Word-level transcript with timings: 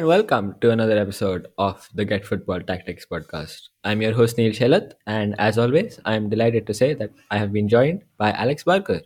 And 0.00 0.08
welcome 0.08 0.54
to 0.62 0.70
another 0.70 0.96
episode 0.96 1.48
of 1.58 1.86
the 1.92 2.06
Get 2.06 2.24
Football 2.24 2.62
Tactics 2.62 3.04
podcast. 3.04 3.68
I'm 3.84 4.00
your 4.00 4.14
host 4.14 4.38
Neel 4.38 4.50
Shelat, 4.52 4.92
and 5.06 5.34
as 5.38 5.58
always, 5.58 6.00
I'm 6.06 6.30
delighted 6.30 6.66
to 6.68 6.72
say 6.72 6.94
that 6.94 7.10
I 7.30 7.36
have 7.36 7.52
been 7.52 7.68
joined 7.68 8.04
by 8.16 8.32
Alex 8.32 8.64
Barker. 8.64 9.02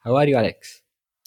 How 0.00 0.16
are 0.16 0.26
you, 0.26 0.36
Alex? 0.36 0.82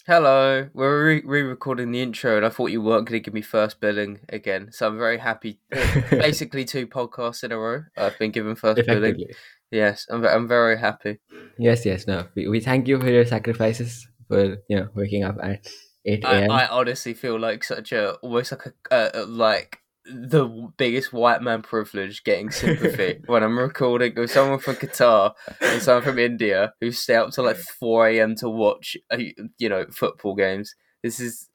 Hello, 0.06 0.68
we're 0.72 1.04
re- 1.04 1.22
re-recording 1.24 1.90
the 1.90 2.00
intro, 2.00 2.36
and 2.36 2.46
I 2.46 2.48
thought 2.48 2.70
you 2.70 2.80
weren't 2.80 3.08
going 3.08 3.20
to 3.20 3.24
give 3.24 3.34
me 3.34 3.42
first 3.42 3.80
billing 3.80 4.20
again, 4.28 4.68
so 4.70 4.86
I'm 4.86 4.98
very 4.98 5.18
happy. 5.18 5.58
Basically, 6.10 6.64
two 6.64 6.86
podcasts 6.86 7.42
in 7.42 7.50
a 7.50 7.58
row. 7.58 7.82
I've 7.96 8.16
been 8.20 8.30
given 8.30 8.54
first 8.54 8.86
billing. 8.86 9.24
Yes, 9.72 10.06
I'm. 10.10 10.24
I'm 10.24 10.46
very 10.46 10.78
happy. 10.78 11.18
Yes, 11.58 11.84
yes, 11.84 12.06
no. 12.06 12.28
We, 12.36 12.46
we 12.46 12.60
thank 12.60 12.86
you 12.86 13.00
for 13.00 13.10
your 13.10 13.26
sacrifices 13.26 14.06
for 14.28 14.58
you 14.68 14.76
know 14.76 14.88
waking 14.94 15.24
up 15.24 15.38
at 15.42 15.66
8 16.04 16.24
I, 16.24 16.34
a.m. 16.34 16.50
I 16.50 16.66
honestly 16.68 17.14
feel 17.14 17.38
like 17.38 17.64
such 17.64 17.92
a 17.92 18.14
almost 18.14 18.52
like 18.52 18.74
a 18.90 19.22
uh, 19.22 19.26
like 19.26 19.80
the 20.10 20.46
biggest 20.76 21.12
white 21.12 21.42
man 21.42 21.62
privilege 21.62 22.24
getting 22.24 22.50
sympathy 22.50 23.20
when 23.26 23.42
I'm 23.42 23.58
recording 23.58 24.14
with 24.16 24.30
someone 24.30 24.58
from 24.58 24.76
Qatar 24.76 25.32
and 25.60 25.82
someone 25.82 26.02
from 26.02 26.18
India 26.18 26.72
who 26.80 26.92
stay 26.92 27.16
up 27.16 27.30
till 27.30 27.44
like 27.44 27.56
four 27.56 28.08
a.m. 28.08 28.34
to 28.36 28.48
watch 28.48 28.96
uh, 29.10 29.18
you 29.58 29.68
know 29.68 29.86
football 29.90 30.34
games. 30.34 30.74
This 31.02 31.20
is 31.20 31.48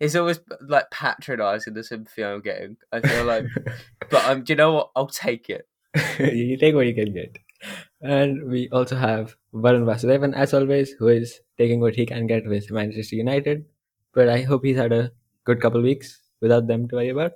it's 0.00 0.14
always 0.14 0.40
like 0.68 0.90
patronizing 0.90 1.74
the 1.74 1.82
sympathy 1.82 2.24
I'm 2.24 2.42
getting. 2.42 2.76
I 2.92 3.00
feel 3.00 3.24
like, 3.24 3.46
but 4.10 4.24
I'm. 4.24 4.38
um, 4.38 4.44
do 4.44 4.52
you 4.52 4.56
know 4.56 4.72
what? 4.72 4.90
I'll 4.94 5.06
take 5.06 5.48
it. 5.48 5.66
you 6.18 6.56
take 6.58 6.74
what 6.74 6.86
you 6.86 6.94
can 6.94 7.14
get. 7.14 7.38
And 8.04 8.48
we 8.50 8.68
also 8.70 8.96
have 8.96 9.34
Varun 9.52 9.84
Vasudevan, 9.84 10.34
as 10.34 10.54
always, 10.54 10.92
who 10.92 11.08
is 11.08 11.40
taking 11.58 11.80
what 11.80 11.94
he 11.96 12.06
can 12.06 12.26
get 12.26 12.46
with 12.46 12.70
Manchester 12.70 13.16
United. 13.16 13.64
But 14.12 14.28
I 14.28 14.42
hope 14.42 14.64
he's 14.64 14.76
had 14.76 14.92
a 14.92 15.10
good 15.44 15.60
couple 15.60 15.82
weeks 15.82 16.20
without 16.40 16.66
them 16.68 16.86
to 16.88 16.96
worry 16.96 17.08
about. 17.08 17.32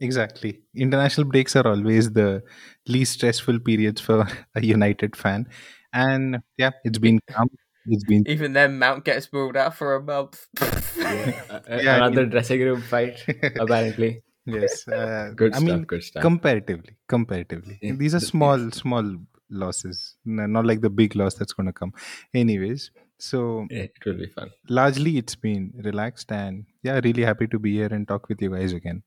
Exactly. 0.00 0.60
International 0.76 1.26
breaks 1.26 1.56
are 1.56 1.66
always 1.66 2.12
the 2.12 2.42
least 2.88 3.14
stressful 3.14 3.60
periods 3.60 4.00
for 4.00 4.26
a 4.54 4.62
United 4.64 5.16
fan. 5.16 5.46
And 5.92 6.42
yeah, 6.58 6.70
it's 6.84 6.98
been 6.98 7.20
calm. 7.30 7.48
It's 7.86 8.04
been 8.04 8.24
Even 8.28 8.52
then, 8.52 8.78
Mount 8.78 9.04
gets 9.04 9.28
ruled 9.32 9.56
out 9.56 9.74
for 9.74 9.96
a 9.96 10.02
month. 10.02 10.46
Yeah, 10.60 11.42
I 11.68 11.96
another 11.96 12.26
dressing 12.26 12.60
room 12.60 12.80
fight, 12.82 13.24
apparently. 13.58 14.22
yes. 14.46 14.86
Uh, 14.86 15.32
Good 15.34 15.54
I 15.54 15.58
stuff, 15.58 15.68
mean, 15.68 15.82
good 15.84 16.02
stuff. 16.04 16.22
comparatively, 16.22 16.96
comparatively, 17.08 17.78
Yeah, 17.82 17.94
these 17.96 18.14
are 18.14 18.20
small, 18.20 18.70
small 18.70 19.16
losses. 19.52 20.16
Not 20.24 20.66
like 20.66 20.80
the 20.80 20.90
big 20.90 21.14
loss 21.14 21.34
that's 21.34 21.52
going 21.52 21.66
to 21.66 21.72
come. 21.72 21.92
Anyways, 22.34 22.90
so 23.18 23.66
it 23.70 23.92
will 24.04 24.14
be 24.14 24.26
fun. 24.26 24.50
largely 24.68 25.18
it's 25.18 25.34
been 25.36 25.72
relaxed, 25.84 26.32
and 26.32 26.66
yeah, 26.82 27.00
really 27.04 27.22
happy 27.22 27.46
to 27.46 27.58
be 27.58 27.74
here 27.74 27.88
and 27.92 28.08
talk 28.08 28.28
with 28.28 28.42
you 28.42 28.50
guys 28.50 28.72
again. 28.72 29.02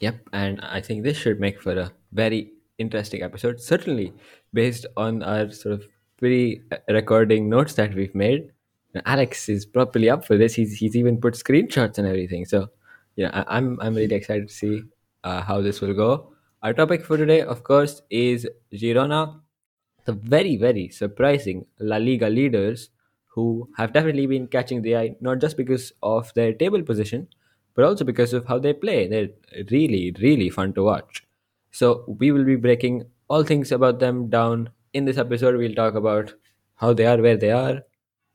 Yep, 0.00 0.28
and 0.32 0.60
I 0.62 0.80
think 0.80 1.02
this 1.02 1.16
should 1.16 1.40
make 1.40 1.60
for 1.60 1.72
a 1.72 1.92
very 2.12 2.52
interesting 2.78 3.22
episode. 3.22 3.60
Certainly, 3.60 4.12
based 4.52 4.86
on 4.96 5.22
our 5.22 5.50
sort 5.50 5.74
of 5.74 5.84
pre-recording 6.18 7.48
notes 7.48 7.74
that 7.74 7.94
we've 7.94 8.14
made, 8.14 8.52
Alex 9.06 9.48
is 9.48 9.66
properly 9.66 10.08
up 10.08 10.24
for 10.24 10.36
this. 10.36 10.54
He's 10.54 10.78
he's 10.78 10.96
even 10.96 11.20
put 11.20 11.34
screenshots 11.34 11.98
and 11.98 12.06
everything. 12.06 12.44
So, 12.44 12.68
yeah, 13.16 13.30
I, 13.32 13.56
I'm 13.56 13.78
I'm 13.80 13.94
really 13.94 14.14
excited 14.16 14.48
to 14.48 14.54
see 14.54 14.82
uh, 15.24 15.42
how 15.42 15.60
this 15.60 15.80
will 15.80 15.94
go. 15.94 16.29
Our 16.62 16.74
topic 16.74 17.04
for 17.04 17.16
today, 17.16 17.40
of 17.40 17.64
course, 17.64 18.02
is 18.10 18.46
Girona, 18.72 19.40
the 20.04 20.12
very 20.12 20.56
very 20.56 20.88
surprising 20.90 21.66
La 21.78 21.96
Liga 21.96 22.28
leaders 22.28 22.90
who 23.28 23.70
have 23.78 23.94
definitely 23.94 24.26
been 24.26 24.46
catching 24.46 24.82
the 24.82 24.96
eye, 24.96 25.16
not 25.22 25.40
just 25.40 25.56
because 25.56 25.92
of 26.02 26.32
their 26.34 26.52
table 26.52 26.82
position, 26.82 27.28
but 27.74 27.84
also 27.84 28.04
because 28.04 28.34
of 28.34 28.44
how 28.46 28.58
they 28.58 28.74
play. 28.74 29.06
They're 29.08 29.30
really, 29.70 30.14
really 30.20 30.50
fun 30.50 30.74
to 30.74 30.82
watch. 30.82 31.26
So 31.70 32.04
we 32.18 32.30
will 32.30 32.44
be 32.44 32.56
breaking 32.56 33.04
all 33.28 33.42
things 33.44 33.72
about 33.72 33.98
them 34.00 34.28
down 34.28 34.70
in 34.92 35.06
this 35.06 35.16
episode. 35.16 35.56
We'll 35.56 35.74
talk 35.74 35.94
about 35.94 36.34
how 36.74 36.92
they 36.92 37.06
are, 37.06 37.22
where 37.22 37.36
they 37.38 37.52
are. 37.52 37.82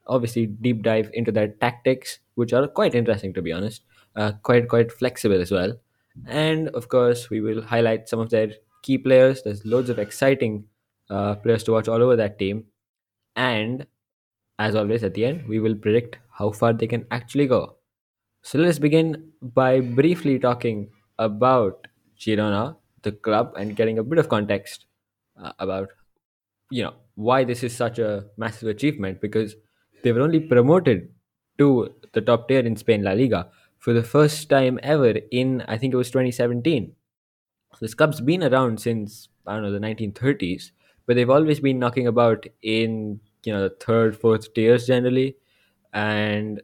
Obviously, 0.07 0.47
deep 0.47 0.81
dive 0.81 1.11
into 1.13 1.31
their 1.31 1.49
tactics, 1.49 2.19
which 2.35 2.53
are 2.53 2.67
quite 2.67 2.95
interesting 2.95 3.33
to 3.35 3.41
be 3.43 3.51
honest. 3.51 3.83
Uh, 4.15 4.31
quite 4.41 4.67
quite 4.69 4.91
flexible 4.91 5.39
as 5.39 5.51
well. 5.51 5.77
And 6.27 6.69
of 6.69 6.89
course, 6.89 7.29
we 7.29 7.41
will 7.41 7.61
highlight 7.61 8.09
some 8.09 8.19
of 8.19 8.29
their 8.29 8.51
key 8.83 8.97
players. 8.97 9.43
There's 9.43 9.65
loads 9.65 9.89
of 9.89 9.99
exciting 9.99 10.65
uh, 11.09 11.35
players 11.35 11.63
to 11.65 11.73
watch 11.73 11.87
all 11.87 12.01
over 12.01 12.15
that 12.15 12.39
team. 12.39 12.65
And 13.35 13.85
as 14.59 14.75
always, 14.75 15.03
at 15.03 15.13
the 15.13 15.25
end, 15.25 15.47
we 15.47 15.59
will 15.59 15.75
predict 15.75 16.17
how 16.31 16.51
far 16.51 16.73
they 16.73 16.87
can 16.87 17.05
actually 17.11 17.47
go. 17.47 17.75
So 18.41 18.59
let's 18.59 18.79
begin 18.79 19.31
by 19.41 19.81
briefly 19.81 20.39
talking 20.39 20.89
about 21.19 21.87
Girona, 22.19 22.77
the 23.01 23.11
club, 23.11 23.53
and 23.57 23.75
getting 23.75 23.99
a 23.99 24.03
bit 24.03 24.19
of 24.19 24.29
context 24.29 24.85
uh, 25.41 25.51
about 25.59 25.89
you 26.71 26.83
know 26.83 26.93
why 27.15 27.43
this 27.43 27.63
is 27.63 27.75
such 27.75 27.99
a 27.99 28.25
massive 28.37 28.69
achievement 28.69 29.21
because 29.21 29.55
they 30.03 30.11
were 30.11 30.21
only 30.21 30.39
promoted 30.39 31.09
to 31.57 31.93
the 32.13 32.21
top 32.21 32.47
tier 32.47 32.59
in 32.59 32.75
Spain 32.75 33.03
La 33.03 33.11
Liga 33.11 33.49
for 33.85 33.94
the 33.94 34.01
first 34.01 34.50
time 34.50 34.79
ever 34.81 35.13
in 35.29 35.62
I 35.68 35.78
think 35.78 35.94
it 35.94 35.97
was 35.97 36.09
2017. 36.09 36.94
This 37.79 37.94
club's 37.94 38.19
been 38.19 38.44
around 38.44 38.81
since 38.81 39.29
I 39.46 39.53
don't 39.53 39.62
know 39.62 39.72
the 39.72 39.79
1930s, 39.79 40.72
but 41.06 41.16
they've 41.16 41.29
always 41.29 41.59
been 41.59 41.78
knocking 41.78 42.07
about 42.07 42.47
in 42.63 43.19
you 43.44 43.53
know 43.53 43.62
the 43.62 43.75
third, 43.75 44.18
fourth 44.19 44.51
tiers 44.56 44.88
generally, 44.88 45.38
and 45.94 46.63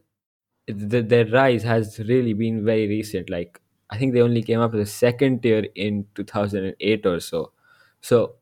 the, 0.66 1.00
their 1.00 1.26
rise 1.26 1.62
has 1.62 2.00
really 2.00 2.32
been 2.32 2.64
very 2.64 2.88
recent. 2.88 3.30
Like 3.30 3.60
I 3.88 3.98
think 3.98 4.14
they 4.14 4.20
only 4.20 4.42
came 4.42 4.58
up 4.58 4.72
to 4.72 4.78
the 4.78 4.86
second 4.86 5.44
tier 5.44 5.68
in 5.76 6.06
2008 6.16 7.06
or 7.06 7.20
so. 7.20 7.52
So 8.00 8.34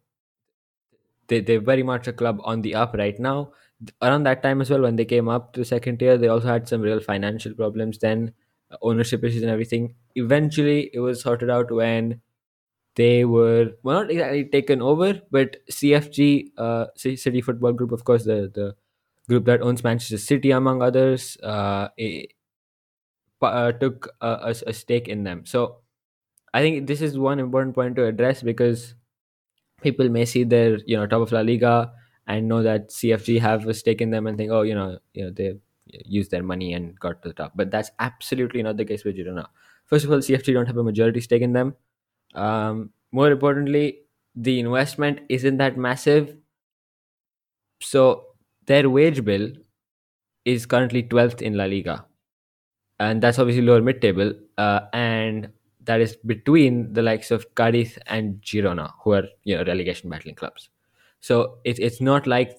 they, 1.28 1.40
they're 1.40 1.60
very 1.60 1.82
much 1.82 2.08
a 2.08 2.14
club 2.14 2.40
on 2.44 2.62
the 2.62 2.76
up 2.76 2.94
right 2.94 3.20
now. 3.20 3.52
Around 4.00 4.22
that 4.22 4.42
time 4.42 4.62
as 4.62 4.70
well, 4.70 4.80
when 4.80 4.96
they 4.96 5.04
came 5.04 5.28
up 5.28 5.52
to 5.52 5.60
the 5.60 5.66
second 5.66 5.98
tier, 5.98 6.16
they 6.16 6.28
also 6.28 6.48
had 6.48 6.66
some 6.66 6.80
real 6.80 7.00
financial 7.00 7.52
problems 7.52 7.98
then, 7.98 8.32
ownership 8.82 9.24
issues 9.24 9.42
and 9.42 9.50
everything. 9.50 9.94
Eventually, 10.14 10.90
it 10.92 11.00
was 11.00 11.22
sorted 11.22 11.50
out 11.50 11.70
when 11.70 12.20
they 12.96 13.24
were 13.24 13.72
well 13.82 14.00
not 14.02 14.10
exactly 14.10 14.44
taken 14.46 14.82
over, 14.82 15.20
but 15.30 15.58
CFG, 15.70 16.52
uh, 16.58 16.86
City 16.96 17.40
Football 17.40 17.72
Group, 17.74 17.92
of 17.92 18.04
course, 18.04 18.24
the 18.24 18.50
the 18.54 18.76
group 19.28 19.44
that 19.46 19.62
owns 19.62 19.84
Manchester 19.84 20.18
City, 20.18 20.50
among 20.52 20.82
others, 20.82 21.36
uh, 21.42 21.88
it, 21.96 22.32
uh, 23.42 23.72
took 23.72 24.08
a, 24.20 24.28
a, 24.28 24.54
a 24.68 24.72
stake 24.72 25.08
in 25.08 25.24
them. 25.24 25.44
So 25.46 25.78
I 26.54 26.60
think 26.62 26.86
this 26.86 27.02
is 27.02 27.18
one 27.18 27.38
important 27.40 27.74
point 27.74 27.96
to 27.96 28.06
address 28.06 28.42
because 28.42 28.94
people 29.82 30.08
may 30.08 30.24
see 30.24 30.44
their 30.44 30.78
you 30.86 30.96
know 30.96 31.06
top 31.06 31.22
of 31.22 31.32
La 31.32 31.40
Liga 31.40 31.92
and 32.26 32.48
know 32.48 32.62
that 32.62 32.92
CFG 32.92 33.40
have 33.40 33.66
a 33.68 33.74
stake 33.74 34.00
in 34.00 34.10
them 34.10 34.26
and 34.26 34.38
think, 34.38 34.50
oh, 34.52 34.62
you 34.62 34.74
know, 34.74 34.98
you 35.14 35.24
know 35.24 35.30
they 35.30 35.54
used 36.04 36.30
their 36.30 36.42
money 36.42 36.74
and 36.74 36.98
got 36.98 37.22
to 37.22 37.28
the 37.28 37.34
top. 37.34 37.52
But 37.54 37.70
that's 37.70 37.90
absolutely 37.98 38.62
not 38.62 38.76
the 38.76 38.84
case 38.84 39.04
with 39.04 39.16
Granada. 39.16 39.48
First 39.86 40.04
of 40.04 40.12
all, 40.12 40.18
CFG 40.18 40.52
don't 40.52 40.66
have 40.66 40.76
a 40.76 40.84
majority 40.84 41.20
stake 41.20 41.42
in 41.42 41.52
them. 41.52 41.74
Um, 42.34 42.90
more 43.12 43.30
importantly, 43.30 44.00
the 44.34 44.60
investment 44.60 45.20
isn't 45.28 45.56
that 45.58 45.76
massive. 45.76 46.36
So 47.80 48.26
their 48.66 48.88
wage 48.88 49.24
bill 49.24 49.52
is 50.44 50.66
currently 50.66 51.02
12th 51.02 51.42
in 51.42 51.54
La 51.54 51.64
Liga. 51.64 52.06
And 52.98 53.22
that's 53.22 53.38
obviously 53.38 53.62
lower 53.62 53.80
mid 53.80 54.00
table. 54.00 54.32
Uh, 54.58 54.80
and 54.92 55.48
that 55.84 56.00
is 56.00 56.16
between 56.16 56.92
the 56.92 57.02
likes 57.02 57.30
of 57.30 57.54
Cadiz 57.54 57.98
and 58.06 58.40
Girona, 58.42 58.92
who 59.02 59.12
are 59.12 59.24
you 59.44 59.56
know 59.56 59.64
relegation 59.64 60.10
battling 60.10 60.34
clubs. 60.34 60.68
So 61.20 61.58
it's 61.64 61.78
it's 61.78 62.00
not 62.00 62.26
like 62.26 62.58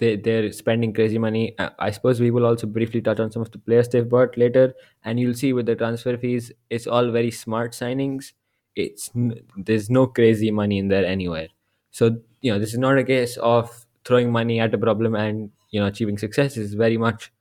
they 0.00 0.16
they're 0.16 0.50
spending 0.52 0.92
crazy 0.92 1.18
money. 1.18 1.54
Uh, 1.58 1.70
I 1.78 1.90
suppose 1.92 2.20
we 2.20 2.30
will 2.32 2.46
also 2.46 2.66
briefly 2.66 3.00
touch 3.02 3.20
on 3.20 3.30
some 3.30 3.42
of 3.42 3.50
the 3.52 3.58
players 3.58 3.88
they've 3.88 4.08
bought 4.08 4.36
later, 4.36 4.74
and 5.04 5.20
you'll 5.20 5.34
see 5.34 5.52
with 5.52 5.66
the 5.66 5.76
transfer 5.76 6.16
fees, 6.18 6.52
it's 6.70 6.86
all 6.86 7.10
very 7.12 7.30
smart 7.30 7.72
signings. 7.72 8.32
It's 8.76 9.10
there's 9.56 9.90
no 9.90 10.06
crazy 10.08 10.50
money 10.50 10.78
in 10.78 10.88
there 10.88 11.04
anywhere. 11.06 11.48
So 11.90 12.18
you 12.40 12.52
know 12.52 12.58
this 12.58 12.72
is 12.72 12.78
not 12.78 12.98
a 12.98 13.04
case 13.04 13.36
of 13.38 13.86
throwing 14.04 14.32
money 14.32 14.58
at 14.60 14.74
a 14.74 14.78
problem 14.78 15.14
and 15.14 15.50
you 15.70 15.80
know 15.80 15.86
achieving 15.86 16.18
success. 16.18 16.56
It's 16.56 16.74
very 16.74 16.96
much 16.96 17.32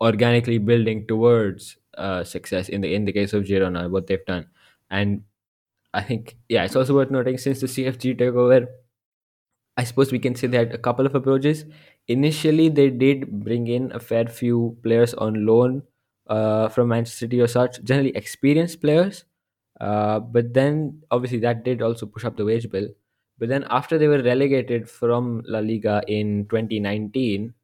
organically 0.00 0.58
building 0.58 1.06
towards 1.06 1.76
uh, 1.96 2.24
success 2.24 2.68
in 2.68 2.80
the 2.80 2.94
in 2.94 3.04
the 3.04 3.12
case 3.12 3.32
of 3.32 3.44
Girona, 3.44 3.90
what 3.90 4.06
they've 4.06 4.24
done. 4.26 4.46
And 4.90 5.22
I 5.94 6.02
think 6.02 6.36
yeah, 6.48 6.64
it's 6.64 6.76
also 6.76 6.94
worth 6.94 7.10
noting 7.10 7.38
since 7.38 7.60
the 7.60 7.68
CFG 7.68 8.14
took 8.14 8.34
over, 8.36 8.68
I 9.76 9.84
suppose 9.84 10.12
we 10.12 10.18
can 10.18 10.34
say 10.34 10.46
they 10.46 10.58
had 10.58 10.72
a 10.72 10.78
couple 10.78 11.06
of 11.06 11.14
approaches. 11.14 11.64
Initially, 12.06 12.68
they 12.68 12.90
did 12.90 13.30
bring 13.44 13.66
in 13.66 13.90
a 13.92 13.98
fair 14.00 14.26
few 14.26 14.76
players 14.82 15.14
on 15.14 15.46
loan 15.46 15.82
uh, 16.28 16.68
from 16.68 16.88
Manchester 16.88 17.18
City 17.26 17.40
or 17.40 17.48
such, 17.48 17.82
generally 17.82 18.14
experienced 18.16 18.80
players. 18.80 19.24
Uh, 19.80 20.20
but 20.20 20.54
then, 20.54 21.02
obviously, 21.10 21.38
that 21.40 21.64
did 21.64 21.82
also 21.82 22.06
push 22.06 22.24
up 22.24 22.36
the 22.36 22.44
wage 22.44 22.70
bill. 22.70 22.88
But 23.38 23.48
then, 23.48 23.64
after 23.68 23.98
they 23.98 24.06
were 24.06 24.22
relegated 24.22 24.88
from 24.88 25.42
La 25.46 25.58
Liga 25.58 26.02
in 26.06 26.46
2019, 26.48 27.54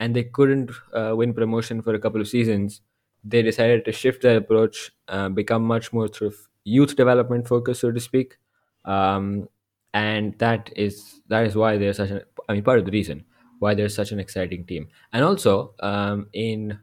and 0.00 0.14
they 0.14 0.24
couldn't 0.24 0.70
uh, 0.92 1.14
win 1.16 1.32
promotion 1.32 1.80
for 1.80 1.94
a 1.94 1.98
couple 1.98 2.20
of 2.20 2.28
seasons, 2.28 2.82
they 3.24 3.40
decided 3.40 3.86
to 3.86 3.92
shift 3.92 4.20
their 4.22 4.36
approach, 4.36 4.92
uh, 5.08 5.30
become 5.30 5.62
much 5.64 5.92
more 5.94 6.08
sort 6.08 6.32
of 6.32 6.36
youth 6.64 6.94
development 6.94 7.48
focused, 7.48 7.80
so 7.80 7.90
to 7.90 8.00
speak. 8.00 8.36
Um, 8.84 9.48
and 9.94 10.38
that 10.38 10.70
is 10.76 11.22
that 11.28 11.46
is 11.46 11.56
why 11.56 11.78
they're 11.78 11.94
such 11.94 12.10
an 12.10 12.20
I 12.48 12.52
mean 12.52 12.64
part 12.64 12.78
of 12.78 12.84
the 12.84 12.90
reason 12.90 13.24
why 13.60 13.74
they're 13.74 13.88
such 13.88 14.12
an 14.12 14.20
exciting 14.20 14.66
team. 14.66 14.88
And 15.12 15.24
also 15.24 15.74
um, 15.80 16.26
in 16.34 16.78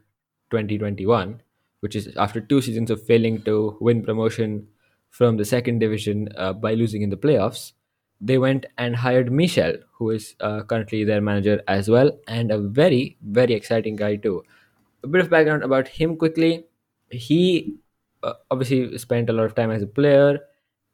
2021, 0.50 1.40
which 1.80 1.94
is 1.94 2.08
after 2.16 2.40
two 2.40 2.60
seasons 2.60 2.90
of 2.90 3.04
failing 3.04 3.42
to 3.42 3.76
win 3.80 4.02
promotion 4.02 4.66
from 5.10 5.36
the 5.36 5.44
second 5.44 5.78
division 5.78 6.28
uh, 6.36 6.52
by 6.52 6.74
losing 6.74 7.02
in 7.02 7.10
the 7.10 7.16
playoffs, 7.16 7.72
they 8.20 8.38
went 8.38 8.66
and 8.78 8.96
hired 8.96 9.30
Michel, 9.30 9.74
who 9.92 10.10
is 10.10 10.34
uh, 10.40 10.62
currently 10.62 11.04
their 11.04 11.20
manager 11.20 11.62
as 11.68 11.88
well, 11.88 12.10
and 12.26 12.50
a 12.50 12.58
very 12.58 13.16
very 13.22 13.54
exciting 13.54 13.96
guy 13.96 14.16
too. 14.16 14.42
A 15.04 15.08
bit 15.08 15.20
of 15.20 15.30
background 15.30 15.62
about 15.62 15.88
him 15.88 16.16
quickly. 16.16 16.64
He 17.10 17.76
uh, 18.22 18.34
obviously 18.50 18.96
spent 18.98 19.28
a 19.28 19.32
lot 19.32 19.44
of 19.44 19.54
time 19.54 19.70
as 19.70 19.82
a 19.82 19.86
player 19.86 20.38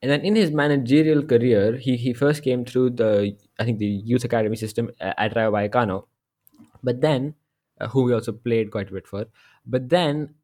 and 0.03 0.11
then 0.11 0.21
in 0.21 0.37
his 0.37 0.51
managerial 0.51 1.23
career, 1.23 1.77
he, 1.77 1.97
he 1.97 2.13
first 2.13 2.43
came 2.43 2.65
through 2.65 2.91
the 2.91 3.37
I 3.59 3.65
think 3.65 3.79
the 3.79 3.87
youth 3.87 4.25
academy 4.25 4.57
system 4.57 4.91
at 5.01 5.35
Rayo 5.35 5.51
Vallecano, 5.53 6.07
but 6.83 7.01
then 7.01 7.35
uh, 7.81 7.89
who 7.89 8.09
he 8.09 8.15
also 8.15 8.33
played 8.33 8.71
quite 8.71 8.91
a 8.91 8.93
bit 8.93 9.07
for. 9.07 9.27
But 9.67 9.89
then 9.89 10.35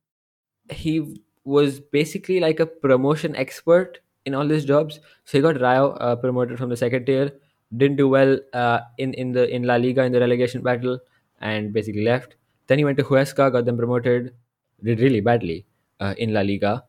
he 0.71 1.21
was 1.45 1.81
basically 1.81 2.41
like 2.41 2.61
a 2.61 2.67
promotion 2.67 3.37
expert 3.37 3.99
in 4.25 4.35
all 4.35 4.49
his 4.49 4.65
jobs. 4.65 5.01
So 5.25 5.39
he 5.39 5.43
got 5.43 5.61
Rayo 5.61 5.91
uh, 5.93 6.17
promoted 6.17 6.59
from 6.59 6.71
the 6.71 6.77
second 6.77 7.07
tier, 7.07 7.33
didn't 7.77 7.97
do 7.97 8.09
well 8.09 8.39
uh, 8.53 8.81
in 8.99 9.15
in 9.15 9.33
the 9.33 9.49
in 9.49 9.65
La 9.65 9.77
Liga 9.77 10.03
in 10.05 10.13
the 10.13 10.21
relegation 10.21 10.63
battle, 10.63 10.99
and 11.41 11.73
basically 11.73 12.05
left. 12.05 12.37
Then 12.67 12.79
he 12.79 12.85
went 12.85 12.99
to 12.99 13.05
Huesca, 13.05 13.53
got 13.53 13.67
them 13.67 13.77
promoted, 13.77 14.35
did 14.83 15.01
really 15.01 15.21
badly 15.21 15.67
uh, 16.01 16.15
in 16.19 16.33
La 16.33 16.41
Liga, 16.41 16.85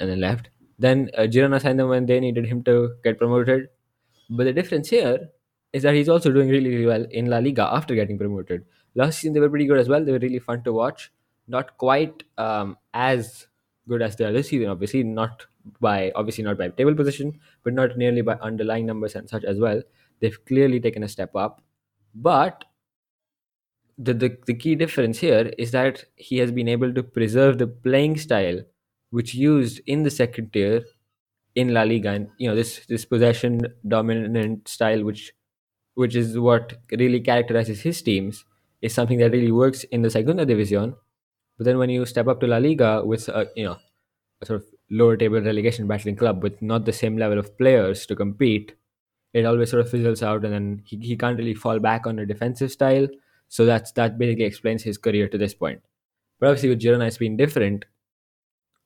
and 0.00 0.10
then 0.10 0.20
left. 0.20 0.50
Then 0.78 1.10
uh, 1.16 1.22
Girona 1.22 1.60
signed 1.60 1.78
them 1.80 1.88
when 1.88 2.06
they 2.06 2.20
needed 2.20 2.46
him 2.46 2.62
to 2.64 2.94
get 3.02 3.18
promoted. 3.18 3.68
But 4.30 4.44
the 4.44 4.52
difference 4.52 4.88
here 4.90 5.28
is 5.72 5.82
that 5.82 5.94
he's 5.94 6.08
also 6.08 6.32
doing 6.32 6.48
really, 6.48 6.70
really 6.70 6.86
well 6.86 7.06
in 7.10 7.26
La 7.26 7.38
Liga 7.38 7.68
after 7.72 7.94
getting 7.94 8.18
promoted. 8.18 8.64
Last 8.94 9.18
season 9.18 9.32
they 9.34 9.40
were 9.40 9.50
pretty 9.50 9.66
good 9.66 9.78
as 9.78 9.88
well. 9.88 10.04
They 10.04 10.12
were 10.12 10.18
really 10.18 10.38
fun 10.38 10.62
to 10.64 10.72
watch. 10.72 11.12
Not 11.46 11.76
quite 11.78 12.24
um, 12.36 12.76
as 12.94 13.46
good 13.88 14.02
as 14.02 14.16
they 14.16 14.24
are 14.24 14.32
this 14.32 14.48
season, 14.48 14.68
obviously 14.68 15.02
not 15.02 15.46
by 15.80 16.12
obviously 16.14 16.44
not 16.44 16.58
by 16.58 16.68
table 16.68 16.94
position, 16.94 17.40
but 17.64 17.72
not 17.74 17.96
nearly 17.96 18.22
by 18.22 18.34
underlying 18.34 18.86
numbers 18.86 19.14
and 19.14 19.28
such 19.28 19.44
as 19.44 19.58
well. 19.58 19.82
They've 20.20 20.44
clearly 20.46 20.80
taken 20.80 21.02
a 21.02 21.08
step 21.08 21.34
up, 21.36 21.62
but 22.14 22.64
the, 23.96 24.14
the 24.14 24.38
the 24.46 24.54
key 24.54 24.74
difference 24.74 25.18
here 25.18 25.50
is 25.58 25.70
that 25.72 26.04
he 26.16 26.38
has 26.38 26.52
been 26.52 26.68
able 26.68 26.92
to 26.94 27.02
preserve 27.02 27.58
the 27.58 27.66
playing 27.66 28.16
style 28.16 28.60
which 29.10 29.34
used 29.34 29.80
in 29.86 30.02
the 30.02 30.10
second 30.10 30.52
tier 30.52 30.84
in 31.54 31.74
La 31.74 31.82
Liga, 31.82 32.10
and 32.10 32.28
you 32.38 32.48
know 32.48 32.54
this 32.54 32.86
this 32.86 33.04
possession 33.04 33.60
dominant 33.86 34.68
style, 34.68 35.02
which 35.04 35.32
which 35.94 36.14
is 36.14 36.38
what 36.38 36.74
really 36.92 37.20
characterizes 37.20 37.80
his 37.82 38.00
teams, 38.02 38.44
is 38.82 38.94
something 38.94 39.18
that 39.18 39.32
really 39.32 39.52
works 39.52 39.84
in 39.84 40.02
the 40.02 40.10
Segunda 40.10 40.46
División. 40.46 40.94
But 41.56 41.64
then 41.64 41.78
when 41.78 41.90
you 41.90 42.06
step 42.06 42.28
up 42.28 42.40
to 42.40 42.46
La 42.46 42.58
Liga 42.58 43.02
with 43.04 43.28
a 43.28 43.48
you 43.56 43.64
know 43.64 43.78
a 44.40 44.46
sort 44.46 44.60
of 44.62 44.68
lower 44.90 45.16
table 45.16 45.40
relegation 45.40 45.86
battling 45.86 46.16
club 46.16 46.42
with 46.42 46.60
not 46.62 46.84
the 46.84 46.92
same 46.92 47.16
level 47.18 47.38
of 47.38 47.56
players 47.58 48.06
to 48.06 48.14
compete, 48.16 48.74
it 49.32 49.44
always 49.44 49.70
sort 49.70 49.80
of 49.84 49.90
fizzles 49.90 50.22
out, 50.22 50.44
and 50.44 50.54
then 50.54 50.82
he, 50.84 50.96
he 50.98 51.16
can't 51.16 51.38
really 51.38 51.54
fall 51.54 51.78
back 51.78 52.06
on 52.06 52.18
a 52.18 52.26
defensive 52.26 52.70
style. 52.70 53.08
So 53.48 53.64
that's 53.64 53.92
that 53.92 54.18
basically 54.18 54.44
explains 54.44 54.82
his 54.82 54.98
career 54.98 55.28
to 55.28 55.38
this 55.38 55.54
point. 55.54 55.82
But 56.38 56.48
obviously 56.48 56.68
with 56.68 56.80
Girona, 56.80 57.06
it's 57.06 57.18
been 57.18 57.36
different, 57.36 57.84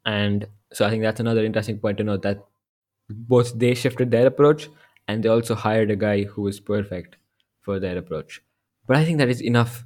and 0.04 0.46
so 0.72 0.86
I 0.86 0.90
think 0.90 1.02
that's 1.02 1.20
another 1.20 1.44
interesting 1.44 1.78
point 1.78 1.98
to 1.98 2.04
note 2.04 2.22
that 2.22 2.44
both 3.10 3.58
they 3.58 3.74
shifted 3.74 4.10
their 4.10 4.26
approach 4.26 4.68
and 5.08 5.22
they 5.22 5.28
also 5.28 5.54
hired 5.54 5.90
a 5.90 5.96
guy 5.96 6.24
who 6.24 6.42
was 6.42 6.60
perfect 6.60 7.16
for 7.60 7.78
their 7.78 7.98
approach. 7.98 8.42
But 8.86 8.96
I 8.96 9.04
think 9.04 9.18
that 9.18 9.28
is 9.28 9.42
enough 9.42 9.84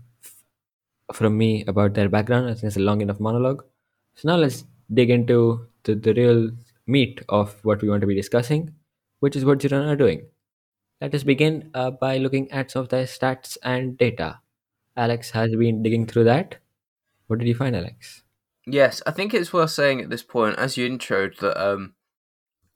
from 1.13 1.37
me 1.37 1.65
about 1.67 1.95
their 1.95 2.09
background. 2.09 2.49
I 2.49 2.55
think 2.55 2.65
it's 2.65 2.77
a 2.77 2.81
long 2.81 3.01
enough 3.01 3.21
monologue. 3.21 3.65
So 4.15 4.29
now 4.29 4.37
let's 4.37 4.65
dig 4.93 5.11
into 5.11 5.67
the, 5.85 5.95
the 5.95 6.15
real 6.15 6.51
meat 6.87 7.23
of 7.29 7.59
what 7.65 7.83
we 7.83 7.89
want 7.89 8.01
to 8.01 8.07
be 8.07 8.15
discussing, 8.15 8.75
which 9.21 9.37
is 9.37 9.45
what 9.45 9.59
Girona 9.59 9.89
are 9.89 9.97
doing. 9.97 10.27
Let 11.01 11.15
us 11.15 11.25
begin 11.25 11.71
uh, 11.75 11.91
by 11.91 12.19
looking 12.19 12.51
at 12.51 12.71
some 12.71 12.83
of 12.83 12.89
their 12.89 13.05
stats 13.05 13.59
and 13.63 13.99
data. 13.99 14.41
Alex 14.97 15.31
has 15.33 15.55
been 15.55 15.83
digging 15.83 16.07
through 16.07 16.25
that. 16.25 16.57
What 17.27 17.39
did 17.39 17.49
you 17.49 17.55
find, 17.55 17.77
Alex? 17.77 18.23
Yes, 18.67 19.01
I 19.07 19.13
think 19.13 19.33
it's 19.33 19.53
worth 19.53 19.71
saying 19.71 20.01
at 20.01 20.11
this 20.11 20.25
point, 20.25 20.59
as 20.59 20.77
you 20.77 20.89
introed, 20.89 21.39
that 21.39 21.57
um, 21.63 21.95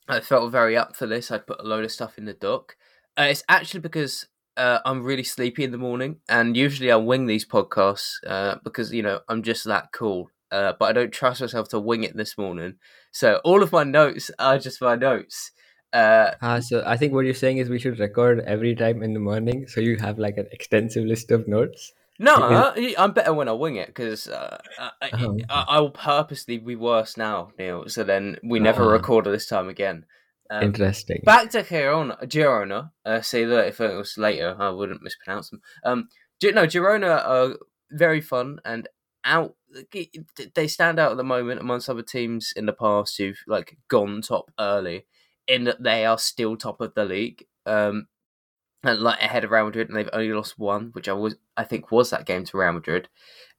I 0.09 0.21
felt 0.21 0.53
very 0.53 0.77
up 0.77 0.95
for 0.95 1.07
this. 1.07 1.31
I'd 1.31 1.47
put 1.47 1.61
a 1.61 1.65
load 1.65 1.85
of 1.85 1.91
stuff 1.91 2.17
in 2.17 2.27
the 2.27 2.33
doc. 2.33 2.77
Uh, 3.19 3.25
it's 3.25 3.43
actually 3.49 3.81
because 3.81 4.29
uh, 4.57 4.79
I'm 4.85 5.03
really 5.03 5.25
sleepy 5.25 5.65
in 5.65 5.73
the 5.73 5.79
morning, 5.79 6.21
and 6.29 6.57
usually 6.57 6.93
I 6.93 6.97
wing 6.97 7.27
these 7.27 7.47
podcasts 7.47 8.15
uh, 8.27 8.57
because 8.63 8.93
you 8.93 9.03
know 9.03 9.21
I'm 9.29 9.43
just 9.43 9.65
that 9.65 9.93
cool. 9.93 10.31
Uh, 10.53 10.73
but 10.79 10.87
I 10.87 10.93
don't 10.93 11.13
trust 11.13 11.41
myself 11.41 11.69
to 11.69 11.81
wing 11.81 12.03
it 12.05 12.17
this 12.17 12.37
morning, 12.39 12.75
so 13.13 13.41
all 13.45 13.63
of 13.63 13.73
my 13.73 13.85
notes 13.85 14.31
are 14.39 14.59
just 14.59 14.81
my 14.81 14.95
notes. 14.95 15.53
Uh, 15.93 16.33
Ah, 16.41 16.61
so 16.61 16.85
I 16.87 16.97
think 16.97 17.13
what 17.13 17.25
you're 17.25 17.35
saying 17.35 17.59
is 17.59 17.69
we 17.69 17.81
should 17.81 17.99
record 17.99 18.41
every 18.47 18.77
time 18.77 19.03
in 19.03 19.13
the 19.13 19.21
morning, 19.21 19.67
so 19.67 19.81
you 19.81 19.97
have 19.97 20.19
like 20.21 20.37
an 20.39 20.47
extensive 20.53 21.05
list 21.05 21.33
of 21.33 21.49
notes. 21.49 21.93
No, 22.23 22.35
I- 22.37 22.95
I'm 22.99 23.13
better 23.13 23.33
when 23.33 23.49
I 23.49 23.53
wing 23.53 23.77
it 23.77 23.87
because 23.89 24.29
uh, 24.29 24.59
I, 24.79 24.91
I, 25.03 25.11
Oh. 25.15 25.39
I, 25.49 25.65
I 25.69 25.81
will 25.81 25.91
purposely 25.91 26.59
be 26.59 26.77
worse 26.77 27.17
now, 27.17 27.51
Neel. 27.59 27.89
So 27.89 28.05
then 28.05 28.37
we 28.45 28.61
never 28.61 28.85
Ah. 28.85 28.93
record 28.93 29.25
this 29.25 29.47
time 29.47 29.69
again. 29.69 30.05
Um, 30.51 30.63
Interesting. 30.65 31.23
Back 31.25 31.51
to 31.51 31.63
Girona, 31.63 32.23
Girona. 32.25 32.91
Uh, 33.07 33.21
say 33.23 33.45
that 33.47 33.69
if 33.69 33.81
it 33.81 33.97
was 33.97 34.19
later, 34.19 34.55
I 34.59 34.69
wouldn't 34.71 35.03
mispronounce 35.03 35.49
them. 35.51 35.61
Um, 35.85 36.09
no, 36.43 36.67
Girona 36.67 37.25
are 37.27 37.57
very 37.91 38.21
fun 38.21 38.59
and 38.65 38.87
out. 39.25 39.55
They 40.55 40.67
stand 40.69 40.99
out 40.99 41.13
at 41.13 41.17
the 41.17 41.25
moment 41.25 41.61
amongst 41.61 41.89
other 41.89 42.03
teams 42.03 42.53
in 42.57 42.67
the 42.67 42.73
past 42.73 43.17
who've 43.17 43.39
like 43.47 43.79
gone 43.89 44.21
top 44.23 44.51
early, 44.59 45.07
in 45.47 45.65
that 45.65 45.83
they 45.83 46.05
are 46.05 46.19
still 46.19 46.57
top 46.57 46.81
of 46.81 46.95
the 46.95 47.05
league. 47.05 47.45
Um, 47.65 48.09
and 48.83 49.01
like 49.01 49.21
ahead 49.21 49.45
of 49.45 49.51
Real 49.51 49.67
Madrid, 49.67 49.89
and 49.89 49.97
they've 49.97 50.09
only 50.13 50.33
lost 50.33 50.59
one, 50.59 50.91
which 50.93 51.09
I 51.09 51.13
was 51.13 51.37
I 51.57 51.65
think 51.65 51.91
was 51.91 52.11
that 52.11 52.27
game 52.27 52.45
to 52.45 52.59
Real 52.59 52.73
Madrid. 52.73 53.09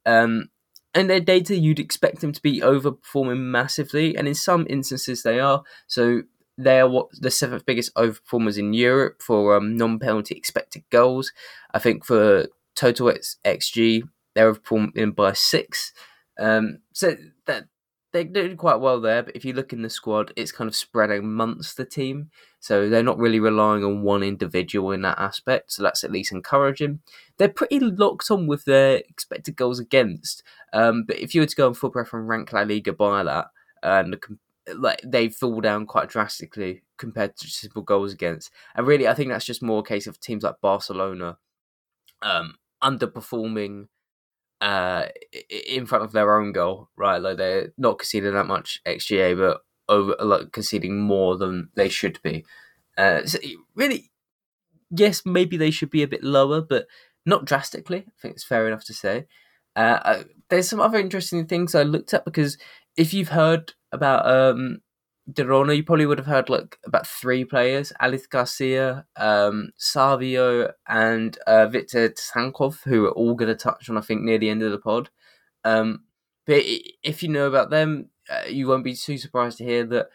Um, 0.05 0.49
and 0.93 1.09
their 1.09 1.21
data, 1.21 1.55
you'd 1.55 1.79
expect 1.79 2.19
them 2.19 2.33
to 2.33 2.41
be 2.41 2.59
overperforming 2.59 3.39
massively, 3.39 4.15
and 4.15 4.27
in 4.27 4.35
some 4.35 4.67
instances 4.69 5.23
they 5.23 5.39
are. 5.39 5.63
So 5.87 6.23
they 6.57 6.79
are 6.79 6.89
what 6.89 7.07
the 7.13 7.31
seventh 7.31 7.65
biggest 7.65 7.93
overperformers 7.95 8.57
in 8.57 8.73
Europe 8.73 9.21
for 9.21 9.55
um, 9.55 9.77
non-penalty 9.77 10.35
expected 10.35 10.83
goals. 10.89 11.31
I 11.73 11.79
think 11.79 12.05
for 12.05 12.47
total 12.75 13.13
xG, 13.45 14.03
they're 14.35 14.53
overperforming 14.53 15.15
by 15.15 15.33
six. 15.33 15.93
Um, 16.39 16.79
so 16.93 17.15
that 17.45 17.65
they're 18.11 18.23
doing 18.23 18.57
quite 18.57 18.79
well 18.79 18.99
there. 18.99 19.23
But 19.23 19.35
if 19.35 19.45
you 19.45 19.53
look 19.53 19.73
in 19.73 19.81
the 19.81 19.89
squad, 19.89 20.31
it's 20.35 20.51
kind 20.51 20.67
of 20.67 20.75
spread 20.75 21.11
amongst 21.11 21.77
the 21.77 21.85
team, 21.85 22.29
so 22.59 22.89
they're 22.89 23.03
not 23.03 23.17
really 23.17 23.39
relying 23.39 23.83
on 23.83 24.03
one 24.03 24.23
individual 24.23 24.91
in 24.91 25.01
that 25.03 25.19
aspect. 25.19 25.71
So 25.71 25.83
that's 25.83 26.03
at 26.03 26.11
least 26.11 26.31
encouraging. 26.31 26.99
They're 27.37 27.49
pretty 27.49 27.79
locked 27.79 28.29
on 28.31 28.47
with 28.47 28.65
their 28.65 28.97
expected 28.97 29.55
goals 29.55 29.79
against. 29.79 30.43
Um, 30.73 31.03
but 31.07 31.17
if 31.17 31.33
you 31.33 31.41
were 31.41 31.47
to 31.47 31.55
go 31.55 31.67
on 31.67 31.73
football 31.73 32.05
and 32.11 32.27
rank 32.27 32.53
La 32.53 32.61
Liga 32.61 32.93
by 32.93 33.23
that, 33.23 33.47
and 33.83 34.17
like 34.75 35.01
they 35.03 35.29
fall 35.29 35.59
down 35.61 35.85
quite 35.85 36.09
drastically 36.09 36.83
compared 36.97 37.35
to 37.37 37.47
simple 37.47 37.81
goals 37.81 38.13
against. 38.13 38.51
And 38.75 38.85
really, 38.85 39.07
I 39.07 39.13
think 39.13 39.29
that's 39.29 39.45
just 39.45 39.63
more 39.63 39.79
a 39.79 39.83
case 39.83 40.07
of 40.07 40.19
teams 40.19 40.43
like 40.43 40.61
Barcelona 40.61 41.37
um, 42.21 42.55
underperforming 42.83 43.87
uh, 44.61 45.07
in 45.67 45.85
front 45.87 46.03
of 46.03 46.11
their 46.11 46.39
own 46.39 46.51
goal, 46.51 46.89
right? 46.95 47.17
Like 47.17 47.37
they're 47.37 47.73
not 47.77 47.99
conceding 47.99 48.33
that 48.33 48.47
much 48.47 48.79
XGA, 48.85 49.37
but 49.37 49.61
over 49.89 50.15
like 50.19 50.51
conceding 50.51 50.99
more 50.99 51.35
than 51.35 51.69
they 51.75 51.89
should 51.89 52.21
be. 52.21 52.45
Uh, 52.97 53.25
so 53.25 53.39
really, 53.75 54.11
yes, 54.91 55.23
maybe 55.25 55.57
they 55.57 55.71
should 55.71 55.89
be 55.89 56.03
a 56.03 56.07
bit 56.07 56.23
lower, 56.23 56.61
but 56.61 56.85
not 57.25 57.45
drastically. 57.45 58.05
I 58.07 58.21
think 58.21 58.35
it's 58.35 58.43
fair 58.43 58.67
enough 58.67 58.85
to 58.85 58.93
say. 58.93 59.25
Uh, 59.75 59.99
I, 60.03 60.25
there's 60.49 60.69
some 60.69 60.79
other 60.79 60.99
interesting 60.99 61.47
things 61.47 61.73
I 61.73 61.83
looked 61.83 62.13
at 62.13 62.25
because 62.25 62.57
if 62.95 63.13
you've 63.13 63.29
heard 63.29 63.73
about 63.91 64.27
um, 64.27 64.81
Girona, 65.33 65.75
you 65.75 65.83
probably 65.83 66.05
would 66.05 66.17
have 66.17 66.27
heard 66.27 66.49
like 66.49 66.77
about 66.85 67.07
three 67.07 67.45
players: 67.45 67.91
Aleix 68.01 68.29
Garcia, 68.29 69.05
um, 69.15 69.71
Savio, 69.77 70.71
and 70.87 71.37
uh, 71.47 71.67
Victor 71.67 72.09
Tsygankov, 72.09 72.83
who 72.83 73.05
are 73.05 73.11
all 73.11 73.35
going 73.35 73.49
to 73.49 73.55
touch 73.55 73.89
on, 73.89 73.97
I 73.97 74.01
think, 74.01 74.21
near 74.21 74.37
the 74.37 74.49
end 74.49 74.63
of 74.63 74.71
the 74.71 74.77
pod. 74.77 75.09
Um, 75.63 76.03
but 76.45 76.63
if 77.03 77.21
you 77.23 77.29
know 77.29 77.47
about 77.47 77.69
them, 77.69 78.09
uh, 78.29 78.47
you 78.47 78.67
won't 78.67 78.83
be 78.83 78.95
too 78.95 79.17
surprised 79.17 79.57
to 79.59 79.63
hear 79.63 79.85
that 79.85 80.09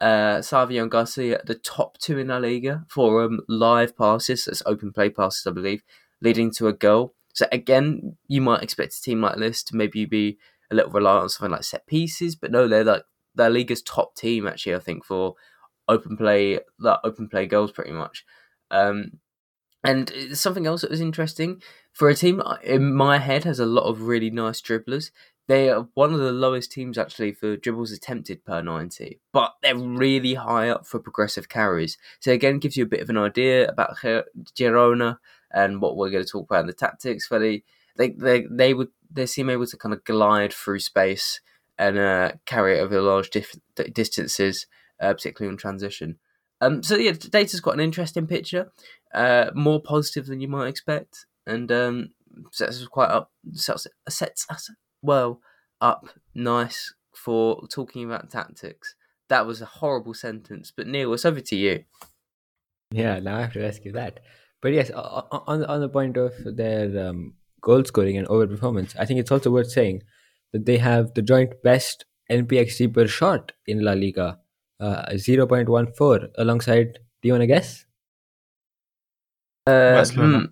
uh, 0.00 0.42
Savio 0.42 0.82
and 0.82 0.90
Garcia 0.90 1.40
the 1.44 1.54
top 1.54 1.98
two 1.98 2.18
in 2.18 2.28
La 2.28 2.38
Liga 2.38 2.84
for 2.88 3.24
um, 3.24 3.40
live 3.48 3.96
passes, 3.96 4.44
that's 4.44 4.62
open 4.66 4.92
play 4.92 5.10
passes, 5.10 5.46
I 5.46 5.52
believe, 5.52 5.82
leading 6.20 6.50
to 6.52 6.68
a 6.68 6.72
goal. 6.72 7.14
So 7.34 7.46
again, 7.52 8.16
you 8.28 8.40
might 8.40 8.62
expect 8.62 8.94
a 8.94 9.02
team 9.02 9.20
like 9.20 9.36
this 9.36 9.62
to 9.64 9.76
maybe 9.76 10.04
be 10.06 10.38
a 10.70 10.74
little 10.74 10.90
reliant 10.90 11.24
on 11.24 11.28
something 11.28 11.52
like 11.52 11.64
set 11.64 11.86
pieces, 11.86 12.34
but 12.36 12.50
no, 12.50 12.66
they're 12.66 12.84
like 12.84 13.04
La 13.36 13.46
Liga's 13.46 13.82
top 13.82 14.16
team 14.16 14.46
actually. 14.46 14.74
I 14.74 14.80
think 14.80 15.04
for 15.04 15.34
open 15.88 16.16
play, 16.16 16.60
that 16.80 17.00
open 17.04 17.28
play 17.28 17.46
goals 17.46 17.72
pretty 17.72 17.92
much. 17.92 18.24
Um, 18.70 19.20
and 19.84 20.12
something 20.32 20.66
else 20.66 20.80
that 20.80 20.90
was 20.90 21.00
interesting 21.00 21.62
for 21.92 22.08
a 22.08 22.14
team 22.14 22.42
in 22.64 22.92
my 22.92 23.18
head 23.18 23.44
has 23.44 23.60
a 23.60 23.66
lot 23.66 23.84
of 23.84 24.02
really 24.02 24.30
nice 24.30 24.60
dribblers. 24.60 25.12
They 25.48 25.70
are 25.70 25.86
one 25.94 26.12
of 26.12 26.18
the 26.18 26.32
lowest 26.32 26.72
teams 26.72 26.98
actually 26.98 27.32
for 27.32 27.56
dribbles 27.56 27.92
attempted 27.92 28.44
per 28.44 28.62
90, 28.62 29.20
but 29.32 29.54
they're 29.62 29.76
really 29.76 30.34
high 30.34 30.68
up 30.68 30.86
for 30.86 30.98
progressive 30.98 31.48
carries. 31.48 31.96
So 32.18 32.32
again, 32.32 32.58
gives 32.58 32.76
you 32.76 32.82
a 32.82 32.88
bit 32.88 33.00
of 33.00 33.10
an 33.10 33.16
idea 33.16 33.68
about 33.68 33.96
Girona 33.98 35.18
and 35.52 35.80
what 35.80 35.96
we're 35.96 36.10
going 36.10 36.24
to 36.24 36.30
talk 36.30 36.50
about 36.50 36.62
in 36.62 36.66
the 36.66 36.72
tactics. 36.72 37.28
For 37.28 37.38
the 37.38 37.62
they 37.96 38.10
they 38.10 38.46
they 38.50 38.74
would 38.74 38.88
they 39.10 39.26
seem 39.26 39.48
able 39.48 39.66
to 39.66 39.76
kind 39.76 39.92
of 39.92 40.04
glide 40.04 40.52
through 40.52 40.80
space 40.80 41.40
and 41.78 41.98
uh, 41.98 42.32
carry 42.46 42.78
it 42.78 42.80
over 42.80 43.00
large 43.00 43.30
dif- 43.30 43.58
distances, 43.92 44.66
uh, 45.00 45.12
particularly 45.12 45.52
on 45.52 45.58
transition. 45.58 46.18
Um, 46.60 46.82
so 46.82 46.96
yeah, 46.96 47.12
data's 47.12 47.60
got 47.60 47.74
an 47.74 47.80
interesting 47.80 48.26
picture, 48.26 48.72
uh, 49.14 49.50
more 49.54 49.80
positive 49.80 50.26
than 50.26 50.40
you 50.40 50.48
might 50.48 50.68
expect, 50.68 51.26
and 51.46 51.70
um, 51.70 52.10
sets 52.50 52.80
us 52.80 52.86
quite 52.86 53.10
up 53.10 53.30
sets, 53.52 53.86
sets 54.08 54.46
us 54.48 54.70
well 55.02 55.40
up 55.80 56.08
nice 56.34 56.94
for 57.14 57.66
talking 57.68 58.04
about 58.04 58.30
tactics. 58.30 58.94
That 59.28 59.46
was 59.46 59.60
a 59.60 59.66
horrible 59.66 60.14
sentence, 60.14 60.72
but 60.74 60.86
Neel, 60.86 61.12
it's 61.12 61.24
over 61.24 61.40
to 61.40 61.56
you. 61.56 61.84
Yeah, 62.90 63.18
now 63.18 63.36
I 63.36 63.40
have 63.42 63.52
to 63.54 63.60
rescue 63.60 63.92
that. 63.92 64.20
But 64.62 64.72
yes, 64.72 64.90
on 64.90 65.64
on 65.64 65.80
the 65.80 65.88
point 65.88 66.16
of 66.16 66.32
their 66.44 67.08
um, 67.08 67.34
goal 67.60 67.84
scoring 67.84 68.16
and 68.16 68.28
overperformance, 68.28 68.94
I 68.98 69.04
think 69.04 69.20
it's 69.20 69.30
also 69.30 69.50
worth 69.50 69.70
saying 69.70 70.02
that 70.52 70.66
they 70.66 70.78
have 70.78 71.14
the 71.14 71.22
joint 71.22 71.62
best 71.62 72.04
NPXG 72.30 72.92
per 72.92 73.06
shot 73.06 73.52
in 73.66 73.84
La 73.84 73.92
Liga, 73.92 74.38
uh, 74.80 75.06
0.14 75.12 76.28
alongside, 76.38 76.98
do 77.22 77.28
you 77.28 77.32
want 77.32 77.42
to 77.42 77.46
guess? 77.46 77.84
Uh, 79.66 80.04
hmm. 80.04 80.44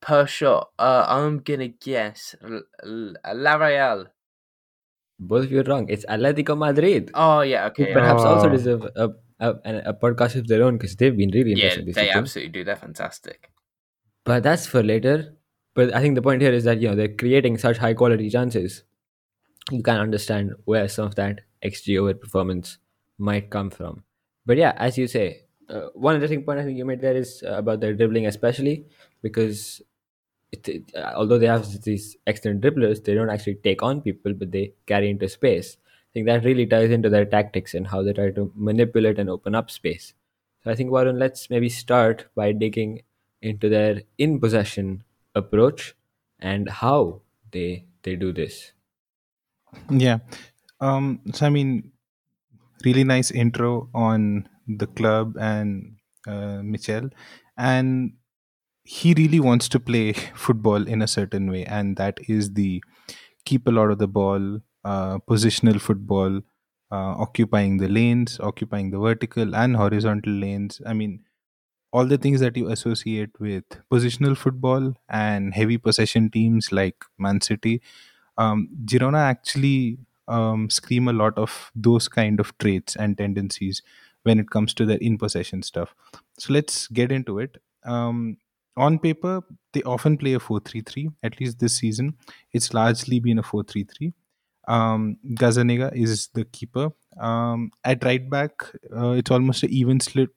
Per 0.00 0.26
shot, 0.26 0.70
uh, 0.78 1.06
I'm 1.08 1.38
gonna 1.38 1.68
guess 1.68 2.34
La 2.84 3.54
Real. 3.56 4.06
Both 5.20 5.44
of 5.44 5.52
you 5.52 5.60
are 5.60 5.64
wrong. 5.64 5.86
It's 5.88 6.04
Atletico 6.06 6.56
Madrid. 6.56 7.10
Oh 7.14 7.40
yeah, 7.40 7.66
okay. 7.66 7.92
Perhaps 7.92 8.22
oh. 8.22 8.34
also 8.34 8.48
deserve 8.48 8.84
a, 8.94 9.10
a, 9.40 9.50
a, 9.86 9.94
podcast 9.94 10.36
of 10.36 10.46
their 10.46 10.62
own 10.62 10.76
because 10.76 10.96
they've 10.96 11.16
been 11.16 11.30
really 11.30 11.54
yeah, 11.54 11.70
interesting. 11.70 11.94
they 11.94 12.10
absolutely 12.10 12.52
do. 12.52 12.64
They're 12.64 12.76
fantastic. 12.76 13.50
But 14.24 14.42
that's 14.42 14.66
for 14.66 14.82
later. 14.82 15.37
But 15.74 15.94
I 15.94 16.00
think 16.00 16.14
the 16.14 16.22
point 16.22 16.42
here 16.42 16.52
is 16.52 16.64
that 16.64 16.80
you 16.80 16.88
know 16.88 16.96
they're 16.96 17.08
creating 17.08 17.58
such 17.58 17.78
high 17.78 17.94
quality 17.94 18.30
chances. 18.30 18.84
You 19.70 19.82
can 19.82 19.98
understand 19.98 20.54
where 20.64 20.88
some 20.88 21.06
of 21.06 21.14
that 21.16 21.42
XG 21.62 21.98
over 21.98 22.14
performance 22.14 22.78
might 23.18 23.50
come 23.50 23.70
from. 23.70 24.04
But 24.46 24.56
yeah, 24.56 24.72
as 24.76 24.96
you 24.96 25.06
say, 25.06 25.42
uh, 25.68 25.88
one 25.94 26.14
interesting 26.14 26.44
point 26.44 26.60
I 26.60 26.64
think 26.64 26.78
you 26.78 26.84
made 26.84 27.00
there 27.00 27.16
is 27.16 27.42
uh, 27.46 27.58
about 27.58 27.80
their 27.80 27.94
dribbling, 27.94 28.26
especially 28.26 28.86
because 29.22 29.82
it, 30.52 30.68
it, 30.68 30.92
uh, 30.96 31.12
although 31.16 31.38
they 31.38 31.46
have 31.46 31.82
these 31.82 32.16
excellent 32.26 32.62
dribblers, 32.62 33.04
they 33.04 33.14
don't 33.14 33.30
actually 33.30 33.56
take 33.56 33.82
on 33.82 34.00
people, 34.00 34.32
but 34.32 34.50
they 34.50 34.72
carry 34.86 35.10
into 35.10 35.28
space. 35.28 35.76
I 35.84 36.12
think 36.14 36.26
that 36.26 36.44
really 36.44 36.66
ties 36.66 36.90
into 36.90 37.10
their 37.10 37.26
tactics 37.26 37.74
and 37.74 37.86
how 37.86 38.02
they 38.02 38.12
try 38.14 38.30
to 38.30 38.50
manipulate 38.54 39.18
and 39.18 39.28
open 39.28 39.54
up 39.54 39.70
space. 39.70 40.14
So 40.64 40.70
I 40.70 40.74
think 40.74 40.90
Varun, 40.90 41.18
let's 41.18 41.50
maybe 41.50 41.68
start 41.68 42.26
by 42.34 42.52
digging 42.52 43.02
into 43.42 43.68
their 43.68 44.02
in 44.16 44.40
possession 44.40 45.04
approach 45.34 45.94
and 46.38 46.68
how 46.68 47.22
they 47.52 47.86
they 48.02 48.16
do 48.16 48.32
this. 48.32 48.72
Yeah. 49.90 50.18
Um, 50.80 51.20
so 51.32 51.46
I 51.46 51.50
mean, 51.50 51.92
really 52.84 53.04
nice 53.04 53.30
intro 53.30 53.88
on 53.94 54.48
the 54.66 54.86
club 54.86 55.36
and 55.40 55.96
uh, 56.26 56.62
Michel, 56.62 57.10
and 57.56 58.12
he 58.84 59.14
really 59.14 59.40
wants 59.40 59.68
to 59.70 59.80
play 59.80 60.12
football 60.34 60.86
in 60.86 61.02
a 61.02 61.08
certain 61.08 61.50
way, 61.50 61.64
and 61.64 61.96
that 61.96 62.18
is 62.28 62.54
the 62.54 62.82
keep 63.44 63.66
a 63.66 63.70
lot 63.70 63.90
of 63.90 63.98
the 63.98 64.08
ball, 64.08 64.60
uh, 64.84 65.18
positional 65.28 65.80
football, 65.80 66.38
uh, 66.92 67.14
occupying 67.26 67.78
the 67.78 67.88
lanes, 67.88 68.38
occupying 68.40 68.90
the 68.90 68.98
vertical 68.98 69.54
and 69.54 69.76
horizontal 69.76 70.32
lanes. 70.32 70.80
I 70.86 70.92
mean, 70.94 71.24
all 71.92 72.06
the 72.06 72.18
things 72.18 72.40
that 72.40 72.56
you 72.56 72.68
associate 72.68 73.30
with 73.40 73.64
positional 73.90 74.36
football 74.36 74.94
and 75.08 75.54
heavy 75.54 75.78
possession 75.78 76.30
teams 76.30 76.70
like 76.72 76.96
Man 77.18 77.40
City. 77.40 77.80
Um, 78.36 78.68
Girona 78.84 79.18
actually 79.18 79.98
um, 80.28 80.70
scream 80.70 81.08
a 81.08 81.12
lot 81.12 81.36
of 81.38 81.70
those 81.74 82.08
kind 82.08 82.40
of 82.40 82.56
traits 82.58 82.96
and 82.96 83.16
tendencies 83.16 83.82
when 84.22 84.38
it 84.38 84.50
comes 84.50 84.74
to 84.74 84.84
their 84.86 84.98
in 84.98 85.18
possession 85.18 85.62
stuff. 85.62 85.94
So 86.38 86.52
let's 86.52 86.86
get 86.88 87.10
into 87.10 87.38
it. 87.38 87.56
Um, 87.84 88.36
on 88.76 88.98
paper, 88.98 89.42
they 89.72 89.82
often 89.82 90.16
play 90.16 90.34
a 90.34 90.40
4 90.40 90.60
3 90.60 90.82
3, 90.82 91.10
at 91.22 91.40
least 91.40 91.58
this 91.58 91.74
season. 91.76 92.14
It's 92.52 92.72
largely 92.74 93.18
been 93.18 93.38
a 93.38 93.42
4 93.42 93.64
3 93.64 93.84
3. 93.84 94.12
Um, 94.68 95.16
Gazzaniga 95.34 95.94
is 95.94 96.28
the 96.34 96.44
keeper. 96.44 96.90
Um, 97.18 97.70
at 97.84 98.04
right 98.04 98.28
back, 98.28 98.52
uh, 98.96 99.10
it's 99.10 99.30
almost 99.30 99.62
an 99.62 99.70
even 99.70 100.00
split, 100.00 100.30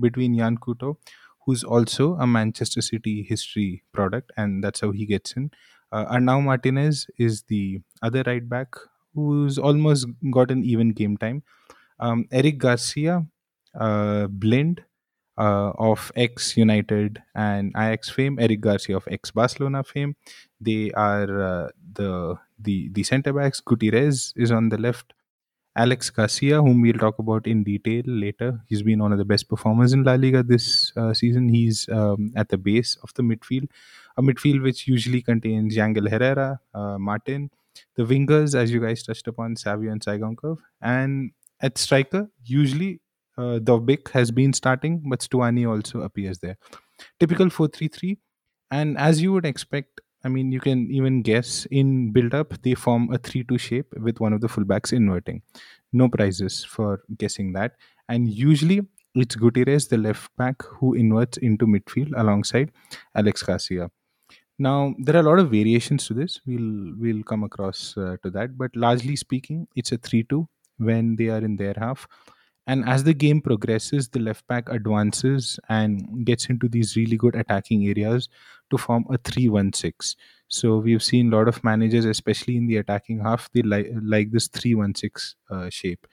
between 0.00 0.34
Yan 0.34 0.56
Couto, 0.58 0.96
who's 1.44 1.64
also 1.64 2.14
a 2.14 2.26
Manchester 2.26 2.80
City 2.82 3.22
history 3.22 3.82
product, 3.92 4.32
and 4.36 4.62
that's 4.62 4.80
how 4.80 4.90
he 4.92 5.06
gets 5.06 5.32
in. 5.32 5.50
Uh, 5.90 6.06
Arnau 6.06 6.42
Martinez 6.42 7.06
is 7.18 7.42
the 7.44 7.80
other 8.02 8.22
right 8.26 8.48
back, 8.48 8.74
who's 9.14 9.58
almost 9.58 10.06
got 10.30 10.50
an 10.50 10.64
even 10.64 10.92
game 10.92 11.16
time. 11.16 11.42
Um, 12.00 12.26
Eric 12.32 12.58
Garcia, 12.58 13.26
uh, 13.78 14.26
Blind 14.28 14.84
uh, 15.38 15.72
of 15.78 16.12
ex 16.16 16.56
United 16.56 17.22
and 17.34 17.72
Ajax 17.76 18.10
fame, 18.10 18.38
Eric 18.40 18.60
Garcia 18.60 18.96
of 18.96 19.08
ex 19.10 19.30
Barcelona 19.30 19.82
fame. 19.84 20.16
They 20.60 20.90
are 20.92 21.42
uh, 21.42 21.68
the 21.94 22.36
the 22.58 22.90
the 22.92 23.02
centre 23.02 23.32
backs. 23.32 23.60
Gutierrez 23.60 24.32
is 24.36 24.50
on 24.52 24.68
the 24.68 24.78
left. 24.78 25.14
Alex 25.74 26.10
Garcia, 26.10 26.60
whom 26.60 26.82
we'll 26.82 26.98
talk 26.98 27.18
about 27.18 27.46
in 27.46 27.64
detail 27.64 28.02
later, 28.06 28.60
he's 28.66 28.82
been 28.82 28.98
one 28.98 29.12
of 29.12 29.18
the 29.18 29.24
best 29.24 29.48
performers 29.48 29.92
in 29.92 30.04
La 30.04 30.14
Liga 30.14 30.42
this 30.42 30.92
uh, 30.96 31.14
season. 31.14 31.48
He's 31.48 31.88
um, 31.88 32.30
at 32.36 32.50
the 32.50 32.58
base 32.58 32.98
of 33.02 33.14
the 33.14 33.22
midfield, 33.22 33.68
a 34.16 34.22
midfield 34.22 34.62
which 34.62 34.86
usually 34.86 35.22
contains 35.22 35.74
Yangel 35.74 36.10
Herrera, 36.10 36.60
uh, 36.74 36.98
Martin, 36.98 37.50
the 37.96 38.04
wingers, 38.04 38.54
as 38.54 38.70
you 38.70 38.80
guys 38.80 39.02
touched 39.02 39.26
upon, 39.28 39.56
Savio 39.56 39.90
and 39.90 40.00
Tsygankov, 40.00 40.58
and 40.82 41.30
at 41.60 41.78
striker, 41.78 42.28
usually 42.44 43.00
uh, 43.38 43.58
Dovbyk 43.58 44.10
has 44.10 44.30
been 44.30 44.52
starting, 44.52 45.02
but 45.08 45.20
Stuani 45.20 45.66
also 45.68 46.02
appears 46.02 46.38
there. 46.38 46.58
Typical 47.18 47.48
4 47.48 47.68
3 47.68 47.88
3. 47.88 48.18
And 48.70 48.98
as 48.98 49.22
you 49.22 49.32
would 49.32 49.46
expect, 49.46 50.00
I 50.24 50.28
mean, 50.28 50.52
you 50.52 50.60
can 50.60 50.90
even 50.90 51.22
guess 51.22 51.66
in 51.70 52.12
build 52.12 52.34
up, 52.34 52.60
they 52.62 52.74
form 52.74 53.12
a 53.12 53.18
3 53.18 53.44
2 53.44 53.58
shape 53.58 53.92
with 53.98 54.20
one 54.20 54.32
of 54.32 54.40
the 54.40 54.46
fullbacks 54.46 54.92
inverting. 54.92 55.42
No 55.92 56.08
prizes 56.08 56.64
for 56.64 57.02
guessing 57.18 57.52
that. 57.54 57.72
And 58.08 58.28
usually 58.28 58.82
it's 59.14 59.36
Gutierrez, 59.36 59.88
the 59.88 59.98
left 59.98 60.34
back, 60.36 60.62
who 60.62 60.94
inverts 60.94 61.38
into 61.38 61.66
midfield 61.66 62.12
alongside 62.16 62.70
Alex 63.14 63.42
Garcia. 63.42 63.90
Now 64.58 64.94
there 64.98 65.16
are 65.16 65.20
a 65.20 65.22
lot 65.30 65.38
of 65.38 65.50
variations 65.50 66.06
to 66.06 66.14
this. 66.14 66.40
We'll 66.46 66.94
we'll 66.98 67.22
come 67.24 67.42
across 67.42 67.96
uh, 67.96 68.16
to 68.22 68.30
that, 68.30 68.56
but 68.56 68.74
largely 68.76 69.16
speaking, 69.16 69.66
it's 69.74 69.92
a 69.92 69.98
three-two 69.98 70.48
when 70.78 71.16
they 71.16 71.28
are 71.28 71.38
in 71.38 71.56
their 71.56 71.74
half. 71.76 72.06
And 72.66 72.88
as 72.88 73.04
the 73.04 73.14
game 73.14 73.40
progresses, 73.40 74.08
the 74.08 74.20
left 74.20 74.46
back 74.46 74.68
advances 74.68 75.58
and 75.68 76.24
gets 76.24 76.46
into 76.46 76.68
these 76.68 76.96
really 76.96 77.16
good 77.16 77.34
attacking 77.34 77.86
areas 77.88 78.28
to 78.70 78.78
form 78.78 79.04
a 79.10 79.18
3 79.18 79.48
1 79.48 79.72
6. 79.72 80.16
So 80.48 80.78
we've 80.78 81.02
seen 81.02 81.32
a 81.32 81.36
lot 81.36 81.48
of 81.48 81.62
managers, 81.64 82.04
especially 82.04 82.56
in 82.56 82.66
the 82.66 82.76
attacking 82.76 83.20
half, 83.20 83.50
they 83.52 83.62
like, 83.62 83.90
like 84.02 84.30
this 84.30 84.48
3 84.48 84.74
1 84.76 84.94
6 84.94 85.36
uh, 85.50 85.70
shape. 85.70 86.06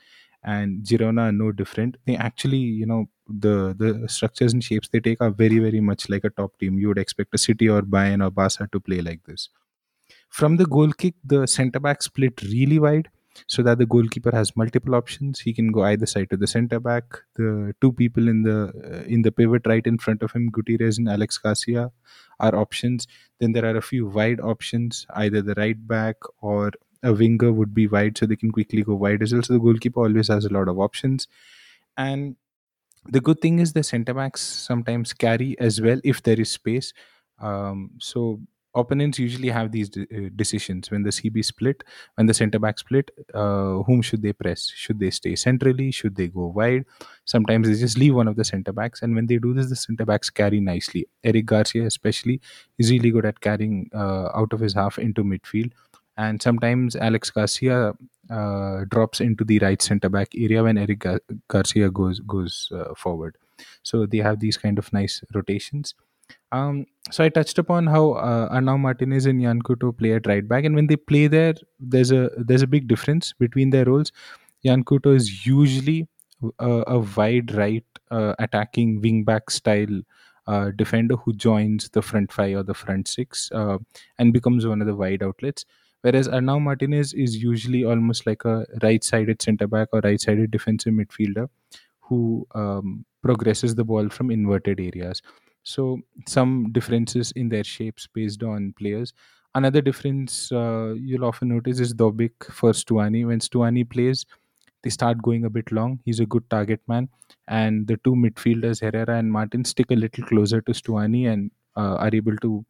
And 0.44 0.84
Girona 0.84 1.30
are 1.30 1.32
no 1.34 1.52
different. 1.52 1.98
They 2.06 2.16
actually, 2.16 2.58
you 2.58 2.86
know, 2.86 3.10
the 3.28 3.76
the 3.78 4.08
structures 4.08 4.54
and 4.54 4.64
shapes 4.64 4.88
they 4.88 5.02
take 5.02 5.22
are 5.22 5.30
very, 5.30 5.60
very 5.60 5.82
much 5.82 6.10
like 6.10 6.24
a 6.24 6.30
top 6.30 6.58
team. 6.60 6.80
You 6.80 6.88
would 6.88 6.98
expect 6.98 7.36
a 7.36 7.38
City 7.38 7.70
or 7.70 7.82
Bayern 7.82 8.26
or 8.26 8.32
Barca 8.32 8.68
to 8.72 8.80
play 8.80 9.02
like 9.02 9.24
this. 9.26 9.50
From 10.30 10.58
the 10.58 10.66
goal 10.66 10.92
kick, 10.94 11.16
the 11.24 11.48
centre 11.48 11.80
back 11.80 12.02
split 12.04 12.42
really 12.42 12.80
wide 12.80 13.10
so 13.48 13.64
that 13.64 13.78
the 13.78 13.86
goalkeeper 13.86 14.32
has 14.32 14.56
multiple 14.56 14.96
options. 14.96 15.40
He 15.40 15.54
can 15.54 15.72
go 15.72 15.84
either 15.84 16.06
side 16.06 16.30
to 16.32 16.38
the 16.38 16.48
center 16.48 16.80
back. 16.80 17.04
The 17.36 17.74
two 17.82 17.94
people 17.94 18.28
in 18.28 18.44
the 18.44 18.72
uh, 18.84 19.04
in 19.08 19.22
the 19.22 19.32
pivot 19.32 19.66
right 19.66 19.86
in 19.86 19.98
front 19.98 20.24
of 20.24 20.32
him, 20.32 20.50
Gutierrez 20.50 20.98
and 20.98 21.10
Alex 21.10 21.38
Garcia, 21.38 21.92
are 22.40 22.56
options. 22.56 23.08
Then 23.40 23.54
there 23.54 23.66
are 23.66 23.78
a 23.78 23.82
few 23.82 24.08
wide 24.08 24.40
options. 24.40 25.06
Either 25.16 25.42
the 25.42 25.56
right 25.56 25.88
back 25.88 26.18
or 26.42 26.72
a 27.04 27.14
winger 27.14 27.54
would 27.54 27.74
be 27.74 27.88
wide, 27.88 28.18
so 28.18 28.26
they 28.26 28.36
can 28.36 28.52
quickly 28.52 28.84
go 28.84 28.96
wide 28.96 29.24
as 29.24 29.34
well. 29.34 29.44
So 29.44 29.54
the 29.54 29.60
goalkeeper 29.60 30.02
always 30.02 30.28
has 30.28 30.46
a 30.46 30.54
lot 30.54 30.68
of 30.68 30.80
options. 30.80 31.28
And 31.98 32.36
the 33.06 33.22
good 33.22 33.42
thing 33.42 33.60
is 33.60 33.74
the 33.74 33.84
centre 33.84 34.14
backs 34.14 34.42
sometimes 34.42 35.14
carry 35.14 35.58
as 35.60 35.82
well 35.82 36.00
if 36.04 36.22
there 36.24 36.40
is 36.40 36.52
space. 36.52 36.94
Um, 37.40 37.92
so 38.00 38.42
opponents 38.76 39.20
usually 39.20 39.50
have 39.50 39.72
these 39.72 39.90
de- 39.90 40.04
uh, 40.04 40.30
decisions 40.36 40.92
when 40.92 41.04
the 41.04 41.10
CB 41.10 41.44
split, 41.44 41.84
when 42.16 42.28
the 42.28 42.34
centre 42.34 42.60
back 42.60 42.80
split. 42.80 43.12
Uh, 43.34 43.84
whom 43.84 44.02
should 44.02 44.22
they 44.22 44.34
press? 44.34 44.72
Should 44.76 45.00
they 45.00 45.10
stay 45.10 45.36
centrally? 45.36 45.92
Should 45.92 46.16
they 46.16 46.28
go 46.28 46.48
wide? 46.48 46.86
Sometimes 47.26 47.68
they 47.68 47.76
just 47.76 47.98
leave 47.98 48.16
one 48.16 48.28
of 48.28 48.36
the 48.36 48.44
centre 48.44 48.72
backs, 48.74 49.02
and 49.02 49.16
when 49.16 49.28
they 49.28 49.38
do 49.38 49.54
this, 49.54 49.70
the 49.70 49.76
centre 49.76 50.06
backs 50.06 50.30
carry 50.30 50.60
nicely. 50.60 51.08
Eric 51.24 51.46
Garcia, 51.46 51.86
especially, 51.86 52.42
is 52.78 52.92
really 52.92 53.12
good 53.12 53.26
at 53.26 53.40
carrying 53.40 53.90
uh, 53.94 54.30
out 54.36 54.54
of 54.54 54.60
his 54.60 54.74
half 54.74 54.98
into 55.00 55.24
midfield, 55.24 55.72
and 56.18 56.42
sometimes 56.42 56.96
Alex 56.96 57.30
Garcia 57.30 57.94
uh, 58.30 58.86
drops 58.90 59.22
into 59.22 59.44
the 59.44 59.60
right 59.60 59.82
centre 59.82 60.10
back 60.10 60.30
area 60.36 60.64
when 60.64 60.78
Eric 60.78 61.00
Gar- 61.00 61.22
Garcia 61.48 61.90
goes 61.90 62.20
goes 62.20 62.72
uh, 62.76 62.94
forward. 62.96 63.38
So 63.84 64.06
they 64.06 64.20
have 64.20 64.40
these 64.40 64.58
kind 64.58 64.78
of 64.78 64.92
nice 64.94 65.22
rotations. 65.34 65.96
Um, 66.52 66.86
so 67.12 67.24
I 67.24 67.30
touched 67.30 67.58
upon 67.60 67.88
how 67.88 68.12
uh, 68.14 68.50
Arnau 68.56 68.80
Martinez 68.80 69.26
and 69.26 69.42
Yan 69.42 69.62
Couto 69.62 69.96
play 69.98 70.14
at 70.14 70.28
right 70.28 70.48
back, 70.48 70.64
and 70.66 70.76
when 70.76 70.88
they 70.88 70.96
play 70.96 71.28
there, 71.28 71.54
there's 71.80 72.12
a 72.12 72.30
there's 72.38 72.62
a 72.62 72.68
big 72.68 72.88
difference 72.88 73.34
between 73.34 73.70
their 73.70 73.86
roles. 73.86 74.12
Yan 74.64 74.84
Couto 74.84 75.16
is 75.16 75.46
usually 75.46 76.08
a, 76.60 76.84
a 76.88 77.00
wide 77.00 77.54
right 77.56 77.86
uh, 78.12 78.34
attacking 78.40 79.02
wing 79.02 79.24
back 79.24 79.50
style 79.50 80.02
uh, 80.48 80.72
defender 80.76 81.16
who 81.16 81.34
joins 81.34 81.90
the 81.90 82.02
front 82.02 82.32
five 82.32 82.56
or 82.58 82.64
the 82.64 82.74
front 82.74 83.08
six 83.08 83.52
uh, 83.52 83.78
and 84.18 84.34
becomes 84.34 84.66
one 84.66 84.82
of 84.82 84.88
the 84.88 84.96
wide 84.96 85.24
outlets. 85.24 85.66
Whereas 86.02 86.28
Arnau 86.30 86.62
Martinez 86.62 87.14
is 87.14 87.44
usually 87.44 87.84
almost 87.84 88.26
like 88.26 88.46
a 88.46 88.66
right 88.82 89.04
sided 89.04 89.42
centre 89.42 89.68
back 89.68 89.90
or 89.92 90.00
right 90.04 90.20
sided 90.20 90.50
defensive 90.52 90.94
midfielder 90.94 91.50
who 92.02 92.48
um, 92.56 93.06
progresses 93.22 93.76
the 93.76 93.84
ball 93.84 94.10
from 94.10 94.32
inverted 94.32 94.80
areas. 94.80 95.22
So 95.74 96.00
some 96.28 96.72
differences 96.72 97.32
in 97.34 97.50
their 97.50 97.64
shapes 97.64 98.08
based 98.14 98.44
on 98.44 98.74
players. 98.78 99.14
Another 99.56 99.82
difference 99.82 100.52
uh, 100.52 100.94
you'll 100.98 101.26
often 101.26 101.50
notice 101.50 101.80
is 101.80 101.94
Dovbyk 101.94 102.52
for 102.60 102.72
Stuani. 102.72 103.26
When 103.28 103.40
Stuani 103.40 103.90
plays, 103.90 104.26
they 104.84 104.90
start 104.90 105.22
going 105.22 105.46
a 105.46 105.50
bit 105.50 105.72
long. 105.72 106.00
He's 106.06 106.20
a 106.20 106.26
good 106.26 106.50
target 106.50 106.82
man, 106.88 107.10
and 107.48 107.88
the 107.88 107.98
two 108.04 108.16
midfielders 108.26 108.82
Herrera 108.82 109.18
and 109.18 109.32
Martin 109.32 109.66
stick 109.66 109.92
a 109.92 109.96
little 109.96 110.26
closer 110.26 110.62
to 110.62 110.72
Stuani 110.72 111.28
and 111.34 111.52
uh, 111.76 111.96
are 112.06 112.14
able 112.14 112.38
to 112.38 112.66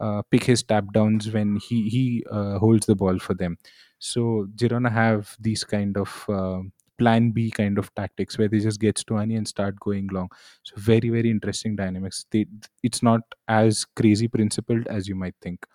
uh, 0.00 0.22
pick 0.30 0.44
his 0.44 0.62
tap 0.62 0.84
downs 0.92 1.30
when 1.32 1.56
he 1.68 1.88
he 1.88 2.24
uh, 2.30 2.58
holds 2.58 2.86
the 2.86 2.96
ball 2.96 3.18
for 3.18 3.34
them. 3.34 3.58
So 3.98 4.48
Girona 4.56 4.90
have 4.92 5.36
these 5.40 5.64
kind 5.64 5.96
of 5.96 6.24
uh, 6.28 6.60
plan 6.98 7.30
B 7.30 7.50
kind 7.50 7.78
of 7.78 7.94
tactics 7.94 8.38
where 8.38 8.48
they 8.48 8.60
just 8.60 8.80
get 8.80 8.96
Stuani 8.96 9.36
and 9.36 9.46
start 9.48 9.78
going 9.80 10.08
long. 10.08 10.28
So 10.62 10.74
very 10.76 11.08
very 11.10 11.30
interesting 11.30 11.76
dynamics. 11.76 12.26
They, 12.30 12.46
it's 12.82 13.02
not 13.02 13.22
as 13.48 13.84
crazy 13.96 14.28
principled 14.28 14.86
as 14.88 15.08
you 15.08 15.14
might 15.14 15.34
think. 15.40 15.66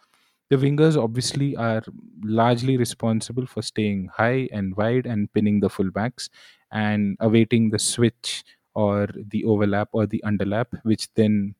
The 0.50 0.56
wingers 0.58 1.02
obviously 1.02 1.56
are 1.58 1.84
largely 2.24 2.78
responsible 2.78 3.46
for 3.46 3.62
staying 3.62 4.10
high 4.14 4.48
and 4.52 4.76
wide 4.78 5.06
and 5.06 5.32
pinning 5.34 5.60
the 5.60 5.70
fullbacks 5.70 6.30
and 6.72 7.18
awaiting 7.20 7.70
the 7.70 7.80
switch 7.80 8.46
or 8.74 9.08
the 9.32 9.44
overlap 9.44 9.90
or 9.92 10.06
the 10.06 10.24
underlap, 10.26 10.68
which 10.84 11.14
then 11.16 11.56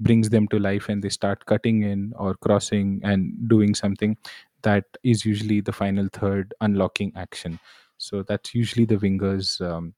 brings 0.00 0.30
them 0.30 0.46
to 0.48 0.58
life 0.58 0.88
and 0.88 1.02
they 1.02 1.08
start 1.08 1.44
cutting 1.46 1.82
in 1.82 2.12
or 2.16 2.34
crossing 2.36 3.00
and 3.02 3.48
doing 3.48 3.74
something 3.74 4.16
that 4.62 4.84
is 5.02 5.24
usually 5.24 5.60
the 5.60 5.72
final 5.72 6.08
third 6.12 6.54
unlocking 6.60 7.12
action. 7.16 7.58
So 7.98 8.22
that's 8.22 8.54
usually 8.54 8.86
the 8.86 8.96
wingers. 8.96 9.60
Um, 9.60 9.94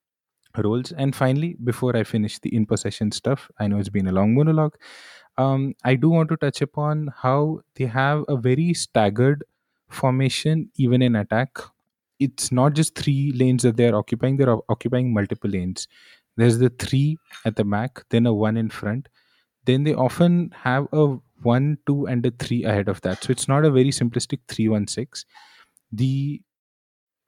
roles. 0.58 0.92
And 0.92 1.14
finally, 1.14 1.56
before 1.62 1.96
I 1.96 2.04
finish 2.04 2.38
the 2.38 2.54
in 2.54 2.66
possession 2.66 3.12
stuff, 3.12 3.50
I 3.58 3.68
know 3.68 3.78
it's 3.78 3.88
been 3.88 4.08
a 4.08 4.12
long 4.12 4.34
monologue. 4.34 4.76
Um, 5.38 5.74
I 5.84 5.94
do 5.94 6.10
want 6.10 6.28
to 6.30 6.36
touch 6.36 6.60
upon 6.60 7.10
how 7.16 7.60
they 7.76 7.86
have 7.86 8.24
a 8.28 8.36
very 8.36 8.74
staggered 8.74 9.44
formation, 9.88 10.70
even 10.76 11.02
in 11.02 11.16
attack. 11.16 11.58
It's 12.18 12.52
not 12.52 12.74
just 12.74 12.94
three 12.96 13.32
lanes 13.32 13.62
that 13.62 13.76
they're 13.76 13.94
occupying, 13.96 14.36
they're 14.36 14.56
occupying 14.70 15.14
multiple 15.14 15.50
lanes. 15.50 15.88
There's 16.36 16.58
the 16.58 16.68
three 16.70 17.18
at 17.44 17.56
the 17.56 17.64
back, 17.64 18.04
then 18.10 18.26
a 18.26 18.34
one 18.34 18.56
in 18.56 18.70
front. 18.70 19.08
Then 19.66 19.84
they 19.84 19.94
often 19.94 20.52
have 20.62 20.88
a 20.92 21.16
one, 21.42 21.78
two, 21.86 22.06
and 22.06 22.24
a 22.26 22.30
three 22.32 22.64
ahead 22.64 22.88
of 22.88 23.00
that. 23.02 23.24
So 23.24 23.30
it's 23.30 23.48
not 23.48 23.64
a 23.64 23.70
very 23.70 23.90
simplistic 23.90 24.40
three, 24.48 24.68
one, 24.68 24.86
six. 24.86 25.24
The 25.92 26.42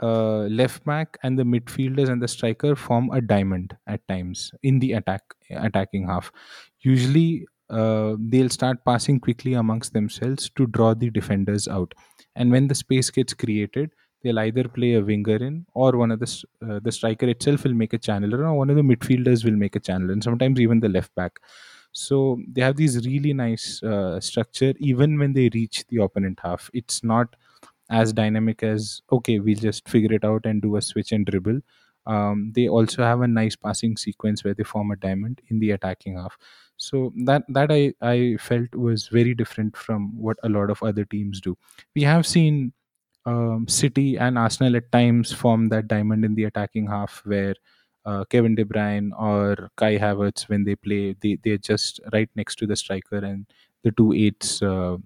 uh, 0.02 0.40
left 0.60 0.84
back 0.84 1.16
and 1.22 1.38
the 1.38 1.44
midfielders 1.44 2.08
and 2.08 2.22
the 2.22 2.28
striker 2.28 2.74
form 2.76 3.10
a 3.12 3.20
diamond 3.20 3.76
at 3.86 4.06
times 4.08 4.50
in 4.62 4.78
the 4.80 4.92
attack 4.94 5.22
attacking 5.50 6.06
half. 6.06 6.32
Usually, 6.80 7.46
uh, 7.70 8.16
they'll 8.18 8.48
start 8.50 8.84
passing 8.84 9.20
quickly 9.20 9.54
amongst 9.54 9.92
themselves 9.92 10.50
to 10.56 10.66
draw 10.66 10.94
the 10.94 11.10
defenders 11.10 11.68
out. 11.68 11.94
And 12.36 12.50
when 12.50 12.68
the 12.68 12.74
space 12.74 13.10
gets 13.10 13.32
created, 13.34 13.90
they'll 14.22 14.38
either 14.38 14.68
play 14.68 14.94
a 14.94 15.02
winger 15.02 15.36
in, 15.36 15.66
or 15.74 15.96
one 15.96 16.10
of 16.10 16.20
the 16.20 16.44
uh, 16.68 16.80
the 16.82 16.92
striker 16.92 17.26
itself 17.28 17.64
will 17.64 17.74
make 17.74 17.92
a 17.92 17.98
channeler, 17.98 18.40
or 18.40 18.54
one 18.54 18.70
of 18.70 18.76
the 18.76 18.82
midfielders 18.82 19.44
will 19.44 19.56
make 19.56 19.76
a 19.76 19.80
channeler, 19.80 20.12
and 20.12 20.22
sometimes 20.24 20.60
even 20.60 20.80
the 20.80 20.88
left 20.88 21.14
back. 21.14 21.38
So 21.92 22.40
they 22.50 22.62
have 22.62 22.76
these 22.76 23.04
really 23.06 23.32
nice 23.34 23.82
uh, 23.82 24.18
structure 24.20 24.72
even 24.78 25.18
when 25.18 25.34
they 25.34 25.50
reach 25.52 25.84
the 25.88 25.98
opponent 25.98 26.40
half. 26.42 26.70
It's 26.72 27.04
not 27.04 27.36
as 27.92 28.12
dynamic 28.12 28.62
as 28.62 29.02
okay 29.12 29.38
we'll 29.38 29.56
just 29.56 29.88
figure 29.88 30.14
it 30.14 30.24
out 30.24 30.46
and 30.46 30.62
do 30.62 30.76
a 30.76 30.82
switch 30.82 31.12
and 31.12 31.26
dribble. 31.26 31.60
Um, 32.06 32.52
they 32.54 32.68
also 32.68 33.02
have 33.04 33.20
a 33.20 33.28
nice 33.28 33.54
passing 33.54 33.96
sequence 33.96 34.42
where 34.42 34.54
they 34.54 34.64
form 34.64 34.90
a 34.90 34.96
diamond 34.96 35.40
in 35.48 35.60
the 35.60 35.70
attacking 35.72 36.16
half. 36.16 36.36
So 36.76 37.12
that 37.26 37.44
that 37.48 37.70
i 37.70 37.94
i 38.02 38.36
felt 38.40 38.74
was 38.74 39.08
very 39.08 39.34
different 39.34 39.76
from 39.76 40.16
what 40.18 40.36
a 40.42 40.48
lot 40.48 40.70
of 40.70 40.82
other 40.82 41.04
teams 41.04 41.40
do. 41.40 41.56
We 41.94 42.02
have 42.02 42.26
seen 42.26 42.72
um, 43.26 43.66
city 43.68 44.16
and 44.18 44.38
arsenal 44.38 44.76
at 44.76 44.90
times 44.92 45.32
form 45.32 45.68
that 45.68 45.88
diamond 45.88 46.24
in 46.24 46.34
the 46.34 46.44
attacking 46.44 46.88
half 46.88 47.22
where 47.24 47.54
uh, 48.04 48.24
Kevin 48.24 48.54
De 48.54 48.64
Bruyne 48.64 49.10
or 49.18 49.70
Kai 49.76 49.96
Havertz, 49.98 50.48
when 50.48 50.64
they 50.64 50.74
play, 50.74 51.14
they 51.20 51.38
they're 51.44 51.58
just 51.58 52.00
right 52.12 52.28
next 52.34 52.56
to 52.58 52.66
the 52.66 52.76
striker, 52.76 53.18
and 53.18 53.46
the 53.84 53.92
two 53.92 54.12
eights 54.12 54.60
uh, 54.62 54.96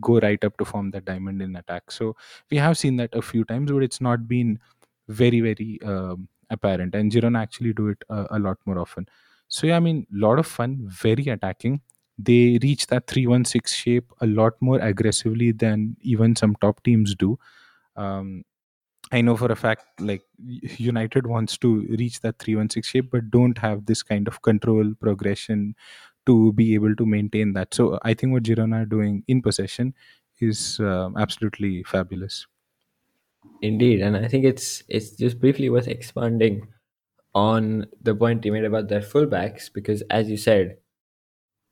go 0.00 0.18
right 0.20 0.42
up 0.44 0.56
to 0.58 0.64
form 0.64 0.90
that 0.92 1.04
diamond 1.04 1.42
in 1.42 1.56
attack. 1.56 1.90
So 1.90 2.16
we 2.50 2.56
have 2.58 2.78
seen 2.78 2.96
that 2.96 3.14
a 3.14 3.22
few 3.22 3.44
times, 3.44 3.70
but 3.70 3.82
it's 3.82 4.00
not 4.00 4.28
been 4.28 4.58
very 5.08 5.40
very 5.40 5.78
um, 5.84 6.28
apparent. 6.50 6.94
And 6.94 7.10
Girona 7.12 7.40
actually 7.42 7.72
do 7.72 7.88
it 7.88 8.02
a, 8.08 8.26
a 8.32 8.38
lot 8.38 8.58
more 8.66 8.78
often. 8.78 9.08
So 9.48 9.66
yeah, 9.66 9.76
I 9.76 9.80
mean, 9.80 10.06
lot 10.12 10.38
of 10.38 10.46
fun, 10.46 10.78
very 10.82 11.26
attacking. 11.28 11.80
They 12.18 12.58
reach 12.62 12.86
that 12.88 13.06
three 13.06 13.26
one 13.26 13.44
six 13.44 13.72
shape 13.74 14.12
a 14.20 14.26
lot 14.26 14.52
more 14.60 14.78
aggressively 14.78 15.52
than 15.52 15.96
even 16.02 16.36
some 16.36 16.54
top 16.60 16.82
teams 16.82 17.14
do. 17.14 17.38
Um, 17.96 18.44
I 19.12 19.20
know 19.22 19.36
for 19.36 19.50
a 19.50 19.56
fact, 19.56 19.84
like 20.00 20.22
United 20.38 21.26
wants 21.26 21.58
to 21.58 21.80
reach 21.98 22.20
that 22.20 22.38
316 22.38 22.82
shape, 23.02 23.10
but 23.10 23.30
don't 23.30 23.58
have 23.58 23.86
this 23.86 24.02
kind 24.04 24.28
of 24.28 24.40
control 24.42 24.94
progression 25.00 25.74
to 26.30 26.52
be 26.52 26.74
able 26.74 26.94
to 26.96 27.06
maintain 27.06 27.52
that. 27.54 27.74
So 27.74 27.98
I 28.02 28.14
think 28.14 28.32
what 28.32 28.44
Girona 28.44 28.82
are 28.82 28.86
doing 28.86 29.24
in 29.26 29.42
possession 29.42 29.94
is 30.40 30.80
um, 30.80 31.16
absolutely 31.16 31.82
fabulous. 31.84 32.46
Indeed, 33.62 34.00
and 34.00 34.16
I 34.16 34.28
think 34.28 34.44
it's 34.44 34.82
it's 34.88 35.10
just 35.12 35.40
briefly 35.40 35.70
worth 35.70 35.88
expanding 35.88 36.68
on 37.34 37.86
the 38.02 38.14
point 38.14 38.44
you 38.44 38.52
made 38.52 38.64
about 38.64 38.88
their 38.88 39.00
fullbacks 39.00 39.72
because, 39.72 40.02
as 40.10 40.30
you 40.30 40.36
said, 40.36 40.76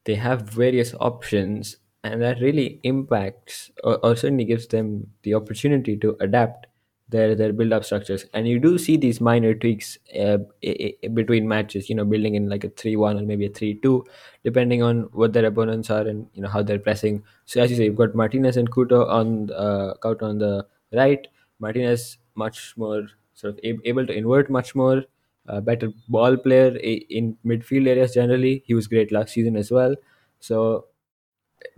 they 0.05 0.15
have 0.15 0.49
various 0.49 0.95
options 1.01 1.77
and 2.05 2.23
that 2.23 2.41
really 2.41 2.81
impacts 2.85 3.71
or, 3.85 3.99
or 4.05 4.17
certainly 4.17 4.45
gives 4.45 4.67
them 4.69 5.09
the 5.23 5.35
opportunity 5.35 5.97
to 5.97 6.17
adapt 6.21 6.68
their 7.11 7.35
their 7.35 7.53
build 7.53 7.73
up 7.73 7.85
structures 7.85 8.27
and 8.35 8.47
you 8.47 8.59
do 8.59 8.77
see 8.77 8.97
these 8.97 9.21
minor 9.21 9.55
tweaks 9.55 9.97
uh, 10.19 10.39
i- 10.65 10.95
i- 11.05 11.09
between 11.09 11.49
matches 11.49 11.89
you 11.89 11.95
know 11.95 12.05
building 12.05 12.35
in 12.35 12.49
like 12.49 12.65
a 12.65 12.69
3-1 12.71 13.19
or 13.19 13.23
maybe 13.23 13.47
a 13.47 13.51
3-2 13.51 14.05
depending 14.45 14.83
on 14.83 15.03
what 15.13 15.33
their 15.33 15.47
opponents 15.47 15.91
are 15.91 16.07
and 16.07 16.27
you 16.35 16.43
know 16.43 16.49
how 16.49 16.63
they're 16.63 16.79
pressing 16.79 17.23
so 17.47 17.61
as 17.63 17.71
you 17.71 17.77
say 17.77 17.85
you've 17.85 17.97
got 17.97 18.15
martinez 18.15 18.57
and 18.57 18.71
Couto 18.71 19.09
on 19.09 19.51
uh, 19.53 19.95
Couto 20.03 20.23
on 20.25 20.39
the 20.39 20.67
right 20.93 21.27
martinez 21.61 22.19
much 22.35 22.75
more 22.77 23.07
sort 23.35 23.55
of 23.55 23.61
ab- 23.65 23.81
able 23.85 24.07
to 24.07 24.13
invert 24.13 24.51
much 24.51 24.75
more 24.75 25.05
a 25.47 25.61
better 25.63 25.91
ball 26.09 26.37
player 26.37 26.77
in 26.77 27.37
midfield 27.45 27.89
areas 27.89 28.13
generally. 28.13 28.63
He 28.67 28.75
was 28.75 28.87
great 28.87 29.11
last 29.11 29.33
season 29.33 29.57
as 29.57 29.71
well. 29.71 29.95
So 30.41 30.87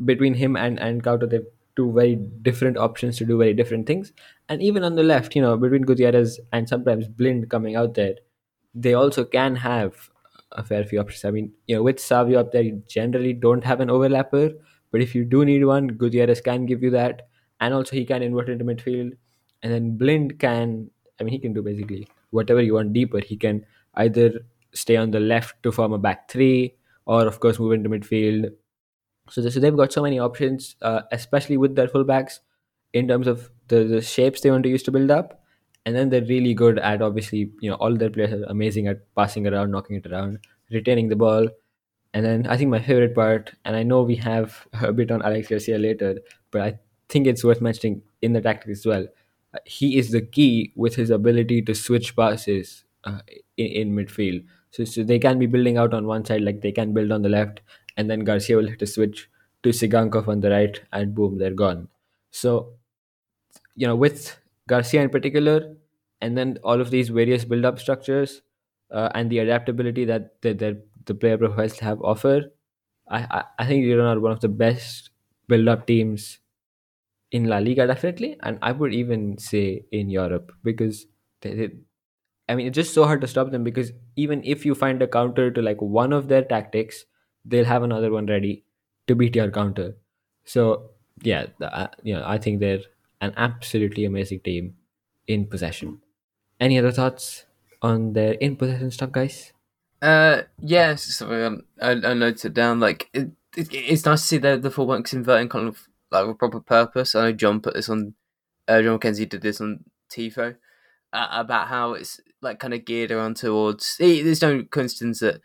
between 0.05 0.35
him 0.35 0.57
and 0.57 0.79
and 0.81 1.03
Couto, 1.03 1.29
they've 1.29 1.47
two 1.81 1.91
very 1.99 2.17
different 2.49 2.77
options 2.87 3.19
to 3.19 3.25
do 3.25 3.39
very 3.43 3.55
different 3.55 3.87
things. 3.87 4.13
And 4.49 4.63
even 4.63 4.85
on 4.85 4.97
the 4.97 5.03
left, 5.03 5.37
you 5.37 5.43
know, 5.43 5.57
between 5.57 5.83
Gutierrez 5.83 6.39
and 6.53 6.69
sometimes 6.69 7.09
Blind 7.09 7.49
coming 7.49 7.77
out 7.83 7.95
there, 7.95 8.17
they 8.75 8.95
also 8.95 9.25
can 9.25 9.57
have 9.57 10.11
a 10.53 10.65
fair 10.65 10.85
few 10.85 11.01
options. 11.01 11.25
I 11.25 11.31
mean, 11.31 11.53
you 11.67 11.77
know, 11.77 11.83
with 11.83 11.99
Savio 11.99 12.41
up 12.41 12.53
there, 12.53 12.63
you 12.63 12.83
generally 12.87 13.33
don't 13.33 13.65
have 13.65 13.81
an 13.81 13.89
overlapper, 13.89 14.53
but 14.91 15.01
if 15.01 15.15
you 15.15 15.25
do 15.25 15.45
need 15.45 15.65
one, 15.65 15.89
Gutierrez 15.89 16.41
can 16.41 16.67
give 16.67 16.83
you 16.83 16.91
that, 16.91 17.29
and 17.61 17.73
also 17.73 17.97
he 17.97 18.05
can 18.05 18.23
invert 18.23 18.49
into 18.49 18.65
midfield, 18.65 19.13
and 19.63 19.73
then 19.73 19.97
Blind 19.97 20.39
can. 20.39 20.91
I 21.21 21.25
mean, 21.25 21.33
he 21.33 21.39
can 21.39 21.53
do 21.53 21.63
basically 21.63 22.09
whatever 22.31 22.63
you 22.63 22.75
want 22.75 22.93
deeper. 22.93 23.21
He 23.21 23.37
can 23.37 23.65
either 23.95 24.41
stay 24.73 24.97
on 24.97 25.13
the 25.13 25.21
left 25.21 25.63
to 25.63 25.73
form 25.73 25.93
a 25.93 25.99
back 25.99 26.31
three, 26.31 26.75
or 27.07 27.27
of 27.27 27.41
course 27.41 27.59
move 27.59 27.73
into 27.73 27.89
midfield 27.89 28.51
So, 29.31 29.41
they- 29.43 29.51
so 29.51 29.61
they've 29.61 29.77
got 29.77 29.93
so 29.93 30.03
many 30.03 30.19
options, 30.19 30.77
uh, 30.83 31.03
especially 31.13 31.57
with 31.57 31.77
their 31.77 31.89
fullbacks, 31.89 32.41
in 32.93 33.09
terms 33.09 33.27
of 33.27 33.51
the, 33.69 33.85
the 33.85 34.01
shapes 34.03 34.41
they 34.41 34.51
want 34.51 34.65
to 34.65 34.69
use 34.69 34.83
to 34.85 34.91
build 34.91 35.11
up. 35.11 35.43
And 35.87 35.97
then 35.97 36.11
they're 36.11 36.25
really 36.25 36.55
good 36.55 36.79
at 36.79 37.01
obviously, 37.03 37.53
you 37.61 37.71
know, 37.71 37.77
all 37.77 37.95
their 37.97 38.11
players 38.11 38.33
are 38.33 38.45
amazing 38.45 38.87
at 38.89 39.03
passing 39.15 39.47
around, 39.47 39.71
knocking 39.71 39.97
it 39.97 40.07
around, 40.07 40.39
retaining 40.71 41.09
the 41.09 41.17
ball. 41.17 41.49
And 42.13 42.25
then 42.25 42.47
I 42.47 42.57
think 42.57 42.71
my 42.71 42.81
favorite 42.83 43.15
part, 43.15 43.53
and 43.65 43.77
I 43.77 43.83
know 43.83 44.03
we 44.03 44.17
have 44.17 44.67
a 44.83 44.93
bit 44.93 45.11
on 45.11 45.23
Alex 45.23 45.49
Garcia 45.49 45.79
later, 45.79 46.19
but 46.51 46.61
I 46.63 46.79
think 47.09 47.27
it's 47.27 47.45
worth 47.45 47.61
mentioning 47.61 48.03
in 48.23 48.33
the 48.33 48.41
tactics 48.41 48.81
as 48.81 48.87
well. 48.87 49.07
He 49.65 49.99
is 49.99 50.11
the 50.11 50.21
key 50.21 50.73
with 50.77 50.95
his 50.97 51.11
ability 51.11 51.63
to 51.63 51.75
switch 51.75 52.15
passes 52.15 52.85
uh, 53.05 53.21
in, 53.57 53.67
in 53.67 53.97
midfield. 53.97 54.45
So, 54.71 54.85
so 54.85 55.03
they 55.03 55.19
can 55.19 55.39
be 55.39 55.47
building 55.47 55.77
out 55.77 55.93
on 55.95 56.07
one 56.07 56.25
side, 56.25 56.43
like 56.43 56.61
they 56.61 56.71
can 56.71 56.93
build 56.95 57.11
on 57.11 57.23
the 57.23 57.29
left, 57.29 57.61
and 57.97 58.11
then 58.11 58.21
Garcia 58.21 58.57
will 58.57 58.69
hit 58.69 58.83
a 58.83 58.87
switch 58.87 59.29
to 59.63 59.71
Tsygankov 59.71 60.29
on 60.29 60.41
the 60.41 60.51
right, 60.51 60.81
and 60.93 61.15
boom, 61.15 61.39
they're 61.39 61.55
gone. 61.55 61.89
So, 62.31 62.75
you 63.75 63.87
know, 63.87 63.97
with 63.97 64.39
Garcia 64.69 65.03
in 65.03 65.11
particular, 65.11 65.77
and 66.21 66.37
then 66.37 66.59
all 66.65 66.81
of 66.81 66.91
these 66.91 67.09
various 67.09 67.45
build-up 67.45 67.79
structures 67.79 68.43
uh, 68.91 69.09
and 69.15 69.31
the 69.31 69.39
adaptability 69.39 70.05
that 70.05 70.41
the, 70.43 70.53
the, 70.53 70.83
the 71.07 71.15
player 71.15 71.39
profiles 71.39 71.79
have 71.79 72.01
offer, 72.03 72.53
I, 73.09 73.27
I, 73.31 73.45
I 73.61 73.67
think 73.67 73.85
Girona 73.85 74.17
are 74.17 74.21
one 74.21 74.33
of 74.33 74.41
the 74.41 74.49
best 74.49 75.11
build-up 75.49 75.87
teams 75.87 76.39
in 77.31 77.47
La 77.47 77.59
Liga, 77.59 77.87
definitely, 77.87 78.37
and 78.43 78.59
I 78.63 78.73
would 78.73 78.95
even 78.95 79.39
say 79.39 79.85
in 79.93 80.11
Europe 80.11 80.53
because 80.65 81.07
they, 81.43 81.55
they, 81.55 81.71
I 82.49 82.57
mean, 82.57 82.67
it's 82.67 82.75
just 82.77 82.95
so 82.95 83.05
hard 83.05 83.21
to 83.23 83.27
stop 83.29 83.51
them 83.53 83.65
because 83.65 83.93
even 84.17 84.43
if 84.45 84.67
you 84.67 84.75
find 84.75 85.01
a 85.03 85.09
counter 85.09 85.51
to 85.51 85.63
like 85.63 85.81
one 85.81 86.13
of 86.13 86.29
their 86.29 86.43
tactics, 86.43 87.05
they'll 87.45 87.65
have 87.65 87.83
another 87.83 88.11
one 88.11 88.27
ready 88.27 88.65
to 89.07 89.15
beat 89.15 89.37
your 89.37 89.51
counter. 89.51 89.95
So 90.45 90.91
yeah, 91.23 91.47
the, 91.59 91.75
uh, 91.75 91.89
you 92.03 92.15
know, 92.15 92.25
I 92.27 92.39
think 92.39 92.61
they're 92.61 92.81
an 93.21 93.35
absolutely 93.37 94.05
amazing 94.05 94.41
team 94.41 94.77
in 95.27 95.47
possession. 95.47 96.01
Any 96.59 96.79
other 96.79 96.93
thoughts 96.93 97.45
on 97.83 98.13
their 98.13 98.33
in 98.35 98.57
possession 98.57 98.91
stuff, 98.91 99.13
guys? 99.13 99.53
Uh, 100.03 100.43
yeah, 100.59 100.95
something 100.95 101.43
um, 101.43 101.63
I, 101.81 101.91
I 101.91 102.15
noted 102.15 102.55
down. 102.55 102.81
Like, 102.81 103.09
it, 103.13 103.31
it, 103.57 103.69
it's 103.73 104.05
nice 104.07 104.23
to 104.23 104.27
see 104.27 104.39
the 104.39 104.57
the 104.57 104.71
fullbacks 104.71 105.13
inverting 105.13 105.49
kind 105.49 105.69
of 105.69 105.89
like 106.11 106.27
with 106.27 106.39
proper 106.39 106.61
purpose. 106.61 107.15
I 107.15 107.23
know 107.23 107.33
John 107.33 107.61
put 107.61 107.75
this 107.75 107.89
on. 107.89 108.15
Uh, 108.67 108.83
John 108.83 108.99
McKenzie 108.99 109.29
did 109.29 109.43
this 109.43 109.61
on 109.61 109.85
Tifo 110.11 110.57
uh, 111.13 111.29
about 111.31 111.69
how 111.69 111.95
it's 111.95 112.21
like 112.41 112.59
kind 112.59 112.73
of 112.75 112.85
geared 112.85 113.11
around 113.11 113.37
towards. 113.37 113.97
eh, 114.01 114.23
There's 114.23 114.43
no 114.43 114.63
coincidence 114.63 115.21
that 115.21 115.41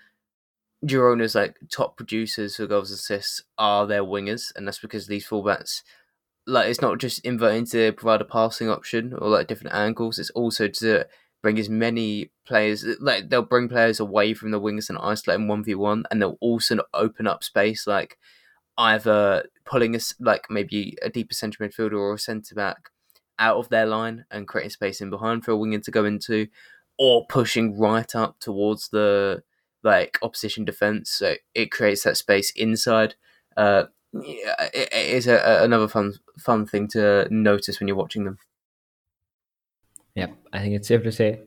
Girona's 0.83 1.35
like 1.35 1.57
top 1.71 1.97
producers 1.97 2.55
for 2.55 2.67
goals 2.67 2.91
and 2.91 2.97
assists 2.97 3.43
are 3.57 3.85
their 3.85 4.03
wingers, 4.03 4.51
and 4.55 4.67
that's 4.67 4.79
because 4.79 5.07
these 5.07 5.27
fullbacks 5.27 5.81
like 6.47 6.69
it's 6.69 6.81
not 6.81 6.99
just 6.99 7.25
inverting 7.25 7.65
to 7.65 7.91
provide 7.93 8.21
a 8.21 8.25
passing 8.25 8.69
option 8.69 9.13
or 9.13 9.29
like 9.29 9.47
different 9.47 9.75
angles. 9.75 10.19
It's 10.19 10.29
also 10.31 10.67
to 10.67 11.05
bring 11.41 11.57
as 11.59 11.69
many 11.69 12.31
players 12.45 12.85
like 12.99 13.29
they'll 13.29 13.41
bring 13.41 13.69
players 13.69 13.99
away 13.99 14.33
from 14.33 14.51
the 14.51 14.59
wings 14.59 14.89
and 14.89 14.97
isolate 14.99 15.39
them 15.39 15.47
one 15.47 15.63
v 15.63 15.75
one, 15.75 16.03
and 16.11 16.21
they'll 16.21 16.37
also 16.41 16.77
open 16.93 17.27
up 17.27 17.43
space 17.43 17.87
like 17.87 18.17
either 18.77 19.45
pulling 19.65 19.95
us 19.95 20.13
like 20.19 20.47
maybe 20.49 20.95
a 21.01 21.09
deeper 21.09 21.33
centre 21.33 21.63
midfielder 21.63 21.93
or 21.93 22.13
a 22.13 22.19
centre 22.19 22.55
back 22.55 22.89
out 23.39 23.57
of 23.57 23.69
their 23.69 23.85
line 23.85 24.25
and 24.31 24.47
creating 24.47 24.69
space 24.69 25.01
in 25.01 25.09
behind 25.09 25.43
for 25.43 25.51
a 25.51 25.57
winger 25.57 25.79
to 25.79 25.91
go 25.91 26.05
into, 26.05 26.47
or 26.99 27.25
pushing 27.27 27.79
right 27.79 28.15
up 28.15 28.39
towards 28.39 28.89
the 28.89 29.41
like 29.85 30.19
opposition 30.21 30.65
defense. 30.65 31.11
So 31.11 31.35
it 31.53 31.71
creates 31.71 32.03
that 32.03 32.17
space 32.17 32.51
inside. 32.55 33.15
Uh, 33.57 33.85
it, 34.13 34.89
it 34.91 35.09
is 35.15 35.27
a, 35.27 35.37
a- 35.37 35.63
another 35.63 35.87
fun 35.87 36.13
fun 36.39 36.65
thing 36.65 36.87
to 36.89 37.27
notice 37.31 37.79
when 37.79 37.87
you're 37.87 37.97
watching 37.97 38.25
them. 38.25 38.39
Yeah, 40.15 40.27
I 40.53 40.59
think 40.59 40.75
it's 40.75 40.87
safe 40.87 41.03
to 41.03 41.11
say, 41.11 41.41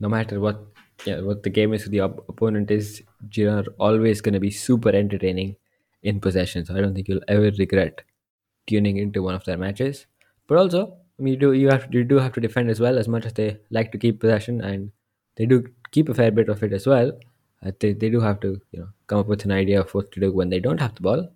no 0.00 0.08
matter 0.08 0.40
what, 0.40 0.60
yeah, 1.06 1.20
what 1.20 1.42
the 1.42 1.50
game 1.50 1.74
is, 1.74 1.86
the 1.86 2.00
op- 2.00 2.28
opponent 2.28 2.70
is, 2.70 3.02
Girona 3.28 3.66
are 3.66 3.72
always 3.78 4.20
going 4.20 4.34
to 4.34 4.40
be 4.40 4.50
super 4.50 4.90
entertaining 4.90 5.56
in 6.02 6.20
possession. 6.20 6.64
So 6.64 6.76
I 6.76 6.80
don't 6.80 6.94
think 6.94 7.08
you'll 7.08 7.28
ever 7.28 7.50
regret 7.58 8.02
tuning 8.66 8.98
into 8.98 9.22
one 9.22 9.34
of 9.36 9.44
their 9.44 9.58
matches. 9.58 10.06
But 10.48 10.58
also, 10.58 10.98
I 11.18 11.22
mean, 11.22 11.34
you 11.34 11.40
do 11.40 11.52
you 11.54 11.68
have 11.70 11.88
you 11.92 12.04
do 12.04 12.16
have 12.18 12.32
to 12.34 12.40
defend 12.40 12.70
as 12.70 12.80
well 12.80 12.98
as 12.98 13.08
much 13.08 13.26
as 13.26 13.34
they 13.34 13.60
like 13.70 13.92
to 13.92 13.98
keep 13.98 14.20
possession, 14.20 14.60
and 14.60 14.92
they 15.36 15.46
do 15.46 15.64
keep 15.92 16.08
a 16.08 16.14
fair 16.14 16.30
bit 16.30 16.48
of 16.48 16.62
it 16.62 16.72
as 16.72 16.86
well. 16.86 17.12
Uh, 17.64 17.72
they 17.80 17.92
they 17.92 18.08
do 18.08 18.20
have 18.20 18.40
to 18.40 18.60
you 18.70 18.80
know 18.80 18.88
come 19.06 19.18
up 19.20 19.26
with 19.26 19.44
an 19.44 19.52
idea 19.52 19.80
of 19.80 19.92
what 19.94 20.12
to 20.12 20.20
do 20.20 20.32
when 20.32 20.50
they 20.50 20.60
don't 20.60 20.80
have 20.80 20.94
the 20.94 21.02
ball, 21.02 21.28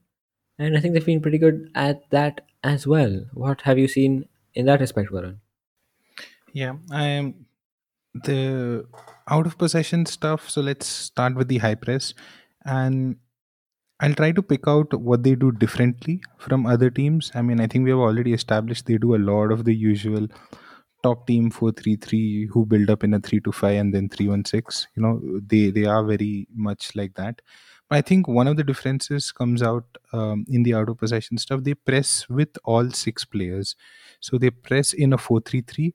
and 0.59 0.77
I 0.77 0.81
think 0.81 0.95
they've 0.95 1.07
been 1.07 1.21
pretty 1.21 1.39
good 1.39 1.71
at 1.75 2.09
that 2.11 2.43
as 2.63 2.87
well. 2.87 3.25
What 3.33 3.63
have 3.63 3.79
you 3.79 3.89
seen 3.89 4.29
in 4.55 4.67
that 4.67 4.81
respect, 4.81 5.11
Varun? 5.11 5.39
Yeah, 6.53 6.75
I 6.91 7.07
am 7.07 7.47
the 8.15 8.87
out 9.29 9.47
of 9.47 9.59
possession 9.59 10.07
stuff. 10.07 10.49
So 10.51 10.61
let's 10.61 10.87
start 10.87 11.35
with 11.35 11.49
the 11.49 11.59
high 11.59 11.75
press, 11.75 12.15
and 12.65 13.17
I'll 14.01 14.15
try 14.15 14.33
to 14.33 14.43
pick 14.43 14.67
out 14.67 14.93
what 14.95 15.23
they 15.23 15.35
do 15.35 15.53
differently 15.53 16.21
from 16.39 16.67
other 16.67 16.91
teams. 16.91 17.31
I 17.35 17.43
mean, 17.43 17.61
I 17.61 17.67
think 17.69 17.85
we 17.85 17.91
have 17.91 18.01
already 18.01 18.33
established 18.33 18.87
they 18.87 18.99
do 18.99 19.15
a 19.15 19.25
lot 19.31 19.53
of 19.53 19.65
the 19.65 19.75
usual 19.75 20.27
top 21.03 21.27
team 21.27 21.51
433 21.51 22.47
who 22.47 22.65
build 22.67 22.91
up 22.91 23.05
in 23.05 23.15
a 23.15 23.21
3 23.21 23.41
to 23.41 23.53
5 23.53 23.81
and 23.81 23.95
then 23.95 24.09
316 24.09 24.89
you 24.97 25.03
know 25.03 25.21
they 25.47 25.71
they 25.71 25.85
are 25.85 26.05
very 26.05 26.47
much 26.55 26.95
like 26.95 27.15
that. 27.15 27.41
But 27.89 27.97
i 27.97 28.03
think 28.03 28.29
one 28.29 28.49
of 28.49 28.57
the 28.57 28.65
differences 28.65 29.33
comes 29.33 29.63
out 29.63 29.85
um, 30.13 30.45
in 30.49 30.63
the 30.63 30.75
out 30.75 30.89
of 30.89 30.99
possession 30.99 31.39
stuff 31.39 31.63
they 31.63 31.75
press 31.75 32.29
with 32.29 32.57
all 32.65 32.91
six 32.91 33.25
players. 33.25 33.77
So 34.21 34.39
they 34.39 34.51
press 34.51 34.93
in 34.93 35.13
a 35.13 35.19
433 35.19 35.93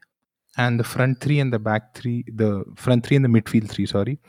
and 0.57 0.79
the 0.79 0.83
front 0.83 1.21
three 1.21 1.39
and 1.39 1.53
the 1.53 1.59
back 1.59 1.95
three 1.95 2.25
the 2.33 2.65
front 2.75 3.05
three 3.05 3.15
and 3.15 3.25
the 3.25 3.29
midfield 3.29 3.69
three 3.69 3.85
sorry 3.85 4.19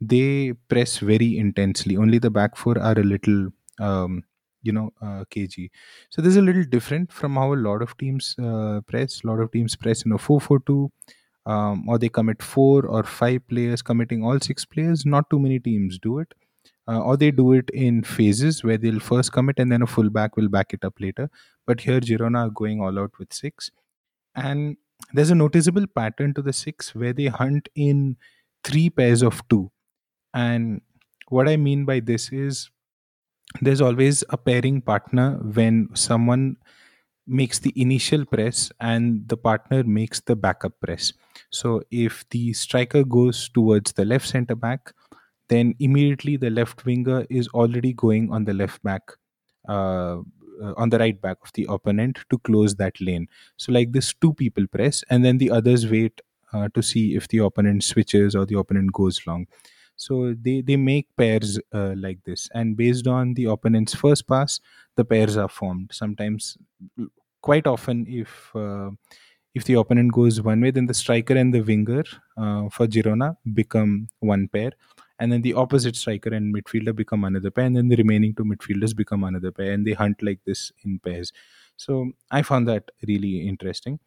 they 0.00 0.52
press 0.68 0.98
very 0.98 1.38
intensely. 1.38 1.96
Only 1.96 2.18
the 2.18 2.30
back 2.30 2.56
four 2.56 2.78
are 2.78 2.98
a 2.98 3.02
little 3.02 3.48
um, 3.78 4.24
you 4.62 4.72
know 4.72 4.90
uh, 5.02 5.24
kg 5.30 5.70
so 6.10 6.22
this 6.22 6.30
is 6.30 6.36
a 6.36 6.42
little 6.42 6.64
different 6.64 7.12
from 7.12 7.34
how 7.36 7.52
a 7.52 7.56
lot 7.68 7.82
of 7.82 7.96
teams 7.98 8.34
uh, 8.42 8.80
press. 8.86 9.22
A 9.24 9.26
lot 9.26 9.40
of 9.40 9.52
teams 9.52 9.76
press 9.76 10.04
in 10.04 10.12
a 10.12 10.18
442 10.18 10.90
um, 11.46 11.88
or 11.88 11.98
they 11.98 12.08
commit 12.08 12.42
four 12.42 12.86
or 12.86 13.02
five 13.04 13.46
players 13.48 13.82
committing 13.82 14.24
all 14.24 14.40
six 14.40 14.64
players. 14.64 15.06
Not 15.06 15.30
too 15.30 15.38
many 15.38 15.58
teams 15.60 15.98
do 15.98 16.18
it. 16.18 16.34
Uh, 16.88 17.00
or 17.00 17.16
they 17.16 17.32
do 17.32 17.52
it 17.52 17.68
in 17.70 18.02
phases 18.02 18.62
where 18.62 18.78
they'll 18.78 19.00
first 19.00 19.32
commit 19.32 19.58
and 19.58 19.72
then 19.72 19.82
a 19.82 19.86
fullback 19.86 20.36
will 20.36 20.48
back 20.48 20.72
it 20.72 20.84
up 20.84 20.94
later. 21.00 21.28
But 21.66 21.80
here 21.80 22.00
girona 22.00 22.46
are 22.46 22.50
going 22.50 22.80
all 22.80 22.98
out 22.98 23.12
with 23.18 23.32
six. 23.32 23.70
And 24.34 24.76
there's 25.12 25.30
a 25.30 25.34
noticeable 25.34 25.86
pattern 25.86 26.34
to 26.34 26.42
the 26.42 26.52
six 26.52 26.94
where 26.94 27.12
they 27.12 27.26
hunt 27.26 27.68
in 27.74 28.16
three 28.64 28.90
pairs 28.90 29.22
of 29.22 29.46
two. 29.48 29.70
And 30.34 30.82
what 31.28 31.48
i 31.48 31.56
mean 31.56 31.84
by 31.84 32.00
this 32.00 32.30
is 32.32 32.70
there's 33.60 33.80
always 33.80 34.24
a 34.30 34.36
pairing 34.36 34.80
partner 34.80 35.38
when 35.42 35.88
someone 35.94 36.56
makes 37.26 37.58
the 37.58 37.72
initial 37.80 38.24
press 38.24 38.70
and 38.80 39.28
the 39.28 39.36
partner 39.36 39.82
makes 39.82 40.20
the 40.20 40.36
backup 40.36 40.72
press. 40.80 41.12
So 41.50 41.82
if 41.90 42.24
the 42.30 42.52
striker 42.52 43.02
goes 43.02 43.48
towards 43.48 43.92
the 43.92 44.04
left 44.04 44.28
center 44.28 44.54
back 44.54 44.92
then 45.48 45.74
immediately 45.78 46.36
the 46.36 46.50
left 46.50 46.84
winger 46.84 47.24
is 47.30 47.48
already 47.48 47.92
going 47.92 48.32
on 48.32 48.44
the 48.44 48.54
left 48.54 48.82
back 48.82 49.02
uh, 49.68 50.18
uh, 50.62 50.72
on 50.76 50.88
the 50.88 50.98
right 50.98 51.20
back 51.20 51.36
of 51.42 51.52
the 51.52 51.66
opponent 51.68 52.18
to 52.30 52.38
close 52.38 52.74
that 52.76 53.00
lane. 53.00 53.28
So 53.56 53.72
like 53.72 53.92
this 53.92 54.14
two 54.14 54.34
people 54.34 54.66
press 54.66 55.04
and 55.10 55.24
then 55.24 55.38
the 55.38 55.50
others 55.50 55.88
wait 55.88 56.20
uh, 56.52 56.68
to 56.74 56.82
see 56.82 57.14
if 57.14 57.28
the 57.28 57.38
opponent 57.38 57.84
switches 57.84 58.34
or 58.34 58.46
the 58.46 58.58
opponent 58.58 58.92
goes 58.92 59.20
long 59.26 59.46
so 59.96 60.34
they 60.40 60.60
they 60.60 60.76
make 60.76 61.06
pairs 61.16 61.58
uh, 61.74 61.94
like 61.96 62.22
this. 62.24 62.48
And 62.54 62.76
based 62.76 63.06
on 63.06 63.34
the 63.34 63.46
opponent's 63.46 63.94
first 63.94 64.26
pass 64.28 64.60
the 64.96 65.04
pairs 65.04 65.36
are 65.36 65.48
formed. 65.48 65.90
Sometimes 65.92 66.56
quite 67.42 67.66
often 67.66 68.06
if 68.08 68.50
uh, 68.54 68.90
if 69.54 69.64
the 69.64 69.74
opponent 69.74 70.12
goes 70.12 70.40
one 70.42 70.60
way 70.60 70.70
then 70.70 70.86
the 70.86 70.94
striker 70.94 71.34
and 71.34 71.52
the 71.54 71.60
winger 71.62 72.04
uh, 72.36 72.68
for 72.68 72.86
girona 72.86 73.36
become 73.54 74.08
one 74.20 74.48
pair. 74.48 74.72
And 75.18 75.32
then 75.32 75.40
the 75.40 75.54
opposite 75.54 75.96
striker 75.96 76.28
and 76.34 76.54
midfielder 76.54 76.94
become 76.94 77.24
another 77.24 77.50
pair. 77.50 77.64
And 77.64 77.74
then 77.76 77.88
the 77.88 77.96
remaining 77.96 78.34
two 78.34 78.44
midfielders 78.44 78.94
become 78.94 79.24
another 79.24 79.50
pair. 79.50 79.72
And 79.72 79.86
they 79.86 79.92
hunt 79.92 80.22
like 80.22 80.40
this 80.44 80.72
in 80.84 80.98
pairs. 80.98 81.32
So 81.78 82.12
i 82.30 82.42
found 82.42 82.68
that 82.68 82.90
really 83.06 83.46
interesting 83.48 83.98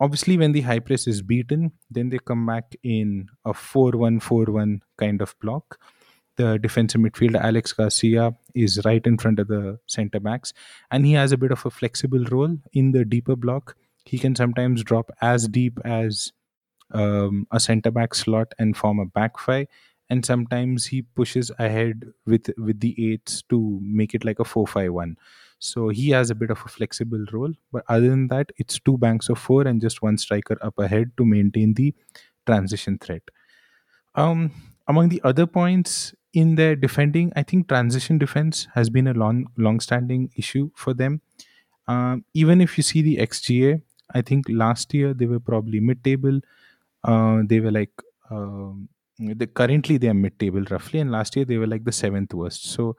obviously 0.00 0.36
when 0.36 0.52
the 0.52 0.62
high 0.62 0.78
press 0.78 1.06
is 1.06 1.22
beaten 1.22 1.72
then 1.90 2.08
they 2.08 2.18
come 2.18 2.44
back 2.46 2.74
in 2.82 3.28
a 3.44 3.54
four-one-four-one 3.54 4.82
kind 4.96 5.20
of 5.20 5.38
block. 5.40 5.78
The 6.36 6.58
defensive 6.58 7.00
midfielder 7.00 7.42
alex 7.42 7.72
garcia 7.72 8.34
is 8.54 8.80
right 8.84 9.06
in 9.06 9.18
front 9.18 9.38
of 9.38 9.48
the 9.48 9.78
center 9.86 10.20
backs 10.20 10.54
and 10.90 11.04
he 11.04 11.12
has 11.12 11.32
a 11.32 11.36
bit 11.36 11.52
of 11.52 11.66
a 11.66 11.70
flexible 11.70 12.24
role 12.30 12.56
in 12.72 12.92
the 12.92 13.04
deeper 13.04 13.36
block. 13.36 13.76
He 14.04 14.18
can 14.18 14.34
sometimes 14.34 14.82
drop 14.82 15.10
as 15.20 15.46
deep 15.48 15.78
as 15.84 16.32
um, 16.92 17.46
a 17.50 17.60
center 17.60 17.90
back 17.90 18.14
slot 18.14 18.52
and 18.58 18.76
form 18.76 18.98
a 18.98 19.06
back 19.06 19.38
five 19.38 19.66
and 20.10 20.26
sometimes 20.26 20.86
he 20.86 21.02
pushes 21.02 21.50
ahead 21.58 22.04
with 22.26 22.50
with 22.58 22.80
the 22.80 22.94
eights 23.12 23.42
to 23.50 23.78
make 23.82 24.14
it 24.14 24.24
like 24.24 24.40
a 24.40 24.44
4-5-1 24.44 25.16
so 25.58 25.88
he 25.88 26.10
has 26.10 26.30
a 26.30 26.34
bit 26.34 26.50
of 26.50 26.60
a 26.64 26.68
flexible 26.68 27.24
role 27.32 27.52
but 27.72 27.84
other 27.88 28.08
than 28.10 28.28
that 28.28 28.50
it's 28.56 28.78
two 28.80 28.98
banks 28.98 29.28
of 29.28 29.38
four 29.38 29.62
and 29.66 29.80
just 29.80 30.02
one 30.02 30.18
striker 30.18 30.58
up 30.62 30.78
ahead 30.78 31.10
to 31.16 31.24
maintain 31.24 31.74
the 31.74 31.94
transition 32.46 32.98
threat. 32.98 33.22
Um 34.14 34.50
among 34.88 35.08
the 35.08 35.20
other 35.24 35.46
points 35.46 36.14
in 36.32 36.54
their 36.56 36.74
defending 36.76 37.32
i 37.36 37.42
think 37.42 37.68
transition 37.68 38.18
defense 38.18 38.66
has 38.74 38.90
been 38.90 39.06
a 39.08 39.14
long 39.14 39.46
long 39.56 39.80
standing 39.80 40.30
issue 40.36 40.70
for 40.74 40.94
them. 40.94 41.20
Um, 41.88 42.24
even 42.34 42.60
if 42.60 42.76
you 42.78 42.84
see 42.84 43.02
the 43.02 43.16
xga 43.18 43.82
i 44.14 44.22
think 44.22 44.46
last 44.48 44.94
year 44.94 45.14
they 45.14 45.26
were 45.26 45.40
probably 45.40 45.80
mid 45.80 46.04
table 46.04 46.40
uh, 47.04 47.42
they 47.46 47.60
were 47.60 47.72
like 47.72 47.92
um, 48.30 48.88
the, 49.20 49.46
currently 49.46 49.98
they 49.98 50.08
are 50.08 50.14
mid-table 50.14 50.64
roughly, 50.70 51.00
and 51.00 51.10
last 51.10 51.36
year 51.36 51.44
they 51.44 51.58
were 51.58 51.66
like 51.66 51.84
the 51.84 51.92
seventh 51.92 52.34
worst. 52.34 52.64
So 52.70 52.96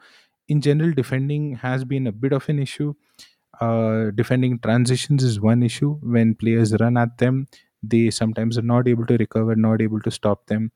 in 0.47 0.62
general, 0.62 0.93
defending 0.93 1.55
has 1.55 1.84
been 1.86 2.07
a 2.07 2.12
bit 2.12 2.34
of 2.34 2.47
an 2.49 2.60
issue. 2.60 2.93
Uh, 3.60 4.12
defending 4.15 4.60
transitions 4.60 5.23
is 5.23 5.39
one 5.39 5.63
issue. 5.63 5.99
When 6.01 6.36
players 6.36 6.73
run 6.79 6.97
at 6.97 7.17
them, 7.17 7.47
they 7.84 8.10
sometimes 8.10 8.57
are 8.57 8.63
not 8.63 8.88
able 8.88 9.05
to 9.07 9.17
recover, 9.17 9.55
not 9.55 9.81
able 9.81 9.99
to 10.01 10.12
stop 10.12 10.47
them. 10.47 10.71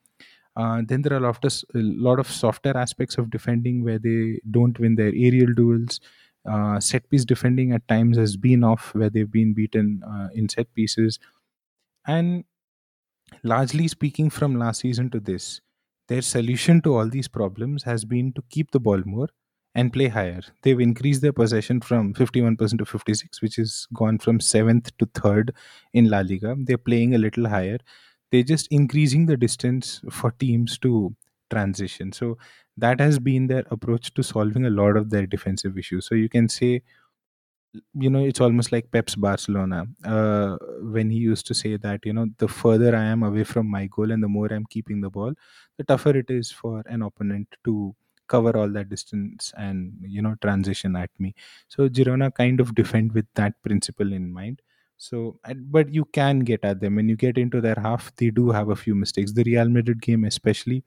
Uh, 0.56 0.82
then 0.86 1.02
there 1.02 1.14
are 1.14 1.18
a 1.18 1.28
lot, 1.28 1.44
of, 1.44 1.54
a 1.76 1.80
lot 1.80 2.20
of 2.20 2.28
softer 2.28 2.78
aspects 2.78 3.18
of 3.18 3.30
defending 3.30 3.84
where 3.84 4.00
they 4.00 4.40
don't 4.52 4.80
win 4.80 4.96
their 4.96 5.14
aerial 5.14 5.54
duels. 5.54 6.00
Uh, 6.50 6.80
set 6.80 7.10
piece 7.10 7.26
defending 7.26 7.72
at 7.72 7.88
times 7.88 8.18
has 8.18 8.38
been 8.38 8.64
off 8.64 8.94
where 8.96 9.10
they've 9.10 9.32
been 9.32 9.54
beaten 9.54 10.02
uh, 10.08 10.30
in 10.34 10.48
set 10.48 10.74
pieces. 10.74 11.20
And 12.08 12.46
largely 13.44 13.88
speaking 13.88 14.30
from 14.30 14.56
last 14.58 14.82
season 14.82 15.10
to 15.10 15.20
this 15.20 15.62
their 16.08 16.22
solution 16.22 16.82
to 16.82 16.96
all 16.96 17.10
these 17.10 17.28
problems 17.28 17.84
has 17.84 18.06
been 18.06 18.32
to 18.34 18.44
keep 18.52 18.70
the 18.72 18.80
ball 18.80 19.02
more 19.06 19.28
and 19.74 19.92
play 19.92 20.08
higher. 20.08 20.42
They've 20.62 20.80
increased 20.80 21.22
their 21.22 21.34
possession 21.34 21.82
from 21.82 22.14
51% 22.14 22.78
to 22.78 22.86
56 22.86 23.42
which 23.42 23.56
has 23.56 23.88
gone 23.94 24.20
from 24.20 24.40
7th 24.40 24.92
to 25.00 25.08
3rd 25.08 25.50
in 25.94 26.10
la 26.10 26.20
liga. 26.22 26.56
They're 26.60 26.78
playing 26.78 27.16
a 27.16 27.18
little 27.18 27.48
higher. 27.50 27.80
They're 28.32 28.44
just 28.44 28.68
increasing 28.72 29.26
the 29.26 29.38
distance 29.38 30.02
for 30.12 30.32
teams 30.32 30.78
to 30.80 31.16
transition. 31.50 32.12
So 32.12 32.38
that 32.78 33.00
has 33.00 33.20
been 33.20 33.48
their 33.48 33.64
approach 33.72 34.14
to 34.16 34.24
solving 34.24 34.66
a 34.66 34.70
lot 34.70 34.98
of 34.98 35.10
their 35.10 35.26
defensive 35.26 35.78
issues. 35.78 36.08
So 36.08 36.16
you 36.16 36.30
can 36.30 36.50
say 36.50 36.84
you 37.94 38.10
know 38.10 38.24
it's 38.24 38.42
almost 38.42 38.72
like 38.72 38.92
pep's 38.92 39.16
barcelona. 39.16 39.86
Uh, 40.04 40.58
when 40.82 41.10
he 41.10 41.18
used 41.18 41.46
to 41.48 41.54
say 41.54 41.78
that 41.78 42.06
you 42.06 42.14
know 42.14 42.28
the 42.38 42.48
further 42.48 42.96
i 42.96 43.04
am 43.04 43.24
away 43.24 43.44
from 43.44 43.68
my 43.70 43.86
goal 43.88 44.12
and 44.12 44.24
the 44.24 44.28
more 44.28 44.52
i'm 44.52 44.66
keeping 44.70 45.02
the 45.02 45.10
ball 45.10 45.34
the 45.78 45.84
tougher 45.84 46.16
it 46.18 46.30
is 46.30 46.52
for 46.52 46.84
an 46.88 47.02
opponent 47.02 47.48
to 47.64 47.96
cover 48.28 48.56
all 48.58 48.70
that 48.70 48.90
distance 48.90 49.54
and 49.58 49.94
you 50.02 50.20
know 50.22 50.36
transition 50.42 50.96
at 50.96 51.12
me. 51.20 51.36
So 51.68 51.88
girona 51.90 52.34
kind 52.34 52.60
of 52.60 52.74
defend 52.74 53.12
with 53.14 53.28
that 53.36 53.62
principle 53.62 54.12
in 54.14 54.32
mind. 54.34 54.62
So 54.98 55.40
but 55.56 55.90
you 55.94 56.06
can 56.06 56.40
get 56.40 56.64
at 56.66 56.80
them. 56.80 56.96
When 56.96 57.08
you 57.08 57.16
get 57.16 57.38
into 57.38 57.62
their 57.62 57.76
half 57.80 58.16
they 58.16 58.32
do 58.32 58.50
have 58.50 58.70
a 58.70 58.76
few 58.76 58.96
mistakes. 58.96 59.32
The 59.34 59.44
real 59.44 59.70
madrid 59.70 60.02
game 60.02 60.24
especially 60.24 60.84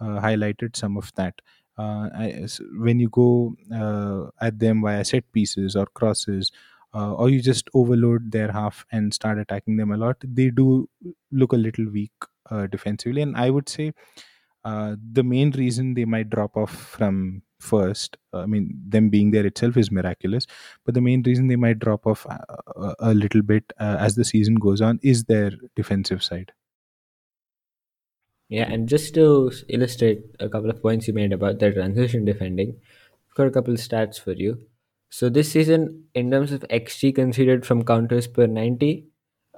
uh, 0.00 0.20
highlighted 0.20 0.76
some 0.76 0.96
of 0.96 1.12
that 1.16 1.40
I, 1.78 2.30
s- 2.44 2.60
when 2.78 2.98
you 3.00 3.08
go 3.08 3.54
uh, 3.74 4.30
at 4.40 4.58
them 4.58 4.82
via 4.82 5.04
set 5.04 5.30
pieces 5.32 5.76
or 5.76 5.86
crosses, 5.86 6.50
uh, 6.94 7.12
or 7.14 7.28
you 7.28 7.42
just 7.42 7.68
overload 7.74 8.32
their 8.32 8.50
half 8.52 8.86
and 8.90 9.12
start 9.12 9.38
attacking 9.38 9.76
them 9.76 9.90
a 9.92 9.96
lot, 9.96 10.16
they 10.22 10.50
do 10.50 10.88
look 11.30 11.52
a 11.52 11.56
little 11.56 11.88
weak 11.90 12.12
uh, 12.50 12.66
defensively. 12.66 13.20
And 13.22 13.36
I 13.36 13.50
would 13.50 13.68
say 13.68 13.92
uh, 14.64 14.96
the 15.12 15.22
main 15.22 15.50
reason 15.52 15.94
they 15.94 16.04
might 16.04 16.30
drop 16.30 16.56
off 16.56 16.72
from 16.74 17.42
first, 17.60 18.16
I 18.32 18.46
mean, 18.46 18.78
them 18.86 19.08
being 19.10 19.30
there 19.30 19.46
itself 19.46 19.76
is 19.76 19.90
miraculous, 19.90 20.46
but 20.84 20.94
the 20.94 21.00
main 21.00 21.22
reason 21.22 21.48
they 21.48 21.56
might 21.56 21.78
drop 21.78 22.06
off 22.06 22.26
uh, 22.28 22.38
a, 22.76 22.94
a 23.00 23.14
little 23.14 23.42
bit 23.42 23.72
uh, 23.80 23.96
as 24.00 24.16
the 24.16 24.24
season 24.24 24.56
goes 24.56 24.80
on 24.80 24.98
is 25.02 25.24
their 25.24 25.52
defensive 25.76 26.22
side. 26.22 26.52
Yeah, 28.48 28.70
and 28.72 28.88
just 28.88 29.14
to 29.14 29.50
illustrate 29.68 30.24
a 30.38 30.48
couple 30.48 30.70
of 30.70 30.80
points 30.80 31.08
you 31.08 31.14
made 31.14 31.32
about 31.32 31.58
the 31.58 31.72
transition 31.72 32.24
defending, 32.24 32.76
I've 33.28 33.34
got 33.34 33.48
a 33.48 33.50
couple 33.50 33.74
of 33.74 33.80
stats 33.80 34.20
for 34.20 34.32
you. 34.32 34.60
So 35.10 35.28
this 35.28 35.50
season, 35.50 36.04
in 36.14 36.30
terms 36.30 36.52
of 36.52 36.64
XG 36.70 37.12
conceded 37.12 37.66
from 37.66 37.84
counters 37.84 38.26
per 38.26 38.46
90, 38.46 39.06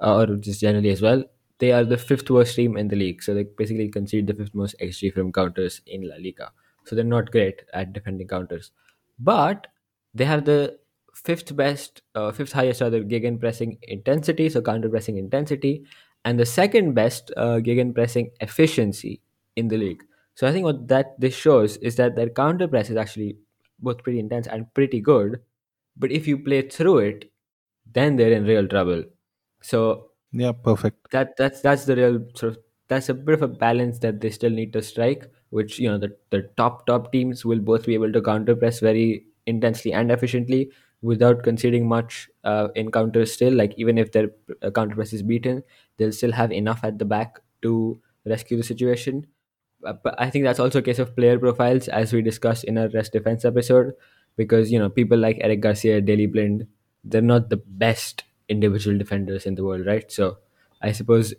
uh, 0.01 0.17
or 0.17 0.35
just 0.37 0.61
generally 0.61 0.89
as 0.89 1.01
well, 1.01 1.23
they 1.59 1.71
are 1.71 1.83
the 1.83 1.97
fifth 1.97 2.29
worst 2.29 2.55
team 2.55 2.77
in 2.77 2.87
the 2.87 2.95
league. 2.95 3.21
So 3.21 3.33
they 3.33 3.43
basically 3.43 3.89
concede 3.89 4.27
the 4.27 4.33
fifth 4.33 4.55
most 4.55 4.75
XG 4.79 5.11
from 5.11 5.31
counters 5.33 5.81
in 5.85 6.07
La 6.07 6.15
Liga. 6.15 6.51
So 6.85 6.95
they're 6.95 7.03
not 7.05 7.31
great 7.31 7.61
at 7.73 7.93
defending 7.93 8.27
counters. 8.27 8.71
But 9.19 9.67
they 10.13 10.25
have 10.25 10.45
the 10.45 10.79
fifth 11.13 11.55
best, 11.55 12.01
uh, 12.15 12.31
fifth 12.31 12.53
highest 12.53 12.81
rather, 12.81 13.03
gegenpressing 13.03 13.77
intensity, 13.83 14.49
so 14.49 14.61
counter 14.61 14.89
pressing 14.89 15.17
intensity, 15.17 15.85
and 16.25 16.39
the 16.39 16.45
second 16.45 16.93
best 16.93 17.31
uh, 17.37 17.59
gegenpressing 17.59 18.29
efficiency 18.41 19.21
in 19.55 19.67
the 19.67 19.77
league. 19.77 20.03
So 20.35 20.47
I 20.47 20.51
think 20.51 20.65
what 20.65 20.87
that 20.87 21.19
this 21.19 21.35
shows 21.35 21.77
is 21.77 21.95
that 21.97 22.15
their 22.15 22.29
counter 22.29 22.67
press 22.67 22.89
is 22.89 22.97
actually 22.97 23.37
both 23.79 24.03
pretty 24.03 24.19
intense 24.19 24.47
and 24.47 24.73
pretty 24.73 25.01
good. 25.01 25.41
But 25.97 26.11
if 26.11 26.27
you 26.27 26.37
play 26.39 26.63
through 26.63 26.99
it, 26.99 27.31
then 27.93 28.15
they're 28.15 28.31
in 28.33 28.45
real 28.45 28.67
trouble. 28.67 29.03
So 29.61 30.11
Yeah, 30.31 30.53
perfect. 30.53 31.07
that 31.11 31.35
that's 31.37 31.61
that's 31.61 31.85
the 31.85 31.95
real 31.95 32.25
sort 32.35 32.53
of 32.53 32.59
that's 32.87 33.09
a 33.09 33.13
bit 33.13 33.33
of 33.35 33.41
a 33.41 33.47
balance 33.47 33.99
that 33.99 34.21
they 34.21 34.29
still 34.29 34.49
need 34.51 34.73
to 34.73 34.81
strike 34.81 35.31
which 35.51 35.79
you 35.79 35.89
know 35.89 35.97
the, 35.97 36.15
the 36.31 36.43
top 36.57 36.85
top 36.85 37.11
teams 37.11 37.45
will 37.45 37.59
both 37.59 37.85
be 37.85 37.93
able 37.93 38.11
to 38.11 38.21
counter 38.21 38.55
press 38.55 38.79
very 38.79 39.25
intensely 39.45 39.93
and 39.93 40.11
efficiently 40.11 40.71
without 41.01 41.43
conceding 41.43 41.87
much 41.87 42.29
uh, 42.43 42.67
still 43.25 43.53
like 43.53 43.73
even 43.77 43.97
if 43.97 44.11
their 44.11 44.29
uh, 44.61 44.71
counter 44.71 44.95
press 44.95 45.13
is 45.13 45.23
beaten 45.23 45.63
they'll 45.97 46.11
still 46.11 46.31
have 46.31 46.51
enough 46.51 46.83
at 46.83 46.99
the 46.99 47.05
back 47.05 47.39
to 47.61 48.01
rescue 48.25 48.57
the 48.57 48.63
situation. 48.63 49.25
Uh, 49.85 49.93
but 50.03 50.13
i 50.19 50.29
think 50.29 50.43
that's 50.43 50.59
also 50.59 50.79
a 50.79 50.81
case 50.81 50.99
of 50.99 51.15
player 51.15 51.39
profiles 51.39 51.87
as 51.87 52.11
we 52.11 52.21
discussed 52.21 52.65
in 52.65 52.77
our 52.77 52.89
rest 52.89 53.13
defense 53.13 53.45
episode 53.45 53.93
because 54.35 54.69
you 54.73 54.77
know 54.77 54.89
people 54.89 55.17
like 55.17 55.37
eric 55.39 55.61
garcia 55.61 56.01
Daley 56.01 56.25
Blind 56.27 56.67
they're 57.05 57.21
not 57.21 57.49
the 57.49 57.61
best 57.65 58.25
individual 58.49 58.97
defenders 58.97 59.45
in 59.45 59.55
the 59.55 59.63
world 59.63 59.85
right? 59.85 60.11
So 60.11 60.39
I 60.81 60.91
suppose, 60.91 61.33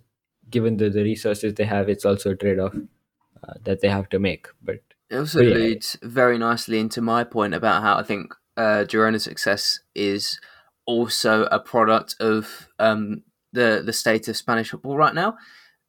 given 0.51 0.77
the, 0.77 0.91
the 0.91 1.03
resources 1.03 1.55
they 1.55 1.65
have, 1.65 1.89
it's 1.89 2.05
also 2.05 2.31
a 2.31 2.37
trade 2.37 2.59
off 2.59 2.75
uh, 2.75 3.55
that 3.65 3.81
they 3.81 3.89
have 3.89 4.09
to 4.11 4.19
make. 4.19 4.49
But, 4.63 4.81
It 5.09 5.17
also 5.17 5.41
yeah, 5.41 5.55
leads 5.55 5.99
very 6.03 6.39
nicely 6.39 6.79
into 6.79 7.01
my 7.01 7.25
point 7.25 7.55
about 7.55 7.83
how 7.83 7.97
I 7.97 8.03
think 8.03 8.35
uh, 8.57 8.85
Girona's 8.85 9.25
success 9.25 9.81
is 9.95 10.41
also 10.87 11.45
a 11.45 11.61
product 11.61 12.17
of 12.21 12.69
um, 12.79 13.23
the 13.53 13.83
the 13.85 13.93
state 13.93 14.29
of 14.29 14.37
Spanish 14.37 14.71
football 14.71 14.97
right 14.97 15.15
now. 15.15 15.37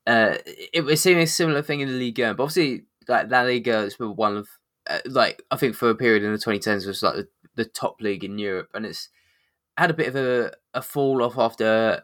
Uh, 0.07 0.35
it, 0.45 0.83
we're 0.85 0.95
seeing 0.95 1.19
a 1.19 1.27
similar 1.27 1.61
thing 1.61 1.79
in 1.81 1.87
the 1.87 1.99
Liga, 1.99 2.33
but 2.33 2.43
obviously, 2.43 2.85
like 3.07 3.29
La 3.29 3.41
Liga 3.41 3.79
is 3.79 3.99
one 3.99 4.37
of 4.37 4.47
uh, 4.89 4.99
like 5.05 5.41
I 5.51 5.55
think 5.57 5.75
for 5.75 5.89
a 5.89 5.95
period 5.95 6.23
in 6.23 6.31
the 6.31 6.37
2010s 6.37 6.87
was 6.87 7.03
like 7.03 7.15
the, 7.15 7.27
the 7.55 7.65
top 7.65 8.01
league 8.01 8.23
in 8.23 8.39
Europe, 8.39 8.69
and 8.73 8.85
it's 8.85 9.09
had 9.77 9.89
a 9.89 9.95
bit 9.95 10.07
of 10.07 10.15
a, 10.15 10.53
a 10.73 10.81
fall 10.81 11.23
off 11.23 11.37
after 11.37 12.01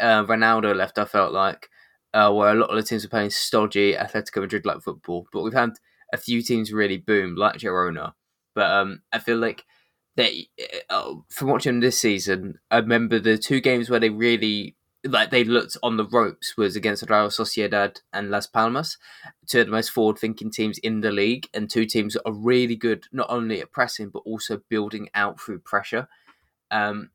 uh, 0.00 0.24
Ronaldo 0.24 0.74
left. 0.74 0.98
I 0.98 1.04
felt 1.04 1.32
like 1.32 1.68
uh, 2.14 2.32
where 2.32 2.52
a 2.52 2.54
lot 2.54 2.70
of 2.70 2.76
the 2.76 2.82
teams 2.82 3.04
were 3.04 3.10
playing 3.10 3.30
stodgy 3.30 3.94
Atletico 3.94 4.40
Madrid 4.40 4.66
like 4.66 4.82
football, 4.82 5.26
but 5.32 5.42
we've 5.42 5.52
had 5.52 5.72
a 6.12 6.16
few 6.16 6.42
teams 6.42 6.72
really 6.72 6.98
boom 6.98 7.36
like 7.36 7.56
Girona. 7.56 8.12
But 8.54 8.70
um, 8.70 9.02
I 9.12 9.18
feel 9.18 9.36
like 9.36 9.64
they, 10.16 10.48
uh, 10.90 11.14
from 11.28 11.48
watching 11.48 11.80
this 11.80 11.98
season, 11.98 12.58
I 12.70 12.78
remember 12.78 13.18
the 13.18 13.38
two 13.38 13.60
games 13.60 13.88
where 13.88 14.00
they 14.00 14.10
really 14.10 14.74
like 15.04 15.30
they 15.30 15.44
looked 15.44 15.76
on 15.82 15.96
the 15.96 16.06
ropes 16.06 16.56
was 16.56 16.74
against 16.74 17.08
Real 17.08 17.28
Sociedad 17.28 18.00
and 18.12 18.30
Las 18.30 18.46
Palmas, 18.46 18.98
two 19.46 19.60
of 19.60 19.66
the 19.66 19.72
most 19.72 19.90
forward-thinking 19.90 20.50
teams 20.50 20.78
in 20.78 21.00
the 21.00 21.12
league, 21.12 21.48
and 21.54 21.70
two 21.70 21.86
teams 21.86 22.14
that 22.14 22.26
are 22.26 22.32
really 22.32 22.76
good 22.76 23.04
not 23.12 23.30
only 23.30 23.60
at 23.60 23.72
pressing 23.72 24.08
but 24.08 24.20
also 24.20 24.62
building 24.68 25.08
out 25.14 25.40
through 25.40 25.60
pressure. 25.60 26.08
Um, 26.70 27.10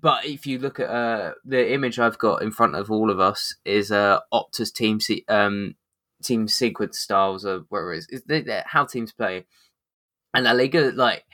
but 0.00 0.26
if 0.26 0.46
you 0.46 0.58
look 0.58 0.78
at 0.78 0.88
uh, 0.88 1.32
the 1.44 1.72
image 1.72 1.98
I've 1.98 2.18
got 2.18 2.42
in 2.42 2.50
front 2.50 2.76
of 2.76 2.90
all 2.90 3.10
of 3.10 3.18
us 3.18 3.54
is 3.64 3.90
uh, 3.90 4.20
Opta's 4.32 4.70
team 4.70 5.00
se- 5.00 5.24
um, 5.28 5.74
team 6.22 6.46
sequence 6.46 6.98
styles 6.98 7.44
of 7.44 7.66
where 7.70 7.92
it 7.92 8.06
is, 8.10 8.22
how 8.66 8.84
teams 8.84 9.12
play, 9.12 9.46
and 10.34 10.44
La 10.44 10.52
Liga 10.52 10.92
like 10.94 11.24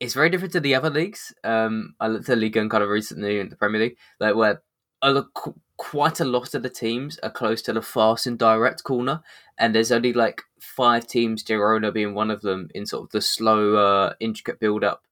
it's 0.00 0.14
very 0.14 0.30
different 0.30 0.52
to 0.52 0.60
the 0.60 0.74
other 0.74 0.90
leagues. 0.90 1.34
Um, 1.44 1.94
I 1.98 2.08
looked 2.08 2.28
at 2.28 2.38
League 2.38 2.56
and 2.56 2.70
kind 2.70 2.82
of 2.82 2.88
recently 2.88 3.40
in 3.40 3.48
the 3.48 3.56
Premier 3.56 3.80
League, 3.80 3.96
like 4.20 4.34
where 4.34 4.62
I 5.02 5.10
look 5.10 5.54
quite 5.76 6.20
a 6.20 6.24
lot 6.24 6.54
of 6.54 6.62
the 6.62 6.70
teams 6.70 7.18
are 7.20 7.30
close 7.30 7.62
to 7.62 7.72
the 7.72 7.82
fast 7.82 8.26
and 8.26 8.38
direct 8.38 8.84
corner, 8.84 9.22
and 9.58 9.74
there's 9.74 9.92
only 9.92 10.12
like 10.12 10.42
five 10.60 11.06
teams, 11.06 11.44
Girona 11.44 11.92
being 11.92 12.14
one 12.14 12.30
of 12.30 12.42
them, 12.42 12.68
in 12.74 12.86
sort 12.86 13.04
of 13.04 13.10
the 13.10 13.20
slow, 13.20 14.12
intricate 14.20 14.60
build 14.60 14.84
up 14.84 15.02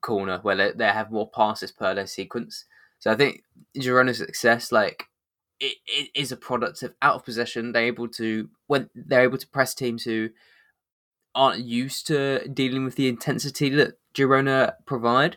corner 0.00 0.40
where 0.42 0.56
they, 0.56 0.72
they 0.72 0.86
have 0.86 1.10
more 1.10 1.30
passes 1.30 1.72
per 1.72 1.94
their 1.94 2.06
sequence. 2.06 2.66
So 2.98 3.10
I 3.10 3.16
think 3.16 3.42
Girona's 3.76 4.18
success, 4.18 4.70
like 4.70 5.08
it, 5.60 5.76
it 5.86 6.10
is 6.14 6.32
a 6.32 6.36
product 6.36 6.82
of 6.82 6.94
out 7.00 7.14
of 7.16 7.24
possession. 7.24 7.72
They're 7.72 7.84
able 7.84 8.08
to 8.08 8.50
when 8.66 8.90
they're 8.94 9.22
able 9.22 9.38
to 9.38 9.48
press 9.48 9.74
teams 9.74 10.04
who 10.04 10.30
aren't 11.34 11.64
used 11.64 12.06
to 12.08 12.46
dealing 12.48 12.84
with 12.84 12.96
the 12.96 13.08
intensity 13.08 13.70
that 13.70 13.94
Girona 14.14 14.74
provide, 14.86 15.36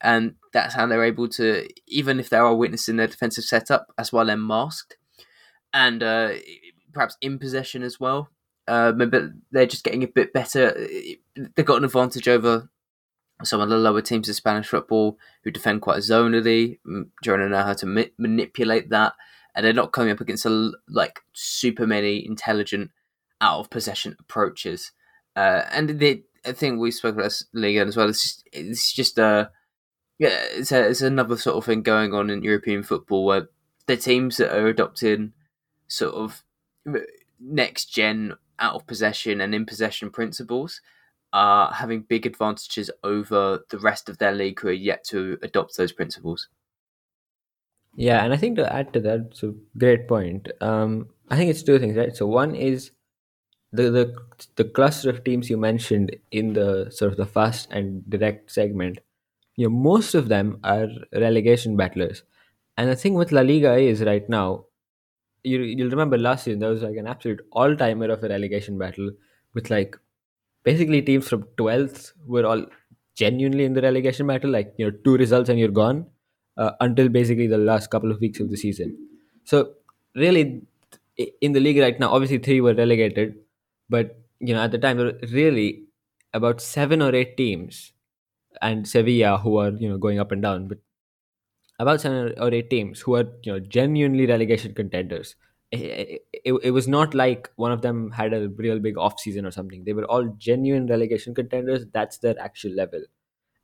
and 0.00 0.34
that's 0.52 0.74
how 0.74 0.86
they're 0.86 1.04
able 1.04 1.28
to, 1.28 1.68
even 1.86 2.18
if 2.20 2.30
they 2.30 2.36
are 2.36 2.54
witnessing 2.54 2.96
their 2.96 3.06
defensive 3.06 3.44
setup 3.44 3.92
as 3.98 4.12
well, 4.12 4.26
then 4.26 4.46
masked, 4.46 4.96
and 5.72 6.02
uh, 6.02 6.32
perhaps 6.92 7.16
in 7.20 7.38
possession 7.38 7.82
as 7.82 8.00
well. 8.00 8.30
Uh, 8.68 8.92
maybe 8.94 9.18
they're 9.50 9.66
just 9.66 9.84
getting 9.84 10.02
a 10.02 10.08
bit 10.08 10.32
better. 10.32 10.86
They've 11.56 11.66
got 11.66 11.78
an 11.78 11.84
advantage 11.84 12.28
over 12.28 12.70
some 13.42 13.60
of 13.60 13.68
the 13.68 13.76
lower 13.76 14.02
teams 14.02 14.28
of 14.28 14.36
Spanish 14.36 14.68
football 14.68 15.18
who 15.42 15.50
defend 15.50 15.80
quite 15.80 15.98
zonally. 15.98 16.78
Girona 17.24 17.50
know 17.50 17.62
how 17.62 17.72
to 17.72 17.86
ma- 17.86 18.02
manipulate 18.18 18.90
that, 18.90 19.14
and 19.54 19.64
they're 19.64 19.72
not 19.72 19.92
coming 19.92 20.12
up 20.12 20.20
against 20.20 20.46
a, 20.46 20.72
like 20.88 21.20
super 21.32 21.86
many 21.86 22.24
intelligent 22.24 22.90
out 23.40 23.60
of 23.60 23.70
possession 23.70 24.16
approaches. 24.20 24.92
Uh, 25.34 25.62
and 25.72 25.98
the 25.98 26.22
I 26.44 26.52
think 26.52 26.80
we 26.80 26.90
spoke 26.90 27.16
about 27.16 27.40
Liga 27.52 27.80
as 27.80 27.96
well. 27.96 28.08
It's, 28.08 28.42
it's 28.52 28.92
just 28.92 29.18
a 29.18 29.50
yeah, 30.18 30.36
it's, 30.52 30.70
a, 30.70 30.88
it's 30.88 31.00
another 31.00 31.38
sort 31.38 31.56
of 31.56 31.64
thing 31.64 31.82
going 31.82 32.12
on 32.12 32.28
in 32.28 32.42
European 32.42 32.82
football 32.82 33.24
where 33.24 33.48
the 33.86 33.96
teams 33.96 34.36
that 34.36 34.54
are 34.54 34.66
adopting 34.66 35.32
sort 35.88 36.14
of 36.14 36.44
next 37.40 37.86
gen 37.86 38.34
out 38.58 38.74
of 38.74 38.86
possession 38.86 39.40
and 39.40 39.54
in 39.54 39.64
possession 39.64 40.10
principles 40.10 40.82
are 41.32 41.72
having 41.72 42.02
big 42.02 42.26
advantages 42.26 42.90
over 43.02 43.60
the 43.70 43.78
rest 43.78 44.10
of 44.10 44.18
their 44.18 44.32
league 44.32 44.60
who 44.60 44.68
are 44.68 44.72
yet 44.72 45.04
to 45.04 45.38
adopt 45.42 45.76
those 45.78 45.92
principles. 45.92 46.48
Yeah, 47.96 48.22
and 48.22 48.32
I 48.32 48.36
think 48.36 48.56
to 48.56 48.72
add 48.72 48.92
to 48.92 49.00
that, 49.00 49.40
a 49.42 49.54
great 49.78 50.06
point. 50.06 50.48
Um, 50.60 51.08
I 51.30 51.36
think 51.36 51.50
it's 51.50 51.62
two 51.62 51.78
things, 51.78 51.96
right? 51.96 52.14
So 52.14 52.26
one 52.26 52.54
is 52.54 52.90
the 53.72 53.90
the 53.90 54.16
the 54.56 54.64
cluster 54.64 55.10
of 55.10 55.24
teams 55.24 55.48
you 55.50 55.56
mentioned 55.56 56.16
in 56.30 56.52
the 56.54 56.90
sort 56.90 57.12
of 57.12 57.16
the 57.16 57.26
fast 57.26 57.68
and 57.70 58.08
direct 58.10 58.50
segment. 58.50 58.98
You 59.56 59.68
know, 59.68 59.76
most 59.76 60.14
of 60.14 60.28
them 60.28 60.58
are 60.64 60.88
relegation 61.12 61.76
battlers, 61.76 62.22
and 62.76 62.90
the 62.90 62.96
thing 62.96 63.14
with 63.14 63.32
La 63.32 63.42
Liga 63.42 63.76
is 63.76 64.02
right 64.02 64.28
now, 64.28 64.64
you 65.42 65.60
you'll 65.62 65.90
remember 65.90 66.18
last 66.18 66.44
season 66.44 66.60
there 66.60 66.70
was 66.70 66.82
like 66.82 66.96
an 66.96 67.06
absolute 67.06 67.40
all 67.52 67.74
timer 67.76 68.10
of 68.10 68.22
a 68.24 68.28
relegation 68.28 68.78
battle 68.78 69.10
with 69.54 69.70
like 69.70 69.96
basically 70.64 71.02
teams 71.02 71.28
from 71.28 71.44
12th 71.56 72.12
were 72.26 72.44
all 72.46 72.64
genuinely 73.14 73.64
in 73.64 73.74
the 73.74 73.82
relegation 73.82 74.26
battle 74.26 74.50
like 74.50 74.74
you 74.78 74.86
know 74.86 74.96
two 75.04 75.16
results 75.16 75.48
and 75.48 75.58
you're 75.58 75.76
gone 75.80 76.06
uh, 76.56 76.72
until 76.80 77.08
basically 77.08 77.46
the 77.46 77.58
last 77.58 77.90
couple 77.90 78.10
of 78.10 78.20
weeks 78.20 78.40
of 78.40 78.50
the 78.50 78.56
season 78.56 78.96
so 79.44 79.72
really 80.14 80.62
in 81.40 81.52
the 81.52 81.60
league 81.60 81.78
right 81.78 81.98
now 82.00 82.10
obviously 82.10 82.38
three 82.38 82.60
were 82.60 82.74
relegated 82.74 83.34
but 83.90 84.18
you 84.38 84.54
know 84.54 84.62
at 84.62 84.70
the 84.70 84.78
time 84.78 84.96
there 84.96 85.06
were 85.06 85.28
really 85.32 85.84
about 86.32 86.60
seven 86.60 87.02
or 87.02 87.14
eight 87.14 87.36
teams 87.36 87.92
and 88.62 88.88
sevilla 88.88 89.36
who 89.38 89.58
are 89.58 89.70
you 89.70 89.88
know 89.88 89.98
going 89.98 90.18
up 90.18 90.32
and 90.32 90.42
down 90.42 90.68
but 90.68 90.78
about 91.80 92.00
seven 92.00 92.34
or 92.38 92.52
eight 92.52 92.68
teams 92.70 93.00
who 93.00 93.16
are 93.16 93.26
you 93.42 93.52
know 93.52 93.58
genuinely 93.58 94.26
relegation 94.26 94.74
contenders. 94.74 95.34
It, 95.72 96.22
it, 96.32 96.52
it, 96.64 96.70
was 96.72 96.88
not 96.88 97.14
like 97.14 97.48
one 97.56 97.72
of 97.72 97.80
them 97.80 98.10
had 98.10 98.34
a 98.34 98.48
real 98.48 98.80
big 98.80 98.98
off 98.98 99.20
season 99.20 99.46
or 99.46 99.52
something. 99.52 99.84
They 99.84 99.92
were 99.92 100.04
all 100.04 100.24
genuine 100.36 100.88
relegation 100.88 101.34
contenders. 101.34 101.86
That's 101.92 102.18
their 102.18 102.38
actual 102.40 102.72
level. 102.72 103.00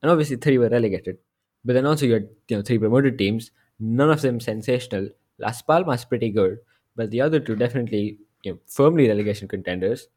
And 0.00 0.10
obviously 0.10 0.36
three 0.36 0.56
were 0.56 0.68
relegated. 0.68 1.18
But 1.64 1.74
then 1.74 1.84
also 1.84 2.06
you 2.06 2.14
had 2.14 2.28
you 2.48 2.56
know 2.56 2.62
three 2.62 2.78
promoted 2.78 3.18
teams. 3.18 3.50
None 3.78 4.10
of 4.10 4.22
them 4.22 4.40
sensational. 4.40 5.08
Las 5.38 5.60
palmas 5.60 6.04
pretty 6.06 6.30
good. 6.30 6.58
But 6.94 7.10
the 7.10 7.20
other 7.20 7.38
two 7.38 7.56
definitely 7.56 8.18
you 8.44 8.52
know 8.52 8.58
firmly 8.66 9.08
relegation 9.08 9.46
contenders 9.46 10.08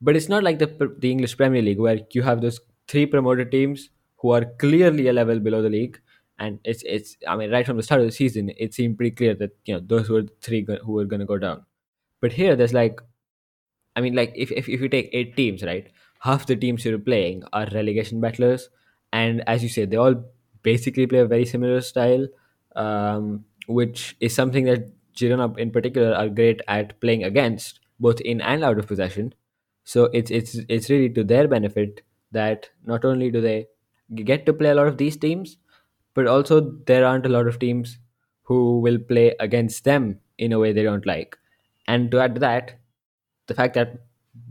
but 0.00 0.16
it's 0.16 0.28
not 0.28 0.42
like 0.42 0.58
the 0.58 0.68
the 0.98 1.10
english 1.10 1.36
premier 1.36 1.62
league 1.62 1.78
where 1.78 2.00
you 2.12 2.22
have 2.22 2.40
those 2.40 2.60
three 2.86 3.06
promoted 3.06 3.50
teams 3.50 3.90
who 4.18 4.30
are 4.30 4.44
clearly 4.64 5.08
a 5.08 5.12
level 5.12 5.38
below 5.40 5.62
the 5.62 5.70
league 5.70 6.00
and 6.38 6.58
it's 6.64 6.82
it's 6.86 7.16
I 7.26 7.36
mean 7.36 7.50
right 7.50 7.66
from 7.66 7.76
the 7.76 7.82
start 7.82 8.00
of 8.00 8.06
the 8.06 8.12
season 8.12 8.50
it 8.56 8.72
seemed 8.74 8.96
pretty 8.96 9.14
clear 9.14 9.34
that 9.34 9.56
you 9.64 9.74
know 9.74 9.80
those 9.84 10.08
were 10.08 10.22
the 10.22 10.32
three 10.40 10.62
go- 10.62 10.78
who 10.84 10.92
were 10.92 11.04
going 11.04 11.20
to 11.20 11.26
go 11.26 11.36
down. 11.38 11.64
But 12.20 12.32
here 12.32 12.56
there's 12.56 12.72
like, 12.74 13.00
I 13.96 14.00
mean 14.00 14.14
like 14.14 14.32
if, 14.36 14.52
if 14.52 14.68
if 14.68 14.80
you 14.80 14.88
take 14.88 15.10
eight 15.12 15.36
teams 15.36 15.62
right, 15.62 15.88
half 16.20 16.46
the 16.46 16.56
teams 16.56 16.84
you're 16.84 16.98
playing 16.98 17.42
are 17.52 17.66
relegation 17.72 18.20
battlers, 18.20 18.68
and 19.12 19.42
as 19.46 19.62
you 19.62 19.68
say 19.68 19.84
they 19.84 19.96
all 19.96 20.14
basically 20.62 21.06
play 21.06 21.20
a 21.20 21.26
very 21.26 21.44
similar 21.44 21.80
style, 21.80 22.26
um, 22.76 23.44
which 23.66 24.16
is 24.20 24.34
something 24.34 24.64
that 24.66 24.90
Girona 25.14 25.56
in 25.58 25.70
particular 25.70 26.14
are 26.14 26.28
great 26.28 26.60
at 26.68 27.00
playing 27.00 27.24
against 27.24 27.80
both 28.00 28.20
in 28.20 28.40
and 28.40 28.62
out 28.64 28.78
of 28.78 28.86
possession. 28.86 29.34
So 29.88 30.10
it's 30.12 30.30
it's 30.30 30.54
it's 30.68 30.90
really 30.90 31.08
to 31.16 31.24
their 31.24 31.48
benefit 31.48 32.02
that 32.32 32.68
not 32.84 33.06
only 33.06 33.30
do 33.30 33.40
they 33.40 33.68
get 34.14 34.44
to 34.44 34.52
play 34.52 34.68
a 34.68 34.74
lot 34.74 34.86
of 34.86 34.98
these 34.98 35.16
teams, 35.16 35.56
but 36.12 36.26
also 36.26 36.60
there 36.84 37.06
aren't 37.06 37.24
a 37.24 37.30
lot 37.30 37.46
of 37.46 37.58
teams 37.58 37.96
who 38.42 38.80
will 38.80 38.98
play 38.98 39.34
against 39.40 39.84
them 39.84 40.20
in 40.36 40.52
a 40.52 40.58
way 40.58 40.72
they 40.72 40.82
don't 40.82 41.06
like. 41.06 41.38
And 41.86 42.10
to 42.10 42.20
add 42.20 42.34
to 42.34 42.40
that, 42.40 42.74
the 43.46 43.54
fact 43.54 43.72
that 43.80 44.02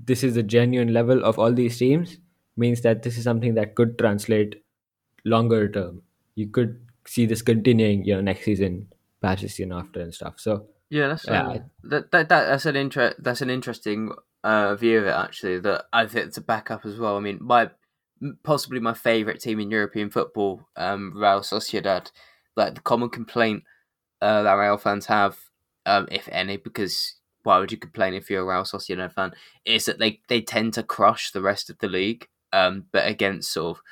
this 0.06 0.24
is 0.24 0.34
the 0.34 0.42
genuine 0.42 0.92
level 0.92 1.24
of 1.24 1.38
all 1.38 1.54
these 1.54 1.78
teams 1.78 2.18
means 2.56 2.82
that 2.82 3.04
this 3.04 3.16
is 3.16 3.24
something 3.24 3.54
that 3.54 3.76
could 3.76 4.00
translate 4.00 4.64
longer 5.24 5.70
term. 5.70 6.02
You 6.34 6.48
could 6.48 6.80
see 7.06 7.28
this 7.28 7.44
continuing, 7.44 8.06
you 8.06 8.16
know, 8.16 8.22
next 8.22 8.46
season, 8.46 8.88
perhaps 9.22 9.44
the 9.44 9.50
season 9.50 9.72
after 9.72 10.02
and 10.02 10.16
stuff. 10.16 10.40
So 10.40 10.66
yeah, 10.90 11.10
that's 11.10 11.28
yeah, 11.28 11.60
that, 11.84 12.12
that, 12.12 12.30
that 12.30 12.30
that's 12.30 12.66
an 12.66 12.76
interest. 12.76 13.18
That's 13.20 13.42
an 13.42 13.52
interesting 13.52 14.14
uh, 14.48 14.76
view 14.76 15.00
of 15.00 15.06
it 15.06 15.14
actually. 15.14 15.60
That 15.60 15.86
I 15.92 16.06
think 16.08 16.34
to 16.34 16.42
back 16.42 16.72
up 16.72 16.86
as 16.86 16.98
well. 16.98 17.18
I 17.18 17.20
mean, 17.20 17.40
my 17.42 17.70
possibly 18.44 18.80
my 18.80 18.94
favorite 18.94 19.42
team 19.42 19.60
in 19.60 19.70
European 19.70 20.10
football, 20.10 20.68
um, 20.78 21.12
Real 21.16 21.42
Sociedad. 21.42 22.12
Like 22.56 22.76
the 22.76 22.82
common 22.82 23.10
complaint 23.10 23.64
uh, 24.22 24.44
that 24.44 24.54
Real 24.54 24.78
fans 24.78 25.06
have, 25.08 25.38
um, 25.86 26.08
if 26.10 26.28
any, 26.32 26.58
because 26.58 27.16
why 27.44 27.60
would 27.60 27.72
you 27.72 27.78
complain 27.78 28.14
if 28.14 28.30
you're 28.30 28.42
a 28.42 28.56
Real 28.56 28.64
Sociedad 28.64 29.14
fan? 29.14 29.34
Is 29.66 29.86
that 29.86 30.00
they 30.00 30.22
they 30.30 30.42
tend 30.42 30.74
to 30.76 30.84
crush 30.84 31.32
the 31.32 31.42
rest 31.42 31.70
of 31.70 31.78
the 31.80 31.90
league, 31.90 32.28
um, 32.54 32.86
but 32.94 33.06
against 33.06 33.52
sort 33.52 33.78
of 33.78 33.84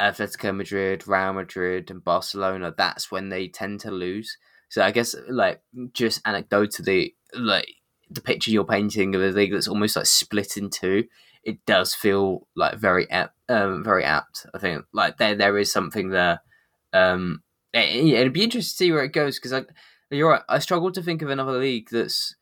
Atletico 0.00 0.54
Madrid, 0.54 1.08
Real 1.08 1.32
Madrid, 1.32 1.90
and 1.90 2.04
Barcelona, 2.04 2.72
that's 2.76 3.10
when 3.10 3.28
they 3.28 3.48
tend 3.48 3.80
to 3.80 3.90
lose. 3.90 4.38
So 4.68 4.82
I 4.82 4.92
guess 4.92 5.16
like 5.28 5.62
just 5.92 6.22
anecdotally, 6.24 7.14
like 7.34 7.68
the 8.10 8.20
picture 8.20 8.50
you're 8.50 8.64
painting 8.64 9.14
of 9.14 9.22
a 9.22 9.26
league 9.28 9.52
that's 9.52 9.68
almost 9.68 9.96
like 9.96 10.06
split 10.06 10.56
in 10.56 10.70
two 10.70 11.04
it 11.46 11.64
does 11.64 11.94
feel 11.94 12.48
like 12.56 12.76
very 12.76 13.08
apt, 13.08 13.38
um, 13.48 13.84
very 13.84 14.04
apt. 14.04 14.46
I 14.52 14.58
think 14.58 14.84
like 14.92 15.16
there 15.16 15.36
there 15.36 15.56
is 15.56 15.72
something 15.72 16.10
there. 16.10 16.40
Um, 16.92 17.44
it, 17.72 18.04
it'd 18.14 18.32
be 18.32 18.42
interesting 18.42 18.72
to 18.72 18.76
see 18.76 18.92
where 18.92 19.04
it 19.04 19.12
goes 19.12 19.38
because 19.38 19.64
you're 20.10 20.28
right. 20.28 20.42
I 20.48 20.58
struggle 20.58 20.90
to 20.90 21.02
think 21.02 21.22
of 21.22 21.30
another 21.30 21.58
league 21.58 21.88
that's 21.90 22.34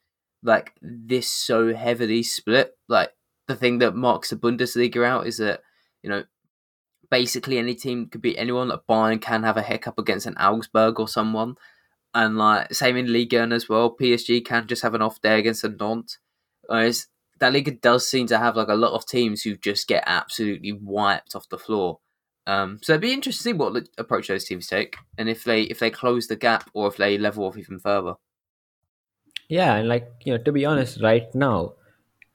like 0.43 0.73
this 0.81 1.31
so 1.31 1.75
heavily 1.75 2.23
split. 2.23 2.73
Like 2.89 3.11
the 3.47 3.55
thing 3.55 3.79
that 3.81 3.95
marks 3.95 4.31
the 4.31 4.37
Bundesliga 4.37 5.07
out 5.07 5.27
is 5.27 5.37
that 5.37 5.61
you 6.03 6.09
know 6.09 6.25
basically 7.11 7.59
any 7.59 7.75
team 7.75 8.09
could 8.09 8.23
be 8.23 8.39
anyone. 8.39 8.69
Like 8.69 8.87
Bayern 8.89 9.21
can 9.21 9.43
have 9.43 9.59
a 9.59 9.63
hiccup 9.63 9.99
against 9.99 10.25
an 10.25 10.39
Augsburg 10.39 10.99
or 10.99 11.09
someone, 11.09 11.57
and 12.15 12.39
like 12.39 12.73
same 12.73 12.97
in 12.97 13.13
Ligue 13.13 13.35
1 13.35 13.53
as 13.53 13.69
well. 13.69 13.97
PSG 14.01 14.45
can 14.45 14.67
just 14.67 14.83
have 14.83 14.95
an 14.95 15.03
off 15.03 15.21
day 15.21 15.39
against 15.39 15.65
a 15.65 15.69
Nantes. 15.69 16.19
Whereas 16.67 17.09
that 17.41 17.53
league 17.53 17.81
does 17.81 18.07
seem 18.07 18.27
to 18.29 18.39
have 18.39 18.57
like 18.57 18.69
a 18.69 18.75
lot 18.75 18.93
of 18.93 19.07
teams 19.07 19.43
who 19.43 19.57
just 19.57 19.89
get 19.89 20.05
absolutely 20.07 20.73
wiped 20.73 21.35
off 21.35 21.49
the 21.49 21.59
floor. 21.59 21.99
Um, 22.47 22.79
so 22.83 22.93
it'd 22.93 23.01
be 23.01 23.13
interesting 23.13 23.55
to 23.55 23.57
see 23.57 23.59
what 23.59 23.89
approach 23.99 24.29
those 24.29 24.45
teams 24.45 24.67
take, 24.67 24.97
and 25.17 25.29
if 25.29 25.45
they 25.45 25.63
if 25.63 25.79
they 25.79 25.91
close 25.91 26.27
the 26.27 26.37
gap 26.37 26.71
or 26.75 26.89
if 26.89 26.97
they 26.97 27.17
level 27.17 27.47
off 27.47 27.57
even 27.57 27.79
further. 27.79 28.15
Yeah, 29.49 29.75
and 29.77 29.89
like 29.89 30.11
you 30.25 30.33
know, 30.33 30.43
to 30.43 30.53
be 30.53 30.67
honest, 30.67 31.03
right 31.03 31.35
now, 31.35 31.75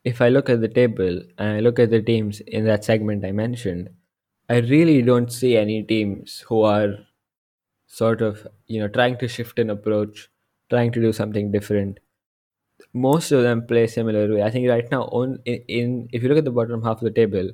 if 0.03 0.21
I 0.21 0.29
look 0.29 0.49
at 0.49 0.61
the 0.61 0.67
table 0.67 1.21
and 1.37 1.57
I 1.57 1.59
look 1.59 1.79
at 1.79 1.91
the 1.91 2.01
teams 2.01 2.39
in 2.41 2.65
that 2.65 2.83
segment 2.83 3.23
I 3.23 3.31
mentioned, 3.31 3.89
I 4.49 4.57
really 4.57 5.01
don't 5.03 5.31
see 5.31 5.55
any 5.55 5.83
teams 5.83 6.43
who 6.47 6.63
are 6.63 6.95
sort 7.89 8.21
of 8.21 8.47
you 8.67 8.79
know 8.79 8.87
trying 8.87 9.17
to 9.19 9.27
shift 9.27 9.59
an 9.59 9.69
approach, 9.69 10.29
trying 10.69 10.93
to 10.93 11.01
do 11.01 11.13
something 11.13 11.51
different 11.51 11.99
most 12.93 13.31
of 13.31 13.43
them 13.43 13.65
play 13.67 13.87
similar 13.87 14.33
way. 14.33 14.43
I 14.43 14.49
think 14.49 14.69
right 14.69 14.89
now, 14.91 15.03
on 15.03 15.39
in, 15.45 15.63
in 15.67 16.09
if 16.11 16.23
you 16.23 16.29
look 16.29 16.37
at 16.37 16.45
the 16.45 16.51
bottom 16.51 16.83
half 16.83 16.97
of 16.97 17.03
the 17.03 17.11
table, 17.11 17.49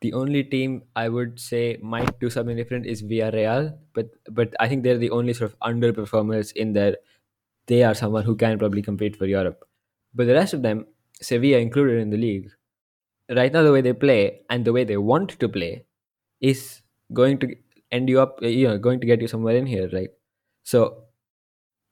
the 0.00 0.12
only 0.12 0.44
team 0.44 0.82
I 0.96 1.08
would 1.08 1.40
say 1.40 1.78
might 1.82 2.18
do 2.20 2.30
something 2.30 2.56
different 2.56 2.86
is 2.86 3.02
Villarreal, 3.02 3.76
but 3.94 4.10
but 4.30 4.54
I 4.60 4.68
think 4.68 4.82
they're 4.84 4.98
the 4.98 5.10
only 5.10 5.34
sort 5.34 5.52
of 5.52 5.58
underperformers 5.60 6.52
in 6.52 6.72
there. 6.72 6.96
They 7.66 7.82
are 7.82 7.94
someone 7.94 8.24
who 8.24 8.36
can 8.36 8.58
probably 8.58 8.82
compete 8.82 9.16
for 9.16 9.26
Europe, 9.26 9.64
but 10.14 10.26
the 10.26 10.34
rest 10.34 10.54
of 10.54 10.62
them, 10.62 10.86
Sevilla 11.20 11.58
included 11.58 12.00
in 12.00 12.10
the 12.10 12.16
league, 12.16 12.50
right 13.30 13.52
now 13.52 13.62
the 13.62 13.72
way 13.72 13.80
they 13.82 13.92
play 13.92 14.42
and 14.50 14.64
the 14.64 14.72
way 14.72 14.84
they 14.84 14.96
want 14.96 15.38
to 15.38 15.48
play, 15.48 15.84
is 16.40 16.82
going 17.12 17.38
to 17.38 17.54
end 17.92 18.08
you 18.08 18.20
up, 18.20 18.38
you 18.42 18.68
know, 18.68 18.78
going 18.78 19.00
to 19.00 19.06
get 19.06 19.20
you 19.20 19.28
somewhere 19.28 19.56
in 19.56 19.66
here, 19.66 19.88
right? 19.92 20.10
So 20.64 21.04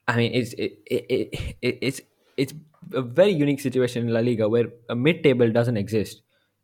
I 0.09 0.17
mean, 0.17 0.33
it's 0.35 0.53
it, 0.55 0.79
it, 0.87 1.07
it, 1.09 1.55
it, 1.63 1.79
it's 1.83 2.01
it's 2.37 2.55
a 2.93 3.03
very 3.03 3.33
unique 3.33 3.61
situation 3.61 4.07
in 4.07 4.13
La 4.15 4.21
Liga 4.21 4.49
where 4.49 4.67
a 4.89 4.95
mid-table 4.95 5.51
doesn't 5.51 5.77
exist. 5.77 6.23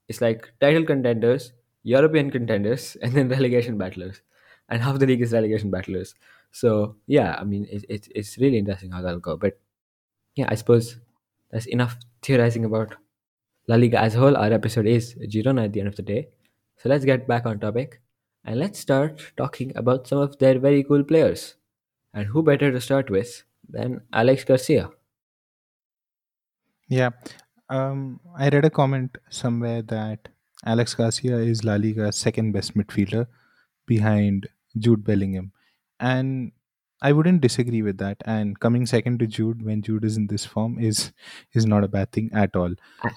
It's 0.08 0.20
like 0.20 0.52
title 0.60 0.84
contenders, 0.84 1.52
European 1.82 2.30
contenders, 2.30 2.96
and 3.02 3.12
then 3.14 3.28
relegation 3.28 3.78
battlers, 3.78 4.20
and 4.68 4.82
half 4.82 4.98
the 4.98 5.06
league 5.06 5.22
is 5.22 5.32
relegation 5.32 5.70
battlers. 5.70 6.14
So 6.52 6.96
yeah, 7.06 7.36
I 7.38 7.44
mean, 7.44 7.66
it, 7.70 7.84
it, 7.88 8.08
it's 8.14 8.38
really 8.38 8.58
interesting 8.58 8.92
how 8.92 9.02
that'll 9.02 9.20
go. 9.20 9.36
But 9.36 9.58
yeah, 10.36 10.46
I 10.50 10.56
suppose 10.56 10.98
that's 11.50 11.66
enough 11.66 11.96
theorizing 12.22 12.64
about 12.64 12.96
La 13.68 13.76
Liga 13.76 14.00
as 14.00 14.14
a 14.14 14.20
whole. 14.20 14.36
Our 14.36 14.52
episode 14.52 14.86
is 14.86 15.14
Girona 15.16 15.66
at 15.66 15.72
the 15.72 15.80
end 15.80 15.88
of 15.88 15.96
the 15.96 16.02
day. 16.02 16.28
So 16.78 16.90
let's 16.90 17.06
get 17.06 17.28
back 17.28 17.46
on 17.46 17.60
topic 17.60 18.01
and 18.44 18.58
let's 18.58 18.78
start 18.78 19.32
talking 19.36 19.72
about 19.76 20.06
some 20.06 20.18
of 20.18 20.38
their 20.38 20.58
very 20.58 20.82
cool 20.84 21.04
players. 21.04 21.56
And 22.14 22.28
who 22.28 22.42
better 22.42 22.72
to 22.72 22.80
start 22.80 23.10
with 23.10 23.44
than 23.68 24.02
Alex 24.12 24.44
Garcia? 24.44 24.90
Yeah. 26.88 27.10
Um, 27.68 28.20
I 28.36 28.48
read 28.48 28.64
a 28.64 28.70
comment 28.70 29.16
somewhere 29.30 29.82
that 29.82 30.28
Alex 30.64 30.94
Garcia 30.94 31.36
is 31.38 31.64
La 31.64 31.76
Liga's 31.76 32.16
second 32.16 32.52
best 32.52 32.74
midfielder 32.76 33.26
behind 33.86 34.48
Jude 34.78 35.04
Bellingham. 35.04 35.52
And 35.98 36.52
I 37.00 37.12
wouldn't 37.12 37.40
disagree 37.40 37.82
with 37.82 37.98
that. 37.98 38.18
And 38.26 38.58
coming 38.60 38.86
second 38.86 39.18
to 39.20 39.26
Jude 39.26 39.64
when 39.64 39.82
Jude 39.82 40.04
is 40.04 40.16
in 40.16 40.26
this 40.28 40.44
form 40.44 40.78
is 40.78 41.12
is 41.52 41.66
not 41.66 41.84
a 41.84 41.88
bad 41.88 42.12
thing 42.12 42.30
at 42.32 42.54
all. 42.56 42.74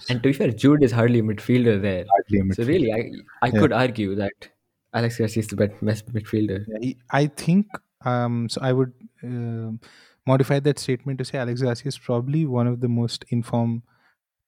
And 0.09 0.21
to 0.23 0.29
be 0.29 0.33
fair, 0.33 0.51
Jude 0.51 0.83
is 0.83 0.91
hardly 0.91 1.19
a 1.19 1.23
midfielder 1.23 1.81
there. 1.81 2.05
Hardly 2.09 2.39
a 2.39 2.43
So 2.49 2.63
really, 2.63 2.91
I 2.93 3.11
I 3.41 3.51
Yeah. 3.51 3.61
could 3.61 3.71
argue 3.73 4.15
that 4.15 4.49
Alex 4.95 5.17
Garcia 5.19 5.41
is 5.41 5.47
the 5.49 5.57
best 5.57 6.07
midfielder. 6.13 6.65
Yeah, 6.67 6.77
he- 6.81 6.97
I 7.11 7.27
think 7.27 7.67
um, 8.05 8.49
so. 8.49 8.61
I 8.61 8.73
would 8.73 8.93
um 9.23 9.79
modify 10.27 10.59
that 10.59 10.79
statement 10.79 11.19
to 11.19 11.25
say 11.25 11.37
Alex 11.37 11.61
Garcia 11.61 11.87
is 11.89 11.99
probably 11.99 12.45
one 12.45 12.67
of 12.67 12.81
the 12.81 12.89
most 12.89 13.25
informed 13.29 13.83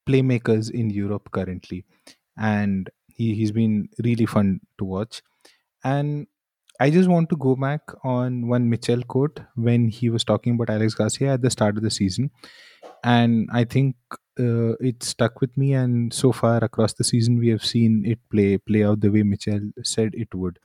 playmakers 0.08 0.72
in 0.72 0.90
Europe 0.90 1.32
currently, 1.32 1.86
and 2.38 2.90
he, 3.14 3.36
he's 3.36 3.52
been 3.52 3.90
really 4.04 4.26
fun 4.26 4.62
to 4.80 4.86
watch. 4.86 5.22
And 5.84 6.28
I 6.80 6.90
just 6.92 7.10
want 7.10 7.30
to 7.32 7.38
go 7.38 7.56
back 7.56 7.82
on 8.04 8.48
one 8.48 8.70
Michel 8.70 9.04
quote 9.04 9.42
when 9.56 9.90
he 9.90 10.10
was 10.10 10.24
talking 10.24 10.56
about 10.56 10.70
Alex 10.70 10.96
Garcia 10.96 11.34
at 11.34 11.42
the 11.44 11.50
start 11.52 11.78
of 11.78 11.84
the 11.84 11.92
season, 11.92 12.32
and 13.04 13.50
I 13.52 13.66
think 13.66 13.96
uh, 14.40 14.74
it 14.80 15.04
stuck 15.04 15.42
with 15.42 15.56
me. 15.58 15.74
And 15.74 16.14
so 16.14 16.32
far 16.32 16.64
across 16.64 16.94
the 16.94 17.04
season, 17.04 17.38
we 17.40 17.50
have 17.50 17.64
seen 17.66 18.04
it 18.06 18.20
play 18.32 18.58
play 18.58 18.84
out 18.84 19.02
the 19.02 19.10
way 19.10 19.24
Michel 19.24 19.62
said 19.84 20.14
it 20.16 20.34
would. 20.34 20.60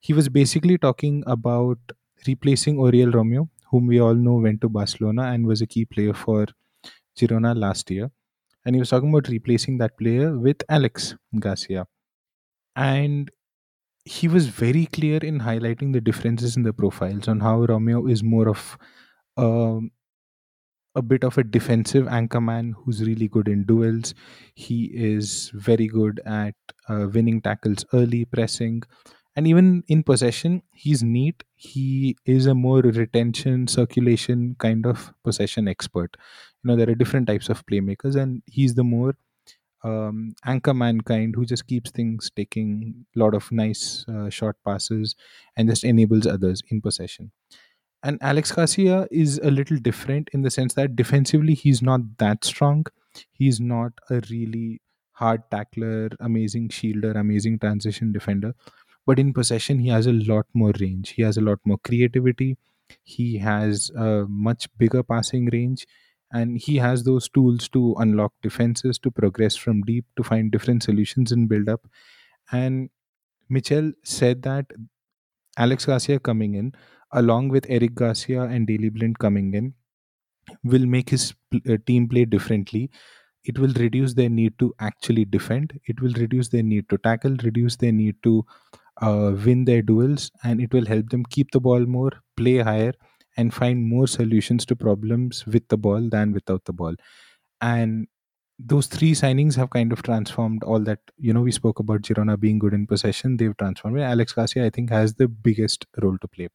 He 0.00 0.12
was 0.12 0.28
basically 0.28 0.78
talking 0.78 1.22
about 1.26 1.78
replacing 2.26 2.76
Oriol 2.76 3.14
Romeo, 3.14 3.48
whom 3.70 3.86
we 3.86 4.00
all 4.00 4.14
know 4.14 4.34
went 4.34 4.60
to 4.62 4.68
Barcelona 4.68 5.24
and 5.32 5.46
was 5.46 5.60
a 5.62 5.66
key 5.66 5.84
player 5.84 6.14
for 6.14 6.46
Girona 7.18 7.56
last 7.56 7.90
year. 7.90 8.10
And 8.64 8.76
he 8.76 8.80
was 8.80 8.90
talking 8.90 9.10
about 9.10 9.28
replacing 9.28 9.78
that 9.78 9.98
player 9.98 10.38
with 10.38 10.62
Alex 10.68 11.16
Garcia. 11.38 11.86
And 12.76 13.30
he 14.04 14.28
was 14.28 14.48
very 14.48 14.86
clear 14.86 15.18
in 15.18 15.40
highlighting 15.40 15.92
the 15.92 16.00
differences 16.00 16.56
in 16.56 16.62
the 16.62 16.72
profiles 16.72 17.28
on 17.28 17.40
how 17.40 17.64
Romeo 17.64 18.06
is 18.06 18.22
more 18.22 18.48
of 18.48 18.78
um, 19.36 19.90
a 20.94 21.02
bit 21.02 21.24
of 21.24 21.38
a 21.38 21.44
defensive 21.44 22.06
anchorman 22.06 22.72
who's 22.74 23.02
really 23.02 23.28
good 23.28 23.48
in 23.48 23.64
duels. 23.64 24.14
He 24.54 24.84
is 24.86 25.50
very 25.54 25.86
good 25.86 26.20
at 26.26 26.54
uh, 26.88 27.08
winning 27.12 27.40
tackles 27.40 27.84
early, 27.92 28.24
pressing, 28.24 28.82
and 29.36 29.46
even 29.46 29.84
in 29.88 30.02
possession, 30.02 30.62
he's 30.72 31.02
neat. 31.02 31.44
He 31.54 32.16
is 32.26 32.46
a 32.46 32.54
more 32.54 32.80
retention, 32.80 33.68
circulation 33.68 34.56
kind 34.58 34.86
of 34.86 35.12
possession 35.24 35.68
expert. 35.68 36.16
You 36.64 36.68
know, 36.68 36.76
there 36.76 36.90
are 36.90 36.94
different 36.96 37.28
types 37.28 37.48
of 37.48 37.64
playmakers, 37.66 38.16
and 38.16 38.42
he's 38.46 38.74
the 38.74 38.84
more 38.84 39.14
um, 39.82 40.34
anchorman 40.46 41.04
kind 41.04 41.34
who 41.34 41.46
just 41.46 41.66
keeps 41.66 41.90
things 41.90 42.30
taking 42.36 43.06
a 43.16 43.18
lot 43.18 43.34
of 43.34 43.50
nice 43.52 44.04
uh, 44.08 44.28
short 44.28 44.56
passes 44.66 45.16
and 45.56 45.68
just 45.70 45.84
enables 45.84 46.26
others 46.26 46.62
in 46.70 46.80
possession. 46.82 47.32
And 48.02 48.18
Alex 48.22 48.50
Garcia 48.52 49.06
is 49.10 49.38
a 49.42 49.50
little 49.50 49.76
different 49.76 50.30
in 50.32 50.42
the 50.42 50.50
sense 50.50 50.74
that 50.74 50.96
defensively 50.96 51.54
he's 51.54 51.82
not 51.82 52.00
that 52.18 52.44
strong. 52.44 52.86
He's 53.32 53.60
not 53.60 53.92
a 54.08 54.22
really 54.30 54.80
hard 55.12 55.42
tackler, 55.50 56.08
amazing 56.18 56.70
shielder, 56.70 57.14
amazing 57.14 57.58
transition 57.58 58.10
defender. 58.12 58.54
But 59.06 59.18
in 59.18 59.34
possession, 59.34 59.80
he 59.80 59.88
has 59.88 60.06
a 60.06 60.12
lot 60.12 60.46
more 60.54 60.72
range. 60.80 61.10
He 61.10 61.22
has 61.22 61.36
a 61.36 61.42
lot 61.42 61.58
more 61.64 61.78
creativity. 61.78 62.56
He 63.02 63.38
has 63.38 63.90
a 63.90 64.24
much 64.28 64.68
bigger 64.78 65.02
passing 65.02 65.50
range. 65.52 65.86
And 66.32 66.58
he 66.58 66.76
has 66.76 67.02
those 67.02 67.28
tools 67.28 67.68
to 67.70 67.96
unlock 67.98 68.32
defenses, 68.40 68.98
to 69.00 69.10
progress 69.10 69.56
from 69.56 69.82
deep, 69.82 70.06
to 70.16 70.22
find 70.22 70.50
different 70.50 70.84
solutions 70.84 71.32
and 71.32 71.48
build 71.48 71.68
up. 71.68 71.86
And 72.52 72.88
Michel 73.48 73.92
said 74.04 74.42
that 74.42 74.66
Alex 75.58 75.84
Garcia 75.84 76.20
coming 76.20 76.54
in, 76.54 76.72
along 77.12 77.48
with 77.48 77.66
Eric 77.68 77.94
Garcia 77.94 78.42
and 78.42 78.66
Daley 78.66 78.88
Blind 78.90 79.18
coming 79.18 79.54
in, 79.54 79.74
will 80.64 80.86
make 80.86 81.10
his 81.10 81.34
uh, 81.68 81.76
team 81.86 82.08
play 82.08 82.24
differently. 82.24 82.90
It 83.44 83.58
will 83.58 83.72
reduce 83.74 84.14
their 84.14 84.30
need 84.30 84.58
to 84.60 84.74
actually 84.80 85.24
defend. 85.26 85.78
It 85.86 86.00
will 86.00 86.12
reduce 86.14 86.48
their 86.48 86.62
need 86.62 86.88
to 86.90 86.98
tackle, 86.98 87.36
reduce 87.42 87.76
their 87.76 87.92
need 87.92 88.16
to 88.24 88.44
uh, 89.02 89.34
win 89.44 89.64
their 89.64 89.82
duels, 89.82 90.30
and 90.44 90.60
it 90.60 90.72
will 90.74 90.86
help 90.86 91.10
them 91.10 91.24
keep 91.30 91.50
the 91.52 91.60
ball 91.60 91.80
more, 91.86 92.12
play 92.36 92.58
higher, 92.58 92.94
and 93.36 93.54
find 93.54 93.84
more 93.86 94.06
solutions 94.06 94.66
to 94.66 94.76
problems 94.76 95.46
with 95.46 95.68
the 95.68 95.78
ball 95.78 96.08
than 96.10 96.32
without 96.32 96.64
the 96.66 96.72
ball. 96.72 96.94
And 97.60 98.08
those 98.58 98.86
three 98.86 99.12
signings 99.12 99.56
have 99.56 99.70
kind 99.70 99.92
of 99.92 100.02
transformed 100.02 100.62
all 100.64 100.80
that. 100.80 101.00
You 101.18 101.32
know, 101.32 101.42
we 101.42 101.52
spoke 101.52 101.78
about 101.80 102.02
Girona 102.02 102.38
being 102.38 102.58
good 102.58 102.74
in 102.74 102.86
possession. 102.86 103.36
They've 103.36 103.56
transformed 103.56 103.98
it. 103.98 104.02
Alex 104.02 104.32
Garcia, 104.34 104.66
I 104.66 104.70
think, 104.70 104.90
has 104.90 105.14
the 105.14 105.28
biggest 105.28 105.86
role 106.02 106.18
to 106.18 106.28
play. 106.28 106.48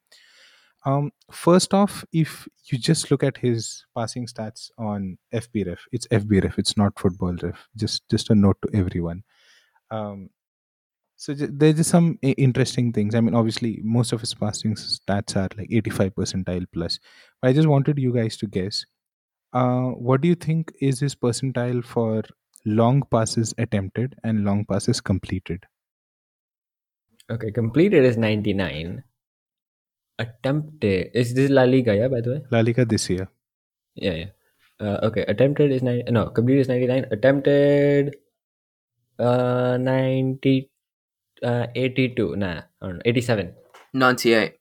Um, 0.85 1.11
first 1.31 1.73
off, 1.73 2.05
if 2.13 2.47
you 2.71 2.77
just 2.77 3.09
look 3.09 3.23
at 3.23 3.37
his 3.37 3.85
passing 3.95 4.27
stats 4.27 4.69
on 4.77 5.17
FBref, 5.33 5.79
it's 5.91 6.07
FBref, 6.07 6.59
it's 6.59 6.77
not 6.77 6.97
Football 6.99 7.35
Ref. 7.41 7.67
Just 7.75 8.07
just 8.09 8.29
a 8.29 8.35
note 8.35 8.57
to 8.61 8.69
everyone. 8.77 9.23
Um, 9.89 10.29
so 11.15 11.33
ju- 11.33 11.49
there's 11.51 11.77
just 11.77 11.89
some 11.89 12.19
i- 12.23 12.35
interesting 12.37 12.91
things. 12.93 13.15
I 13.15 13.21
mean, 13.21 13.33
obviously, 13.33 13.79
most 13.83 14.13
of 14.13 14.19
his 14.21 14.33
passing 14.35 14.75
stats 14.75 15.35
are 15.35 15.49
like 15.57 15.69
85 15.71 16.13
percentile 16.13 16.65
plus. 16.71 16.99
But 17.41 17.49
I 17.49 17.53
just 17.53 17.67
wanted 17.67 17.97
you 17.97 18.13
guys 18.13 18.37
to 18.37 18.47
guess. 18.47 18.85
Uh, 19.53 19.89
what 19.91 20.21
do 20.21 20.27
you 20.27 20.35
think 20.35 20.71
is 20.81 20.99
his 20.99 21.15
percentile 21.15 21.83
for 21.83 22.21
long 22.65 23.01
passes 23.09 23.53
attempted 23.57 24.15
and 24.23 24.43
long 24.45 24.65
passes 24.65 25.01
completed? 25.01 25.65
Okay, 27.31 27.49
completed 27.51 28.03
is 28.05 28.17
99. 28.17 29.03
Attempted 30.17 31.11
is 31.13 31.33
this 31.33 31.49
La 31.49 31.63
Liga, 31.63 31.95
yeah, 31.95 32.07
by 32.07 32.21
the 32.21 32.31
way? 32.31 32.41
La 32.51 32.59
Liga 32.61 32.85
this 32.85 33.09
year. 33.09 33.27
Yeah, 33.95 34.13
yeah. 34.13 34.25
Uh, 34.79 34.99
okay, 35.03 35.23
attempted 35.27 35.71
is 35.71 35.81
9 35.83 36.03
no, 36.09 36.27
completed 36.29 36.61
is 36.61 36.67
99. 36.67 37.05
Attempted 37.11 38.15
uh 39.19 39.77
90 39.79 40.69
uh 41.43 41.67
82. 41.75 42.35
Nah, 42.35 42.61
I 42.81 42.85
don't 42.85 42.95
know, 42.95 43.01
87. 43.05 43.53
98. 43.93 44.53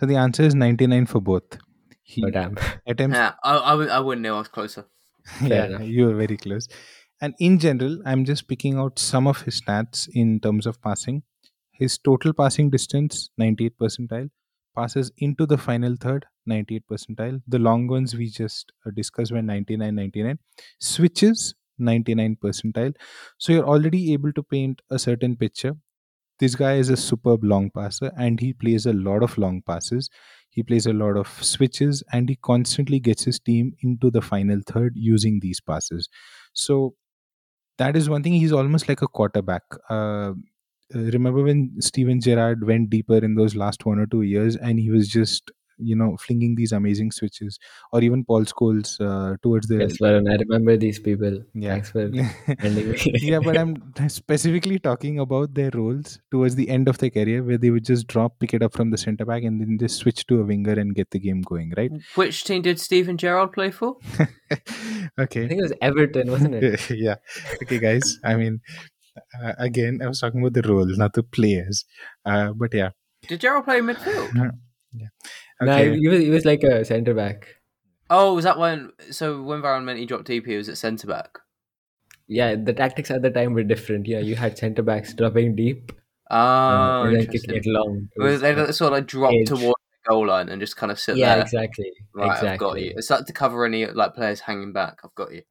So 0.00 0.06
the 0.06 0.16
answer 0.16 0.42
is 0.42 0.54
99 0.54 1.06
for 1.06 1.20
both. 1.20 1.58
He 2.02 2.24
Oh 2.24 2.30
damn. 2.30 2.56
attempts 2.86 3.16
Yeah, 3.16 3.32
I, 3.44 3.56
I, 3.56 3.74
would- 3.74 3.88
I 3.90 4.00
wouldn't 4.00 4.22
know. 4.22 4.36
I 4.36 4.38
was 4.38 4.48
closer. 4.48 4.86
yeah, 5.42 5.66
enough. 5.66 5.82
you 5.82 6.06
were 6.06 6.14
very 6.14 6.36
close. 6.36 6.68
And 7.20 7.34
in 7.38 7.58
general, 7.58 8.02
I'm 8.04 8.24
just 8.24 8.46
picking 8.48 8.76
out 8.78 8.98
some 8.98 9.26
of 9.26 9.42
his 9.42 9.60
stats 9.60 10.08
in 10.12 10.38
terms 10.40 10.66
of 10.66 10.80
passing. 10.82 11.22
His 11.78 11.98
total 11.98 12.32
passing 12.32 12.70
distance, 12.70 13.30
98 13.38 13.78
percentile. 13.78 14.30
Passes 14.76 15.10
into 15.18 15.46
the 15.46 15.56
final 15.56 15.96
third, 15.98 16.26
98 16.44 16.84
percentile. 16.90 17.40
The 17.48 17.58
long 17.58 17.86
ones 17.86 18.14
we 18.14 18.28
just 18.28 18.72
uh, 18.86 18.90
discussed 18.94 19.32
were 19.32 19.42
99, 19.42 19.94
99. 19.94 20.38
Switches, 20.80 21.54
99 21.78 22.36
percentile. 22.42 22.94
So 23.38 23.52
you're 23.52 23.66
already 23.66 24.12
able 24.12 24.32
to 24.34 24.42
paint 24.42 24.82
a 24.90 24.98
certain 24.98 25.36
picture. 25.36 25.76
This 26.38 26.54
guy 26.54 26.74
is 26.74 26.90
a 26.90 26.96
superb 26.96 27.44
long 27.44 27.70
passer 27.70 28.12
and 28.18 28.38
he 28.38 28.52
plays 28.52 28.84
a 28.86 28.92
lot 28.92 29.22
of 29.22 29.38
long 29.38 29.62
passes. 29.62 30.10
He 30.50 30.62
plays 30.62 30.86
a 30.86 30.92
lot 30.92 31.16
of 31.16 31.28
switches 31.42 32.02
and 32.12 32.28
he 32.28 32.36
constantly 32.36 33.00
gets 33.00 33.24
his 33.24 33.40
team 33.40 33.74
into 33.82 34.10
the 34.10 34.20
final 34.22 34.60
third 34.66 34.92
using 34.96 35.40
these 35.40 35.60
passes. 35.60 36.08
So 36.52 36.94
that 37.78 37.96
is 37.96 38.08
one 38.08 38.22
thing. 38.22 38.34
He's 38.34 38.52
almost 38.52 38.88
like 38.88 39.02
a 39.02 39.08
quarterback. 39.08 39.62
Uh, 39.88 40.32
uh, 40.94 40.98
remember 41.16 41.42
when 41.42 41.72
Steven 41.80 42.20
Gerrard 42.20 42.66
went 42.66 42.90
deeper 42.90 43.18
in 43.18 43.34
those 43.34 43.54
last 43.56 43.84
one 43.86 43.98
or 43.98 44.06
two 44.06 44.22
years 44.22 44.56
and 44.56 44.78
he 44.78 44.90
was 44.90 45.08
just 45.08 45.50
you 45.78 45.94
know 45.94 46.16
flinging 46.18 46.54
these 46.54 46.72
amazing 46.72 47.10
switches, 47.12 47.58
or 47.92 48.00
even 48.02 48.24
Paul 48.24 48.46
Scholes 48.46 48.98
uh, 48.98 49.36
towards 49.42 49.66
the 49.68 49.76
Yes, 49.76 49.98
Varun, 49.98 50.26
I 50.32 50.36
remember 50.36 50.74
these 50.78 50.98
people. 50.98 51.42
yeah 51.52 51.72
Thanks 51.74 51.90
for 51.90 52.00
ending 52.60 52.92
me. 52.92 52.98
yeah 53.20 53.40
but 53.40 53.58
i'm 53.58 53.74
specifically 54.08 54.78
talking 54.78 55.18
about 55.18 55.52
their 55.52 55.70
roles 55.74 56.18
towards 56.30 56.54
the 56.54 56.70
end 56.70 56.88
of 56.88 56.96
their 56.96 57.10
career 57.10 57.42
where 57.42 57.58
they 57.58 57.68
would 57.68 57.84
just 57.84 58.06
drop 58.06 58.38
pick 58.40 58.54
it 58.54 58.62
up 58.62 58.72
from 58.72 58.88
the 58.90 58.96
center 58.96 59.26
back 59.26 59.42
and 59.42 59.60
then 59.60 59.76
just 59.78 59.96
switch 59.98 60.24
to 60.28 60.40
a 60.40 60.44
winger 60.44 60.72
and 60.72 60.94
get 60.94 61.10
the 61.10 61.18
game 61.18 61.42
going 61.42 61.74
right 61.76 61.92
Which 62.14 62.44
team 62.44 62.62
did 62.62 62.80
Steven 62.80 63.18
Gerrard 63.18 63.52
play 63.52 63.70
for? 63.70 63.96
Okay. 65.18 65.44
I 65.44 65.48
think 65.48 65.58
it 65.60 65.62
was 65.62 65.72
Everton, 65.82 66.30
wasn't 66.30 66.54
it? 66.54 66.88
yeah 66.90 67.16
okay 67.62 67.78
guys 67.78 68.18
i 68.24 68.34
mean 68.34 68.60
uh, 69.42 69.52
again 69.58 70.00
i 70.02 70.06
was 70.08 70.20
talking 70.20 70.40
about 70.40 70.52
the 70.54 70.62
roles 70.68 70.96
not 70.98 71.12
the 71.14 71.22
players 71.22 71.84
uh, 72.24 72.52
but 72.52 72.72
yeah 72.74 72.90
Did 73.28 73.40
Gerrard 73.40 73.64
play 73.64 73.80
midfield? 73.80 74.30
yeah 74.92 75.08
No, 75.60 75.72
okay 75.72 75.98
he 75.98 76.08
was, 76.08 76.20
he 76.20 76.30
was 76.30 76.44
like 76.44 76.62
a 76.62 76.84
centre 76.84 77.14
back. 77.14 77.46
Oh, 78.08 78.34
was 78.34 78.44
that 78.44 78.58
when? 78.58 78.92
So 79.10 79.42
when 79.42 79.62
Varane 79.62 79.84
meant 79.84 79.98
he 79.98 80.06
dropped 80.06 80.28
DP, 80.28 80.46
he 80.46 80.56
was 80.56 80.68
at 80.68 80.78
centre 80.78 81.08
back. 81.08 81.38
Yeah, 82.28 82.54
the 82.54 82.72
tactics 82.72 83.10
at 83.10 83.22
the 83.22 83.30
time 83.30 83.52
were 83.54 83.64
different. 83.64 84.06
Yeah, 84.06 84.20
you 84.20 84.36
had 84.36 84.56
centre 84.58 84.82
backs 84.82 85.14
dropping 85.14 85.56
deep 85.56 85.92
Oh, 86.30 86.36
uh, 86.36 87.04
and 87.04 87.16
then 87.16 87.26
kicking 87.26 87.54
it 87.56 87.66
long. 87.66 88.08
It 88.14 88.20
Well, 88.20 88.32
was, 88.32 88.40
they 88.42 88.54
sort 88.72 88.92
of 88.92 88.98
like 88.98 89.06
drop 89.06 89.32
edge. 89.32 89.48
towards 89.48 89.62
the 89.92 90.10
goal 90.10 90.26
line 90.26 90.48
and 90.48 90.60
just 90.60 90.76
kind 90.76 90.92
of 90.92 91.00
sit 91.00 91.16
yeah, 91.16 91.28
there. 91.28 91.36
Yeah, 91.38 91.42
exactly. 91.42 91.92
Right, 92.14 92.26
exactly. 92.26 92.48
I've 92.48 92.58
got 92.58 92.80
you. 92.80 92.92
It's 92.96 93.10
like 93.10 93.26
to 93.26 93.32
cover 93.32 93.64
any 93.64 93.86
like 93.86 94.14
players 94.14 94.40
hanging 94.40 94.72
back. 94.72 94.98
I've 95.04 95.14
got 95.14 95.32
you. 95.32 95.42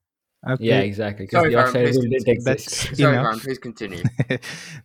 Okay 0.47 0.63
Yeah, 0.65 0.79
exactly. 0.81 1.25
Because 1.25 1.41
Sorry, 1.41 1.51
the 1.51 1.57
Varun, 1.57 1.71
please 1.71 1.97
continue. 1.97 2.41
That's- 2.43 2.97
Sorry, 2.97 3.39
please 3.39 3.57
continue. 3.59 4.03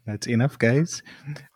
That's 0.07 0.27
enough, 0.27 0.59
guys. 0.59 1.03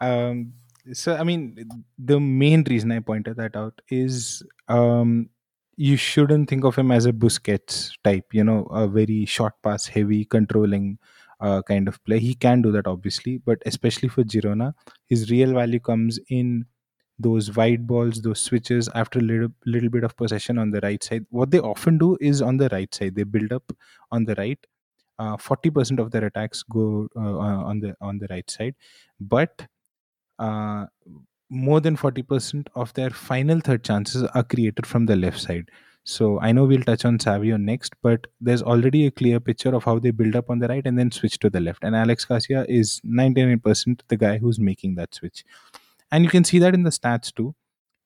Um, 0.00 0.54
so, 0.92 1.16
I 1.16 1.24
mean, 1.24 1.66
the 1.98 2.20
main 2.20 2.64
reason 2.64 2.92
I 2.92 3.00
pointed 3.00 3.36
that 3.36 3.56
out 3.56 3.80
is 3.88 4.42
um, 4.68 5.30
you 5.76 5.96
shouldn't 5.96 6.48
think 6.50 6.64
of 6.64 6.76
him 6.76 6.90
as 6.90 7.06
a 7.06 7.12
Busquets 7.12 7.92
type, 8.04 8.26
you 8.32 8.44
know, 8.44 8.64
a 8.64 8.86
very 8.86 9.24
short 9.24 9.54
pass, 9.62 9.86
heavy, 9.86 10.24
controlling 10.26 10.98
uh, 11.40 11.62
kind 11.62 11.88
of 11.88 12.02
play. 12.04 12.18
He 12.18 12.34
can 12.34 12.62
do 12.62 12.70
that, 12.72 12.86
obviously, 12.86 13.38
but 13.38 13.62
especially 13.66 14.08
for 14.08 14.24
Girona, 14.24 14.74
his 15.06 15.30
real 15.30 15.52
value 15.54 15.80
comes 15.80 16.18
in 16.28 16.66
those 17.18 17.54
wide 17.54 17.86
balls, 17.86 18.20
those 18.22 18.40
switches 18.40 18.88
after 18.94 19.18
a 19.18 19.22
little, 19.22 19.48
little 19.66 19.88
bit 19.88 20.04
of 20.04 20.16
possession 20.16 20.58
on 20.58 20.70
the 20.70 20.80
right 20.80 21.02
side. 21.02 21.26
What 21.30 21.50
they 21.50 21.60
often 21.60 21.98
do 21.98 22.16
is 22.20 22.42
on 22.42 22.56
the 22.56 22.68
right 22.70 22.92
side, 22.92 23.14
they 23.14 23.22
build 23.22 23.52
up 23.52 23.72
on 24.10 24.24
the 24.24 24.34
right. 24.34 24.58
Uh, 25.18 25.36
40% 25.36 26.00
of 26.00 26.10
their 26.10 26.24
attacks 26.24 26.64
go 26.64 27.08
uh, 27.16 27.20
uh, 27.20 27.62
on 27.64 27.78
the 27.78 27.94
on 28.00 28.18
the 28.18 28.26
right 28.30 28.50
side. 28.50 28.74
But 29.20 29.66
uh, 30.40 30.86
more 31.50 31.80
than 31.80 31.96
40% 31.96 32.66
of 32.74 32.92
their 32.94 33.10
final 33.10 33.60
third 33.60 33.84
chances 33.84 34.24
are 34.24 34.42
created 34.42 34.86
from 34.86 35.06
the 35.06 35.16
left 35.16 35.40
side. 35.40 35.70
So 36.06 36.38
i 36.40 36.52
know 36.52 36.64
we'll 36.64 36.82
touch 36.82 37.06
on 37.06 37.18
savio 37.18 37.56
next 37.56 37.94
but 38.02 38.26
there's 38.38 38.62
already 38.62 39.06
a 39.06 39.10
clear 39.10 39.40
picture 39.40 39.74
of 39.74 39.84
how 39.84 39.98
they 39.98 40.10
build 40.10 40.36
up 40.36 40.50
on 40.50 40.58
the 40.58 40.68
right 40.68 40.86
and 40.86 40.98
then 40.98 41.10
switch 41.10 41.38
to 41.38 41.48
the 41.48 41.60
left. 41.60 41.82
And 41.82 41.96
alex 41.96 42.26
garcia 42.26 42.66
is 42.68 43.00
99% 43.06 44.00
the 44.08 44.16
guy 44.18 44.36
who's 44.36 44.58
making 44.58 44.96
that 44.96 45.14
switch 45.14 45.44
and 46.14 46.24
you 46.24 46.30
can 46.30 46.44
see 46.44 46.58
that 46.64 46.74
in 46.78 46.84
the 46.88 46.94
stats 46.96 47.34
too 47.40 47.54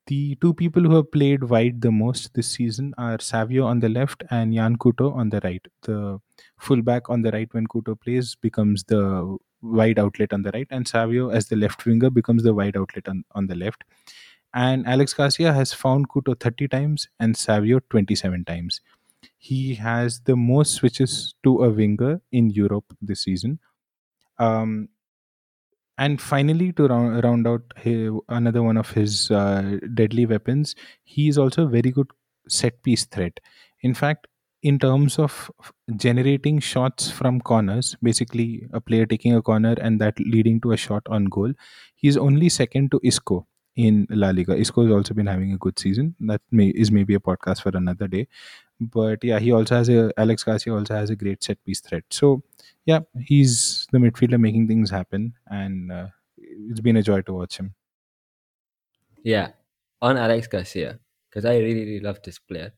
the 0.08 0.36
two 0.40 0.54
people 0.54 0.82
who 0.82 0.96
have 0.96 1.12
played 1.12 1.44
wide 1.44 1.82
the 1.82 1.92
most 1.92 2.32
this 2.34 2.50
season 2.50 2.94
are 2.96 3.20
Savio 3.20 3.66
on 3.66 3.80
the 3.80 3.90
left 3.90 4.24
and 4.30 4.54
Yan 4.54 4.76
Couto 4.76 5.14
on 5.14 5.28
the 5.28 5.40
right. 5.44 5.64
The 5.82 6.18
fullback 6.58 7.10
on 7.10 7.20
the 7.20 7.30
right 7.30 7.52
when 7.52 7.66
Couto 7.66 7.94
plays 8.00 8.34
becomes 8.34 8.84
the 8.84 9.36
wide 9.60 9.98
outlet 9.98 10.32
on 10.32 10.42
the 10.42 10.50
right, 10.52 10.66
and 10.70 10.88
Savio 10.88 11.28
as 11.28 11.48
the 11.48 11.56
left 11.56 11.84
winger 11.84 12.08
becomes 12.08 12.42
the 12.42 12.54
wide 12.54 12.76
outlet 12.76 13.06
on, 13.06 13.24
on 13.32 13.48
the 13.48 13.54
left. 13.54 13.84
And 14.54 14.86
Alex 14.86 15.12
Garcia 15.12 15.52
has 15.52 15.74
found 15.74 16.08
Couto 16.08 16.40
30 16.40 16.68
times 16.68 17.08
and 17.20 17.36
Savio 17.36 17.80
27 17.90 18.46
times. 18.46 18.80
He 19.36 19.74
has 19.74 20.20
the 20.20 20.36
most 20.36 20.72
switches 20.72 21.34
to 21.42 21.64
a 21.64 21.70
winger 21.70 22.22
in 22.32 22.48
Europe 22.48 22.96
this 23.02 23.24
season. 23.24 23.58
Um, 24.38 24.88
and 25.98 26.20
finally, 26.20 26.72
to 26.74 26.86
round, 26.86 27.24
round 27.24 27.46
out 27.46 27.62
another 28.28 28.62
one 28.62 28.76
of 28.76 28.90
his 28.90 29.30
uh, 29.30 29.78
deadly 29.94 30.26
weapons, 30.26 30.74
he 31.04 31.28
is 31.28 31.38
also 31.38 31.64
a 31.64 31.68
very 31.68 31.90
good 31.90 32.08
set 32.48 32.82
piece 32.82 33.04
threat. 33.06 33.40
In 33.82 33.94
fact, 33.94 34.26
in 34.62 34.78
terms 34.78 35.18
of 35.18 35.50
generating 35.96 36.58
shots 36.58 37.10
from 37.10 37.40
corners, 37.40 37.96
basically 38.02 38.66
a 38.72 38.80
player 38.80 39.06
taking 39.06 39.34
a 39.34 39.42
corner 39.42 39.76
and 39.80 40.00
that 40.00 40.18
leading 40.18 40.60
to 40.62 40.72
a 40.72 40.76
shot 40.76 41.02
on 41.08 41.26
goal, 41.26 41.52
he's 41.94 42.16
only 42.16 42.48
second 42.48 42.90
to 42.90 43.00
Isco 43.04 43.46
in 43.76 44.06
La 44.10 44.30
Liga. 44.30 44.56
Isco 44.56 44.82
has 44.82 44.92
also 44.92 45.14
been 45.14 45.26
having 45.26 45.52
a 45.52 45.58
good 45.58 45.78
season. 45.78 46.16
That 46.20 46.40
may 46.50 46.68
is 46.68 46.90
maybe 46.90 47.14
a 47.14 47.20
podcast 47.20 47.62
for 47.62 47.70
another 47.76 48.08
day. 48.08 48.26
But 48.80 49.24
yeah, 49.24 49.38
he 49.38 49.52
also 49.52 49.76
has 49.76 49.88
a 49.88 50.12
Alex 50.16 50.44
Garcia 50.44 50.74
also 50.74 50.94
has 50.94 51.10
a 51.10 51.16
great 51.16 51.42
set 51.42 51.62
piece 51.64 51.80
threat. 51.80 52.04
So 52.10 52.42
yeah, 52.86 53.00
he's 53.20 53.86
the 53.92 53.98
midfielder 53.98 54.38
making 54.38 54.68
things 54.68 54.90
happen, 54.90 55.34
and 55.46 55.90
uh, 55.92 56.06
it's 56.36 56.80
been 56.80 56.96
a 56.96 57.02
joy 57.02 57.22
to 57.22 57.32
watch 57.32 57.58
him. 57.58 57.74
Yeah, 59.24 59.48
on 60.00 60.16
Alex 60.16 60.46
Garcia, 60.46 61.00
because 61.28 61.44
I 61.44 61.58
really, 61.58 61.84
really 61.84 62.00
love 62.00 62.20
this 62.22 62.38
player. 62.38 62.72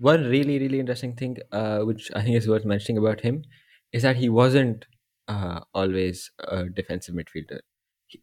One 0.00 0.24
really, 0.24 0.58
really 0.58 0.80
interesting 0.80 1.14
thing, 1.14 1.38
uh, 1.52 1.80
which 1.80 2.10
I 2.14 2.22
think 2.22 2.36
is 2.36 2.48
worth 2.48 2.64
mentioning 2.64 2.98
about 2.98 3.20
him, 3.20 3.42
is 3.92 4.02
that 4.02 4.16
he 4.16 4.28
wasn't 4.28 4.86
uh, 5.26 5.60
always 5.74 6.30
a 6.40 6.64
defensive 6.64 7.14
midfielder. 7.14 7.60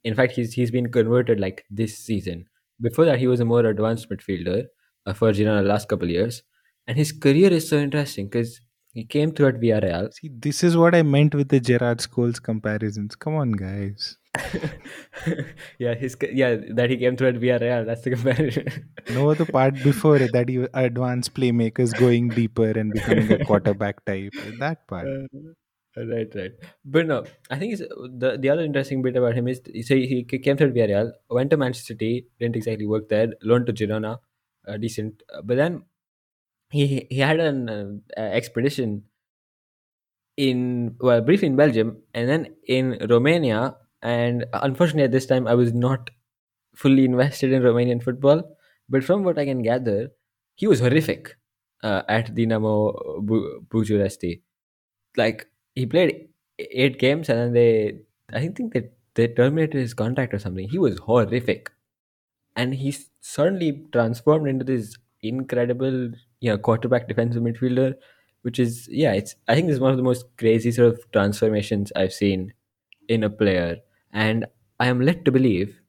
In 0.03 0.15
fact, 0.15 0.33
he's 0.33 0.53
he's 0.53 0.71
been 0.71 0.91
converted 0.91 1.39
like 1.39 1.65
this 1.69 1.97
season. 1.97 2.45
Before 2.81 3.05
that, 3.05 3.19
he 3.19 3.27
was 3.27 3.39
a 3.39 3.45
more 3.45 3.65
advanced 3.65 4.09
midfielder 4.09 4.65
uh, 5.05 5.13
for 5.13 5.31
Girona 5.31 5.61
the 5.61 5.69
last 5.69 5.87
couple 5.87 6.09
years, 6.09 6.41
and 6.87 6.97
his 6.97 7.11
career 7.11 7.51
is 7.51 7.69
so 7.69 7.77
interesting 7.77 8.27
because 8.27 8.61
he 8.95 9.03
came 9.03 9.31
through 9.31 9.47
at 9.47 9.55
Villarreal. 9.55 10.13
See, 10.13 10.29
this 10.33 10.63
is 10.63 10.77
what 10.77 10.95
I 10.95 11.03
meant 11.03 11.35
with 11.35 11.49
the 11.49 11.59
Gerrard 11.59 11.99
Scholes 11.99 12.41
comparisons. 12.41 13.15
Come 13.15 13.35
on, 13.35 13.51
guys. 13.51 14.17
yeah, 15.79 15.93
his 15.93 16.15
yeah 16.31 16.55
that 16.75 16.89
he 16.89 16.97
came 16.97 17.17
through 17.17 17.29
at 17.29 17.35
Villarreal. 17.35 17.85
That's 17.85 18.01
the 18.01 18.11
comparison. 18.11 18.67
No, 19.09 19.33
the 19.33 19.45
part 19.45 19.75
before 19.83 20.17
it 20.17 20.31
that 20.33 20.49
you 20.49 20.67
advanced 20.73 21.33
playmakers 21.33 21.97
going 21.97 22.29
deeper 22.29 22.69
and 22.69 22.93
becoming 22.93 23.31
a 23.31 23.45
quarterback 23.45 24.03
type. 24.05 24.33
That 24.59 24.87
part. 24.87 25.07
Uh, 25.07 26.05
right, 26.05 26.27
right. 26.35 26.51
But 26.83 27.07
no, 27.07 27.25
I 27.49 27.59
think 27.59 27.73
it's, 27.73 27.81
the 27.81 28.37
the 28.39 28.49
other 28.49 28.63
interesting 28.63 29.01
bit 29.01 29.15
about 29.15 29.35
him 29.35 29.47
is 29.47 29.61
so 29.83 29.95
he 29.95 30.23
came 30.23 30.57
to 30.57 30.67
Villarreal, 30.67 31.11
went 31.29 31.49
to 31.49 31.57
Manchester 31.57 31.93
City, 31.93 32.27
didn't 32.39 32.55
exactly 32.55 32.87
work 32.87 33.09
there, 33.09 33.27
loaned 33.41 33.67
to 33.67 33.73
Girona, 33.73 34.19
uh, 34.67 34.77
decent. 34.77 35.21
But 35.43 35.57
then 35.57 35.83
he 36.75 37.07
he 37.09 37.19
had 37.19 37.39
an 37.39 37.69
uh, 37.69 37.85
uh, 38.17 38.21
expedition 38.39 39.03
in 40.37 40.95
well 40.99 41.21
briefly 41.21 41.47
in 41.47 41.55
Belgium 41.55 41.97
and 42.13 42.27
then 42.29 42.55
in 42.67 42.97
Romania, 43.09 43.75
and 44.01 44.45
unfortunately 44.53 45.03
at 45.03 45.11
this 45.11 45.25
time 45.25 45.47
I 45.47 45.53
was 45.55 45.73
not 45.73 46.09
fully 46.75 47.05
invested 47.05 47.51
in 47.53 47.63
Romanian 47.63 48.03
football. 48.03 48.43
But 48.89 49.03
from 49.03 49.23
what 49.23 49.39
I 49.39 49.45
can 49.45 49.63
gather, 49.63 50.11
he 50.55 50.67
was 50.67 50.79
horrific 50.81 51.35
uh, 51.83 52.03
at 52.09 52.35
Dinamo 52.35 53.21
Bu- 53.25 53.61
like 55.17 55.47
he 55.75 55.85
played 55.85 56.29
eight 56.59 56.99
games 56.99 57.29
and 57.29 57.39
then 57.39 57.53
they 57.53 57.99
I 58.33 58.47
think 58.49 58.73
that 58.73 58.91
they 59.15 59.27
terminated 59.27 59.75
his 59.79 59.93
contract 59.93 60.33
or 60.33 60.39
something. 60.39 60.67
He 60.67 60.77
was 60.77 60.99
horrific, 60.99 61.71
and 62.55 62.75
he 62.75 62.95
suddenly 63.21 63.85
transformed 63.93 64.47
into 64.47 64.65
this 64.65 64.97
incredible 65.21 66.11
you 66.39 66.49
know 66.51 66.57
quarterback 66.57 67.07
defensive 67.07 67.43
midfielder, 67.43 67.95
which 68.43 68.59
is 68.59 68.87
yeah 68.91 69.13
it's 69.13 69.35
I 69.47 69.55
think 69.55 69.67
this 69.67 69.75
is 69.75 69.79
one 69.81 69.91
of 69.91 69.97
the 69.97 70.03
most 70.03 70.25
crazy 70.37 70.71
sort 70.71 70.93
of 70.93 71.11
transformations 71.11 71.91
I've 71.95 72.13
seen 72.13 72.53
in 73.07 73.23
a 73.23 73.29
player, 73.29 73.77
and 74.13 74.45
I 74.79 74.87
am 74.87 75.01
led 75.01 75.25
to 75.25 75.31
believe 75.31 75.79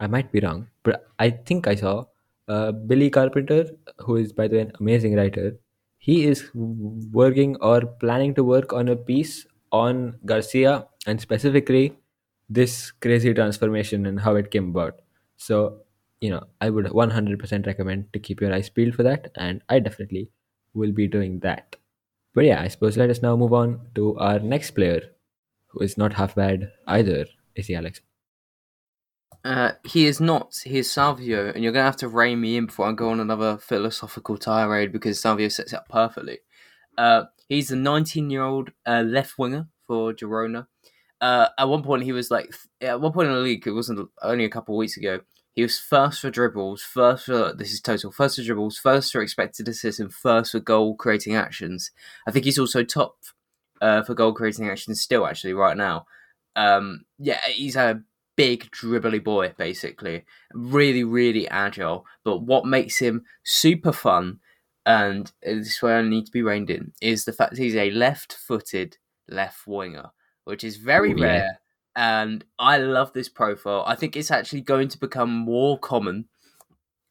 I 0.00 0.06
might 0.06 0.30
be 0.32 0.40
wrong, 0.40 0.68
but 0.82 1.06
I 1.18 1.30
think 1.30 1.66
I 1.66 1.74
saw 1.74 2.04
uh, 2.48 2.72
Billy 2.72 3.10
Carpenter, 3.10 3.66
who 3.98 4.16
is 4.16 4.32
by 4.32 4.48
the 4.48 4.56
way 4.56 4.62
an 4.62 4.72
amazing 4.80 5.16
writer. 5.16 5.58
He 5.98 6.24
is 6.26 6.48
working 6.54 7.56
or 7.60 7.80
planning 7.86 8.34
to 8.36 8.44
work 8.44 8.72
on 8.72 8.88
a 8.88 8.96
piece 8.96 9.46
on 9.72 10.18
Garcia 10.24 10.86
and 11.06 11.20
specifically 11.20 11.98
this 12.48 12.92
crazy 12.92 13.34
transformation 13.34 14.06
and 14.06 14.20
how 14.20 14.36
it 14.36 14.50
came 14.50 14.70
about. 14.70 15.00
So, 15.36 15.80
you 16.20 16.30
know, 16.30 16.44
I 16.60 16.70
would 16.70 16.86
100% 16.86 17.66
recommend 17.66 18.12
to 18.12 18.18
keep 18.18 18.40
your 18.40 18.52
eyes 18.52 18.68
peeled 18.68 18.94
for 18.94 19.02
that, 19.04 19.30
and 19.36 19.62
I 19.68 19.78
definitely 19.78 20.30
will 20.74 20.92
be 20.92 21.06
doing 21.06 21.40
that. 21.40 21.76
But 22.34 22.44
yeah, 22.44 22.60
I 22.60 22.68
suppose 22.68 22.96
let 22.96 23.10
us 23.10 23.22
now 23.22 23.36
move 23.36 23.52
on 23.52 23.88
to 23.94 24.16
our 24.18 24.38
next 24.38 24.72
player, 24.72 25.02
who 25.68 25.80
is 25.80 25.96
not 25.96 26.14
half 26.14 26.34
bad 26.34 26.70
either. 26.86 27.26
Is 27.54 27.66
he, 27.66 27.74
Alex? 27.74 28.00
Uh, 29.44 29.72
he 29.84 30.06
is 30.06 30.20
not. 30.20 30.54
He 30.64 30.78
is 30.78 30.90
Savio, 30.90 31.52
and 31.52 31.62
you're 31.62 31.72
going 31.72 31.82
to 31.82 31.90
have 31.90 31.96
to 31.96 32.08
rein 32.08 32.40
me 32.40 32.56
in 32.56 32.66
before 32.66 32.88
I 32.88 32.92
go 32.92 33.10
on 33.10 33.20
another 33.20 33.56
philosophical 33.58 34.36
tirade 34.36 34.92
because 34.92 35.20
Savio 35.20 35.48
sets 35.48 35.72
it 35.72 35.76
up 35.76 35.88
perfectly. 35.88 36.38
Uh, 36.96 37.24
he's 37.48 37.70
a 37.70 37.76
19 37.76 38.30
year 38.30 38.42
old 38.42 38.70
uh, 38.86 39.02
left 39.06 39.38
winger 39.38 39.68
for 39.86 40.12
Girona. 40.12 40.66
Uh, 41.20 41.48
at 41.58 41.68
one 41.68 41.82
point, 41.82 42.02
he 42.04 42.12
was 42.12 42.30
like, 42.30 42.52
at 42.80 43.00
one 43.00 43.12
point 43.12 43.28
in 43.28 43.34
the 43.34 43.40
league, 43.40 43.66
it 43.66 43.72
wasn't 43.72 44.08
only 44.22 44.44
a 44.44 44.50
couple 44.50 44.74
of 44.74 44.78
weeks 44.78 44.96
ago, 44.96 45.20
He 45.58 45.62
was 45.62 45.80
first 45.80 46.20
for 46.20 46.30
dribbles, 46.30 46.82
first 46.82 47.26
for 47.26 47.52
this 47.52 47.72
is 47.72 47.80
total, 47.80 48.12
first 48.12 48.36
for 48.36 48.44
dribbles, 48.44 48.78
first 48.78 49.10
for 49.10 49.20
expected 49.20 49.66
assists, 49.66 49.98
and 49.98 50.14
first 50.14 50.52
for 50.52 50.60
goal 50.60 50.94
creating 50.94 51.34
actions. 51.34 51.90
I 52.28 52.30
think 52.30 52.44
he's 52.44 52.60
also 52.60 52.84
top 52.84 53.16
uh, 53.82 54.04
for 54.04 54.14
goal 54.14 54.32
creating 54.32 54.70
actions 54.70 55.00
still 55.00 55.26
actually 55.26 55.54
right 55.54 55.76
now. 55.76 56.06
Um, 56.54 57.06
yeah, 57.18 57.40
he's 57.48 57.74
a 57.74 58.04
big 58.36 58.70
dribbly 58.70 59.18
boy 59.24 59.52
basically, 59.58 60.26
really 60.54 61.02
really 61.02 61.48
agile. 61.48 62.06
But 62.22 62.42
what 62.42 62.64
makes 62.64 63.00
him 63.00 63.24
super 63.42 63.90
fun, 63.90 64.38
and 64.86 65.32
this 65.42 65.66
is 65.66 65.82
where 65.82 65.98
I 65.98 66.02
need 66.02 66.26
to 66.26 66.30
be 66.30 66.42
reined 66.42 66.70
in, 66.70 66.92
is 67.02 67.24
the 67.24 67.32
fact 67.32 67.58
he's 67.58 67.74
a 67.74 67.90
left-footed 67.90 68.98
left 69.28 69.66
winger, 69.66 70.10
which 70.44 70.62
is 70.62 70.76
very 70.76 71.14
Ooh, 71.14 71.18
yeah. 71.18 71.48
And 71.98 72.44
I 72.60 72.78
love 72.78 73.12
this 73.12 73.28
profile. 73.28 73.82
I 73.84 73.96
think 73.96 74.14
it's 74.16 74.30
actually 74.30 74.60
going 74.60 74.86
to 74.86 74.98
become 74.98 75.30
more 75.30 75.76
common 75.76 76.26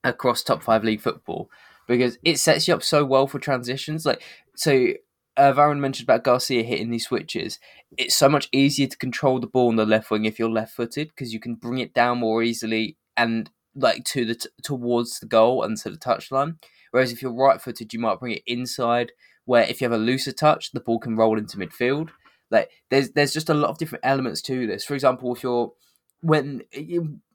across 0.02 0.42
top 0.42 0.64
five 0.64 0.86
league 0.86 1.02
football 1.02 1.52
because 1.90 2.18
it 2.24 2.40
sets 2.40 2.70
you 2.70 2.74
up 2.74 2.82
so 2.82 3.04
well 3.04 3.28
for 3.28 3.38
transitions. 3.38 4.06
Like 4.06 4.24
so, 4.56 4.94
uh, 5.36 5.52
Varun 5.52 5.80
mentioned 5.80 6.08
about 6.08 6.24
Garcia 6.24 6.64
hitting 6.64 6.90
these 6.90 7.06
switches. 7.06 7.60
It's 7.98 8.16
so 8.16 8.30
much 8.30 8.48
easier 8.54 8.88
to 8.88 8.98
control 8.98 9.42
the 9.42 9.48
ball 9.48 9.68
on 9.68 9.76
the 9.76 9.86
left 9.86 10.10
wing 10.10 10.24
if 10.24 10.40
you're 10.40 10.50
left-footed 10.50 11.10
because 11.10 11.34
you 11.34 11.42
can 11.42 11.56
bring 11.56 11.80
it 11.80 11.94
down 11.94 12.20
more 12.20 12.42
easily 12.42 12.96
and 13.18 13.50
like 13.76 14.06
to 14.06 14.24
the 14.24 14.36
t- 14.36 14.50
towards 14.64 15.20
the 15.20 15.26
goal 15.26 15.64
and 15.64 15.76
to 15.80 15.90
the 15.90 15.98
touchline. 15.98 16.60
Whereas 16.92 17.12
if 17.12 17.22
you're 17.22 17.34
right-footed, 17.34 17.92
you 17.92 18.00
might 18.00 18.22
bring 18.22 18.32
it 18.32 18.44
inside. 18.48 19.12
Where 19.44 19.64
if 19.64 19.82
you 19.82 19.86
have 19.90 20.00
a 20.00 20.02
looser 20.02 20.32
touch, 20.32 20.72
the 20.72 20.80
ball 20.80 20.98
can 20.98 21.18
roll 21.18 21.38
into 21.38 21.58
midfield. 21.58 22.12
Like 22.50 22.70
there's 22.90 23.12
there's 23.12 23.34
just 23.34 23.50
a 23.50 23.54
lot 23.54 23.70
of 23.70 23.78
different 23.78 24.06
elements 24.06 24.42
to 24.44 24.68
this. 24.68 24.86
For 24.86 24.94
example, 24.94 25.34
if 25.36 25.44
you're 25.44 25.74
when 26.22 26.62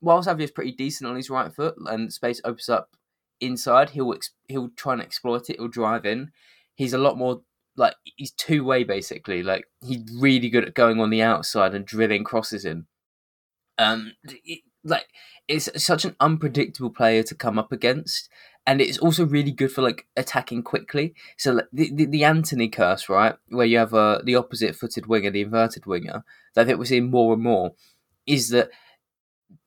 while 0.00 0.20
is 0.20 0.50
pretty 0.50 0.72
decent 0.72 1.08
on 1.08 1.16
his 1.16 1.30
right 1.30 1.52
foot 1.54 1.74
and 1.86 2.12
space 2.12 2.40
opens 2.44 2.68
up 2.68 2.96
inside, 3.40 3.90
he'll 3.90 4.12
ex- 4.12 4.30
he'll 4.48 4.70
try 4.76 4.94
and 4.94 5.02
exploit 5.02 5.50
it. 5.50 5.56
He'll 5.58 5.68
drive 5.68 6.04
in. 6.06 6.30
He's 6.74 6.92
a 6.92 6.98
lot 6.98 7.18
more 7.18 7.42
like 7.76 7.94
he's 8.16 8.32
two 8.32 8.64
way 8.64 8.84
basically. 8.84 9.42
Like 9.42 9.66
he's 9.80 10.02
really 10.18 10.48
good 10.48 10.64
at 10.64 10.74
going 10.74 11.00
on 11.00 11.10
the 11.10 11.22
outside 11.22 11.74
and 11.74 11.84
drilling 11.84 12.24
crosses 12.24 12.64
in. 12.64 12.86
Um, 13.78 14.12
it, 14.24 14.60
like 14.84 15.06
it's 15.48 15.68
such 15.82 16.04
an 16.04 16.16
unpredictable 16.20 16.90
player 16.90 17.22
to 17.24 17.34
come 17.34 17.58
up 17.58 17.72
against, 17.72 18.28
and 18.66 18.80
it's 18.80 18.98
also 18.98 19.26
really 19.26 19.50
good 19.50 19.72
for 19.72 19.82
like 19.82 20.06
attacking 20.16 20.62
quickly. 20.62 21.14
So 21.36 21.52
like, 21.52 21.66
the, 21.72 21.90
the 21.94 22.06
the 22.06 22.24
Antony 22.24 22.68
curse, 22.68 23.08
right, 23.08 23.34
where 23.48 23.66
you 23.66 23.78
have 23.78 23.94
uh, 23.94 24.20
the 24.24 24.36
opposite 24.36 24.76
footed 24.76 25.06
winger, 25.06 25.30
the 25.30 25.42
inverted 25.42 25.86
winger, 25.86 26.24
that 26.54 26.62
I 26.62 26.64
think 26.64 26.78
we're 26.78 26.84
seeing 26.84 27.10
more 27.10 27.34
and 27.34 27.42
more, 27.42 27.72
is 28.26 28.50
that 28.50 28.70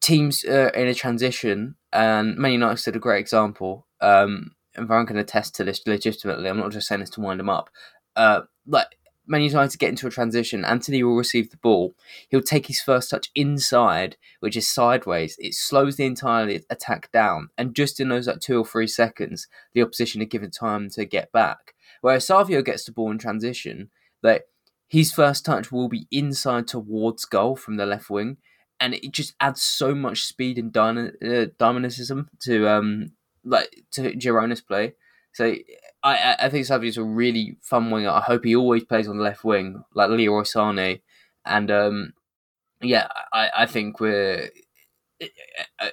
teams 0.02 0.46
uh, 0.46 0.72
in 0.74 0.88
a 0.88 0.94
transition, 0.94 1.76
and 1.92 2.38
Man 2.38 2.54
United 2.54 2.84
did 2.84 2.96
a 2.96 3.00
great 3.00 3.20
example. 3.20 3.88
Um, 4.02 4.52
and 4.76 4.90
Varun 4.90 5.08
can 5.08 5.18
attest 5.18 5.56
to 5.56 5.64
this 5.64 5.82
legitimately. 5.88 6.50
I'm 6.50 6.58
not 6.58 6.72
just 6.72 6.88
saying 6.88 7.00
this 7.00 7.10
to 7.12 7.22
wind 7.22 7.40
him 7.40 7.50
up. 7.50 7.70
Uh, 8.16 8.42
like 8.68 8.88
Man 9.28 9.42
United 9.42 9.78
get 9.80 9.90
into 9.90 10.08
a 10.08 10.12
transition, 10.12 10.66
Antony 10.66 11.04
will 11.04 11.16
receive 11.16 11.50
the 11.50 11.58
ball. 11.58 11.96
He'll 12.30 12.42
take 12.42 12.68
his 12.68 12.82
first 12.82 13.10
touch 13.10 13.30
inside, 13.36 14.18
which 14.40 14.56
is 14.56 14.68
sideways. 14.68 15.36
It 15.40 15.54
slows 15.54 15.96
the 15.96 16.06
entire 16.06 16.60
attack 16.70 17.12
down, 17.12 17.50
and 17.58 17.76
just 17.76 18.00
in 18.00 18.10
those 18.10 18.28
like 18.28 18.40
two 18.40 18.60
or 18.60 18.66
three 18.66 18.88
seconds, 18.88 19.48
the 19.74 19.82
opposition 19.82 20.22
are 20.22 20.26
given 20.26 20.52
time 20.52 20.90
to 20.92 21.06
get 21.06 21.32
back. 21.32 21.74
Whereas 22.02 22.28
Savio 22.28 22.62
gets 22.62 22.86
the 22.86 22.92
ball 22.92 23.12
in 23.12 23.18
transition, 23.18 23.90
like 24.22 24.46
his 24.88 25.12
first 25.12 25.46
touch 25.46 25.72
will 25.72 25.90
be 25.90 26.08
inside 26.12 26.68
towards 26.68 27.26
goal 27.26 27.56
from 27.56 27.78
the 27.78 27.86
left 27.86 28.10
wing, 28.10 28.38
and 28.80 28.94
it 28.94 29.12
just 29.12 29.34
adds 29.40 29.62
so 29.62 29.96
much 29.96 30.24
speed 30.24 30.58
and 30.58 30.78
uh, 30.78 31.48
dynamism 31.58 32.30
to 32.42 32.68
um 32.68 33.12
like 33.44 33.84
to 33.92 34.14
Girona's 34.16 34.62
play. 34.62 34.94
So 35.36 35.54
I 36.02 36.36
I 36.40 36.50
think 36.50 36.66
Savio's 36.66 36.98
a 36.98 37.04
really 37.04 37.58
fun 37.62 37.92
winger. 37.92 38.10
I 38.10 38.22
hope 38.22 38.46
he 38.46 38.56
always 38.56 38.86
plays 38.86 39.10
on 39.10 39.18
the 39.18 39.24
left 39.24 39.44
wing 39.44 39.84
like 39.94 40.10
Leroy 40.10 40.44
Sané, 40.44 41.02
and 41.46 41.70
um 41.70 42.14
yeah, 42.82 43.08
I 43.34 43.50
I 43.58 43.66
think 43.66 44.00
we're 44.00 44.50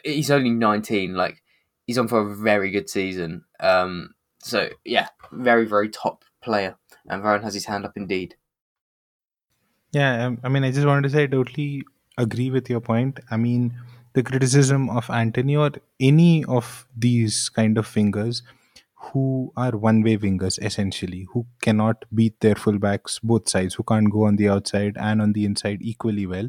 he's 0.05 0.31
only 0.31 0.51
nineteen. 0.51 1.15
Like 1.15 1.43
he's 1.87 1.99
on 1.99 2.07
for 2.07 2.21
a 2.21 2.37
very 2.37 2.71
good 2.71 2.89
season. 2.89 3.45
Um, 3.59 4.15
so 4.39 4.69
yeah, 4.85 5.09
very 5.33 5.67
very 5.67 5.89
top 5.89 6.25
player, 6.41 6.77
and 7.09 7.21
Varun 7.21 7.43
has 7.43 7.55
his 7.55 7.65
hand 7.65 7.85
up 7.85 7.97
indeed. 7.97 8.37
Yeah, 9.93 10.27
um, 10.27 10.39
I 10.45 10.49
mean, 10.49 10.63
I 10.63 10.71
just 10.71 10.87
wanted 10.87 11.03
to 11.03 11.11
say 11.11 11.25
I 11.25 11.27
totally 11.27 11.83
agree 12.17 12.51
with 12.51 12.71
your 12.71 12.81
point. 12.81 13.19
I 13.29 13.37
mean, 13.37 13.75
the 14.13 14.23
criticism 14.23 14.89
of 14.89 15.11
Antony 15.11 15.57
or 15.57 15.73
any 15.99 16.45
of 16.45 16.87
these 16.97 17.49
kind 17.49 17.77
of 17.77 17.89
fingers 17.89 18.43
who 19.07 19.53
are 19.57 19.73
one 19.77 20.03
way 20.03 20.17
wingers 20.17 20.63
essentially, 20.65 21.27
who 21.33 21.47
cannot 21.63 22.05
beat 22.15 22.39
their 22.41 22.55
fullbacks 22.55 23.21
both 23.23 23.49
sides, 23.49 23.75
who 23.75 23.83
can't 23.83 24.11
go 24.11 24.25
on 24.25 24.37
the 24.37 24.49
outside 24.49 24.97
and 24.99 25.21
on 25.21 25.33
the 25.33 25.45
inside 25.45 25.79
equally 25.83 26.27
well, 26.27 26.49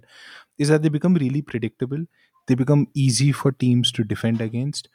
is 0.57 0.69
that 0.69 0.83
they 0.83 0.89
become 0.89 1.15
really 1.15 1.41
predictable. 1.41 2.05
They 2.47 2.55
become 2.55 2.87
easy 2.93 3.31
for 3.31 3.51
teams 3.51 3.91
to 3.93 4.03
defend 4.03 4.41
against. 4.41 4.89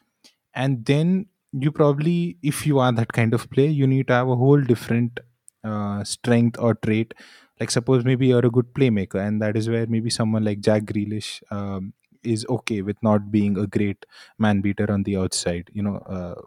And 0.54 0.84
then 0.84 1.26
you 1.52 1.72
probably, 1.72 2.38
if 2.42 2.66
you 2.66 2.78
are 2.78 2.92
that 2.92 3.12
kind 3.12 3.34
of 3.34 3.50
player, 3.50 3.68
you 3.70 3.86
need 3.86 4.08
to 4.08 4.14
have 4.14 4.28
a 4.28 4.36
whole 4.36 4.60
different 4.60 5.20
uh, 5.64 6.04
strength 6.04 6.58
or 6.58 6.74
trait. 6.74 7.14
Like, 7.60 7.70
suppose 7.70 8.04
maybe 8.04 8.28
you're 8.28 8.46
a 8.46 8.50
good 8.50 8.72
playmaker, 8.74 9.16
and 9.26 9.42
that 9.42 9.56
is 9.56 9.68
where 9.68 9.86
maybe 9.86 10.10
someone 10.10 10.44
like 10.44 10.60
Jack 10.60 10.84
Grealish 10.84 11.42
um, 11.50 11.92
is 12.22 12.46
okay 12.48 12.82
with 12.82 12.96
not 13.02 13.30
being 13.30 13.58
a 13.58 13.66
great 13.66 14.06
man 14.38 14.60
beater 14.60 14.90
on 14.90 15.02
the 15.02 15.16
outside, 15.16 15.70
you 15.72 15.82
know. 15.82 15.96
Uh, 15.98 16.40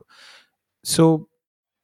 so 0.84 1.28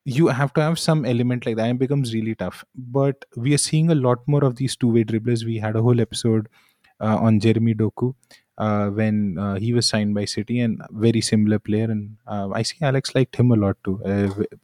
you 0.05 0.27
have 0.27 0.53
to 0.53 0.61
have 0.61 0.79
some 0.79 1.05
element 1.05 1.45
like 1.45 1.57
that 1.57 1.65
and 1.69 1.77
it 1.77 1.79
becomes 1.79 2.13
really 2.13 2.35
tough. 2.35 2.63
But 2.75 3.25
we 3.35 3.53
are 3.53 3.57
seeing 3.59 3.91
a 3.91 3.95
lot 3.95 4.19
more 4.27 4.43
of 4.43 4.55
these 4.55 4.75
two-way 4.75 5.03
dribblers. 5.03 5.45
We 5.45 5.57
had 5.57 5.75
a 5.75 5.81
whole 5.81 5.99
episode 6.01 6.47
uh, 7.01 7.17
on 7.17 7.39
jeremy 7.39 7.73
doku 7.75 8.13
uh, 8.57 8.89
when 8.89 9.37
uh, 9.37 9.55
he 9.55 9.73
was 9.73 9.87
signed 9.87 10.15
by 10.15 10.25
city 10.25 10.59
and 10.61 10.81
very 10.91 11.21
similar 11.21 11.59
player. 11.59 11.85
And 11.85 12.17
uh, 12.27 12.49
i 12.53 12.63
see 12.63 12.77
alex 12.81 13.13
liked 13.15 13.35
him 13.35 13.51
a 13.51 13.55
lot 13.55 13.77
too 13.83 14.01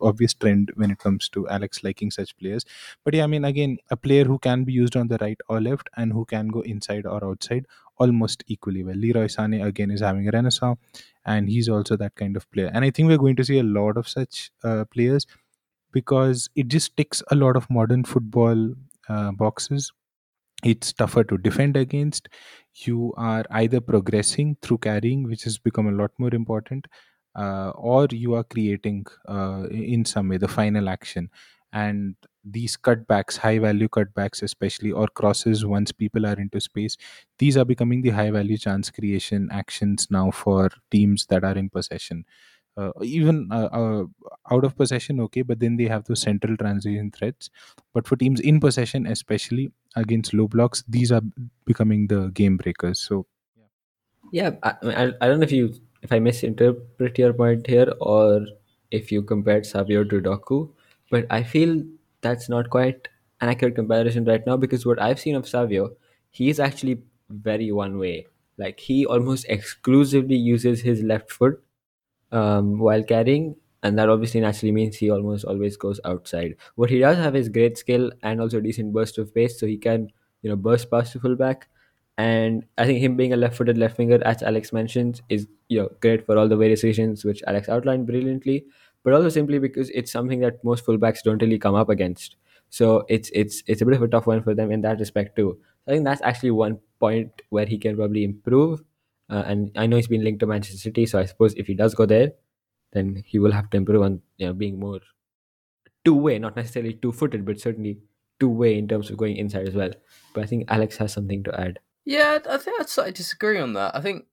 obvious 0.01 0.33
trend 0.33 0.71
when 0.75 0.91
it 0.91 0.99
comes 0.99 1.29
to 1.29 1.47
alex 1.49 1.83
liking 1.83 2.11
such 2.11 2.35
players. 2.37 2.65
But 3.03 3.13
yeah 3.13 3.23
i 3.23 3.27
mean 3.27 3.45
again 3.45 3.77
a 3.91 3.97
player 3.97 4.25
who 4.25 4.39
can 4.39 4.63
be 4.63 4.73
used 4.73 4.95
on 4.95 5.07
the 5.09 5.17
right 5.21 5.39
or 5.49 5.61
left 5.61 5.89
and 5.97 6.13
who 6.13 6.25
can 6.25 6.47
go 6.47 6.61
inside 6.61 7.05
or 7.05 7.23
outside 7.23 7.65
almost 7.97 8.43
equally 8.47 8.83
well. 8.83 8.95
Leroy 8.95 9.27
sane 9.27 9.53
again 9.61 9.91
is 9.91 10.01
having 10.01 10.27
a 10.27 10.31
renaissance 10.31 10.79
and 11.25 11.49
he's 11.49 11.69
also 11.69 11.95
that 11.97 12.15
kind 12.15 12.35
of 12.37 12.49
player. 12.51 12.71
And 12.73 12.85
i 12.85 12.91
think 12.91 13.07
we're 13.07 13.17
going 13.17 13.35
to 13.37 13.45
see 13.45 13.59
a 13.59 13.63
lot 13.63 13.97
of 13.97 14.07
such 14.07 14.51
uh, 14.63 14.85
players 14.85 15.25
because 15.91 16.49
it 16.55 16.67
just 16.67 16.95
ticks 16.97 17.23
a 17.31 17.35
lot 17.35 17.55
of 17.55 17.69
modern 17.69 18.03
football 18.03 18.73
uh, 19.09 19.31
boxes. 19.31 19.91
It's 20.63 20.93
tougher 20.93 21.23
to 21.25 21.37
defend 21.37 21.75
against. 21.77 22.29
You 22.85 23.13
are 23.17 23.45
either 23.51 23.81
progressing 23.81 24.57
through 24.61 24.79
carrying 24.79 25.23
which 25.23 25.43
has 25.43 25.57
become 25.57 25.87
a 25.87 25.91
lot 25.91 26.11
more 26.17 26.33
important 26.33 26.87
uh, 27.35 27.71
or 27.75 28.07
you 28.11 28.35
are 28.35 28.43
creating 28.43 29.05
uh, 29.27 29.65
in 29.71 30.05
some 30.05 30.29
way 30.29 30.37
the 30.37 30.47
final 30.47 30.89
action. 30.89 31.29
And 31.73 32.15
these 32.43 32.75
cutbacks 32.75 33.37
high 33.37 33.57
value 33.57 33.87
cutbacks 33.87 34.43
especially 34.43 34.91
or 34.91 35.07
crosses 35.07 35.65
once 35.65 35.91
people 35.91 36.25
are 36.25 36.33
into 36.33 36.59
space 36.59 36.97
these 37.39 37.55
are 37.55 37.65
becoming 37.65 38.01
the 38.01 38.09
high 38.09 38.31
value 38.31 38.57
chance 38.57 38.89
creation 38.89 39.49
actions 39.51 40.07
now 40.11 40.29
for 40.31 40.69
teams 40.91 41.25
that 41.27 41.43
are 41.43 41.57
in 41.57 41.69
possession. 41.69 42.25
Uh, 42.75 42.91
even 43.03 43.47
uh, 43.51 43.69
uh, 43.71 44.03
out 44.51 44.63
of 44.65 44.75
possession 44.75 45.19
okay 45.19 45.43
but 45.43 45.59
then 45.59 45.77
they 45.77 45.85
have 45.85 46.03
those 46.05 46.21
central 46.21 46.57
transition 46.57 47.11
threats. 47.11 47.49
But 47.93 48.07
for 48.07 48.15
teams 48.15 48.39
in 48.39 48.59
possession 48.59 49.05
especially 49.05 49.71
against 49.95 50.33
low 50.33 50.47
blocks 50.47 50.83
these 50.87 51.11
are 51.11 51.21
becoming 51.65 52.07
the 52.07 52.29
game 52.29 52.57
breakers. 52.57 52.99
So 52.99 53.27
Yeah, 54.31 54.51
I, 54.63 54.73
I, 54.83 55.11
I 55.21 55.27
don't 55.27 55.39
know 55.39 55.43
if 55.43 55.51
you 55.51 55.75
if 56.01 56.11
I 56.11 56.19
misinterpret 56.19 57.17
your 57.17 57.33
point 57.33 57.67
here 57.67 57.93
or 58.01 58.41
if 58.91 59.11
you 59.11 59.21
compared 59.21 59.65
Savio 59.65 60.03
to 60.03 60.19
Doku, 60.21 60.69
but 61.11 61.25
I 61.29 61.43
feel 61.43 61.83
that's 62.23 62.49
not 62.49 62.69
quite 62.69 63.07
an 63.41 63.49
accurate 63.49 63.75
comparison 63.75 64.25
right 64.25 64.45
now 64.47 64.57
because 64.57 64.85
what 64.85 65.01
I've 65.01 65.19
seen 65.19 65.35
of 65.35 65.47
Savio, 65.47 65.91
he 66.31 66.49
is 66.49 66.59
actually 66.59 67.03
very 67.29 67.71
one 67.71 67.97
way. 67.99 68.27
Like 68.57 68.79
he 68.79 69.05
almost 69.05 69.45
exclusively 69.49 70.35
uses 70.35 70.81
his 70.81 71.03
left 71.03 71.31
foot 71.31 71.63
um, 72.31 72.79
while 72.79 73.03
carrying, 73.03 73.55
and 73.83 73.97
that 73.99 74.09
obviously 74.09 74.41
naturally 74.41 74.71
means 74.71 74.95
he 74.97 75.09
almost 75.09 75.45
always 75.45 75.77
goes 75.77 75.99
outside. 76.05 76.55
What 76.75 76.89
he 76.89 76.99
does 76.99 77.17
have 77.17 77.35
is 77.35 77.49
great 77.49 77.77
skill 77.77 78.11
and 78.23 78.41
also 78.41 78.59
decent 78.59 78.93
burst 78.93 79.17
of 79.17 79.33
pace, 79.33 79.59
so 79.59 79.67
he 79.67 79.77
can 79.77 80.09
you 80.41 80.49
know 80.49 80.55
burst 80.55 80.89
past 80.91 81.13
the 81.13 81.19
fullback. 81.19 81.69
And 82.17 82.65
I 82.77 82.85
think 82.85 82.99
him 82.99 83.17
being 83.17 83.33
a 83.33 83.37
left-footed 83.37 83.75
left 83.77 83.97
winger, 83.97 84.19
as 84.23 84.43
Alex 84.43 84.71
mentioned, 84.71 85.21
is 85.29 85.47
you 85.69 85.79
know 85.79 85.89
great 86.01 86.25
for 86.25 86.37
all 86.37 86.47
the 86.47 86.57
various 86.57 86.83
reasons 86.83 87.25
which 87.25 87.41
Alex 87.47 87.69
outlined 87.69 88.05
brilliantly, 88.07 88.65
but 89.03 89.13
also 89.13 89.29
simply 89.29 89.59
because 89.59 89.89
it's 89.91 90.11
something 90.11 90.39
that 90.39 90.63
most 90.63 90.85
fullbacks 90.85 91.23
don't 91.23 91.41
really 91.41 91.59
come 91.59 91.75
up 91.75 91.89
against. 91.89 92.35
So 92.69 93.05
it's 93.09 93.29
it's 93.33 93.63
it's 93.67 93.81
a 93.81 93.85
bit 93.85 93.95
of 93.95 94.01
a 94.01 94.07
tough 94.07 94.27
one 94.27 94.41
for 94.41 94.55
them 94.55 94.71
in 94.71 94.81
that 94.81 94.99
respect 94.99 95.35
too. 95.35 95.59
I 95.87 95.91
think 95.91 96.05
that's 96.05 96.21
actually 96.21 96.51
one 96.51 96.79
point 96.99 97.41
where 97.49 97.65
he 97.65 97.77
can 97.77 97.95
probably 97.95 98.23
improve 98.23 98.81
uh, 99.29 99.43
and 99.45 99.71
I 99.75 99.87
know 99.87 99.95
he's 99.95 100.07
been 100.07 100.23
linked 100.23 100.41
to 100.41 100.45
Manchester 100.45 100.77
City. 100.77 101.05
So 101.05 101.19
I 101.19 101.25
suppose 101.25 101.53
if 101.55 101.67
he 101.67 101.73
does 101.73 101.95
go 101.95 102.05
there, 102.05 102.33
then 102.91 103.23
he 103.25 103.39
will 103.39 103.51
have 103.51 103.69
to 103.71 103.77
improve 103.77 104.03
on 104.03 104.21
you 104.37 104.47
know 104.47 104.53
being 104.53 104.79
more 104.79 104.99
two 106.05 106.15
way, 106.15 106.37
not 106.39 106.55
necessarily 106.55 106.93
two 106.93 107.11
footed, 107.11 107.45
but 107.45 107.59
certainly 107.59 107.99
two 108.39 108.49
way 108.49 108.77
in 108.77 108.87
terms 108.87 109.09
of 109.09 109.17
going 109.17 109.37
inside 109.37 109.67
as 109.67 109.75
well. 109.75 109.91
But 110.33 110.43
I 110.43 110.47
think 110.47 110.65
Alex 110.69 110.97
has 110.97 111.13
something 111.13 111.43
to 111.43 111.59
add. 111.59 111.79
Yeah, 112.05 112.39
I 112.49 112.57
think 112.57 112.79
I'd 112.79 112.89
slightly 112.89 113.13
disagree 113.13 113.59
on 113.59 113.73
that. 113.73 113.95
I 113.95 114.01
think 114.01 114.25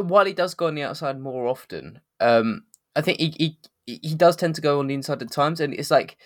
while 0.00 0.24
he 0.24 0.32
does 0.32 0.54
go 0.54 0.66
on 0.66 0.74
the 0.74 0.82
outside 0.82 1.20
more 1.20 1.46
often, 1.46 2.00
um, 2.20 2.64
I 2.96 3.02
think 3.02 3.20
he, 3.20 3.34
he 3.36 3.58
he 4.02 4.14
does 4.14 4.36
tend 4.36 4.54
to 4.56 4.60
go 4.60 4.78
on 4.78 4.86
the 4.86 4.94
inside 4.94 5.22
at 5.22 5.30
times, 5.30 5.60
and 5.60 5.74
it's 5.74 5.90
like 5.90 6.16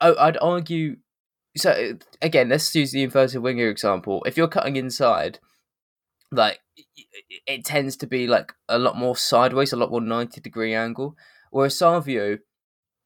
I'd 0.00 0.38
argue. 0.40 0.96
So 1.56 1.98
again, 2.22 2.48
let's 2.50 2.74
use 2.74 2.92
the 2.92 3.02
inverted 3.02 3.42
winger 3.42 3.68
example. 3.68 4.22
If 4.26 4.36
you're 4.36 4.48
cutting 4.48 4.76
inside, 4.76 5.40
like 6.30 6.60
it 7.46 7.64
tends 7.64 7.96
to 7.96 8.06
be 8.06 8.26
like 8.26 8.52
a 8.68 8.78
lot 8.78 8.96
more 8.96 9.16
sideways, 9.16 9.72
a 9.72 9.76
lot 9.76 9.90
more 9.90 10.00
ninety 10.00 10.40
degree 10.40 10.74
angle. 10.74 11.16
Whereas 11.50 11.78
Savio, 11.78 12.38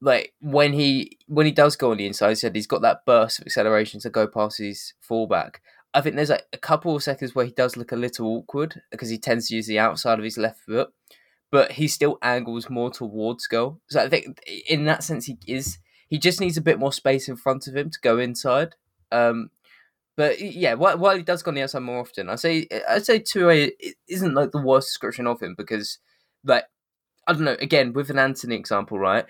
like 0.00 0.34
when 0.40 0.72
he 0.72 1.18
when 1.28 1.46
he 1.46 1.52
does 1.52 1.76
go 1.76 1.92
on 1.92 1.98
the 1.98 2.06
inside, 2.06 2.30
he 2.30 2.34
said 2.34 2.54
he's 2.54 2.66
got 2.66 2.82
that 2.82 3.06
burst 3.06 3.38
of 3.38 3.46
acceleration 3.46 4.00
to 4.00 4.10
go 4.10 4.26
past 4.26 4.58
his 4.58 4.94
fullback. 5.00 5.62
I 5.94 6.00
think 6.00 6.16
there's 6.16 6.30
like 6.30 6.46
a 6.52 6.58
couple 6.58 6.96
of 6.96 7.02
seconds 7.02 7.34
where 7.34 7.44
he 7.44 7.52
does 7.52 7.76
look 7.76 7.92
a 7.92 7.96
little 7.96 8.26
awkward 8.26 8.82
because 8.90 9.10
he 9.10 9.18
tends 9.18 9.48
to 9.48 9.56
use 9.56 9.66
the 9.66 9.78
outside 9.78 10.18
of 10.18 10.24
his 10.24 10.38
left 10.38 10.60
foot, 10.60 10.90
but 11.52 11.72
he 11.72 11.86
still 11.86 12.18
angles 12.22 12.68
more 12.68 12.90
towards 12.90 13.46
goal. 13.46 13.78
So 13.88 14.00
I 14.00 14.08
think 14.08 14.40
in 14.66 14.86
that 14.86 15.04
sense 15.04 15.26
he 15.26 15.38
is 15.46 15.78
he 16.08 16.18
just 16.18 16.40
needs 16.40 16.56
a 16.56 16.62
bit 16.62 16.78
more 16.78 16.92
space 16.92 17.28
in 17.28 17.36
front 17.36 17.68
of 17.68 17.76
him 17.76 17.90
to 17.90 17.98
go 18.02 18.18
inside. 18.18 18.74
Um, 19.12 19.50
but 20.16 20.40
yeah, 20.40 20.74
while, 20.74 20.98
while 20.98 21.16
he 21.16 21.22
does 21.22 21.42
go 21.42 21.50
on 21.50 21.54
the 21.54 21.62
outside 21.62 21.80
more 21.80 22.00
often, 22.00 22.28
I 22.28 22.34
say 22.34 22.66
I'd 22.88 23.04
say 23.04 23.18
two 23.18 23.50
A 23.50 23.70
isn't 24.08 24.34
like 24.34 24.50
the 24.50 24.62
worst 24.62 24.88
description 24.88 25.26
of 25.26 25.40
him 25.40 25.54
because 25.56 25.98
like 26.42 26.64
I 27.28 27.34
don't 27.34 27.44
know. 27.44 27.56
Again, 27.60 27.92
with 27.92 28.10
an 28.10 28.18
Antony 28.18 28.56
example, 28.56 28.98
right? 28.98 29.26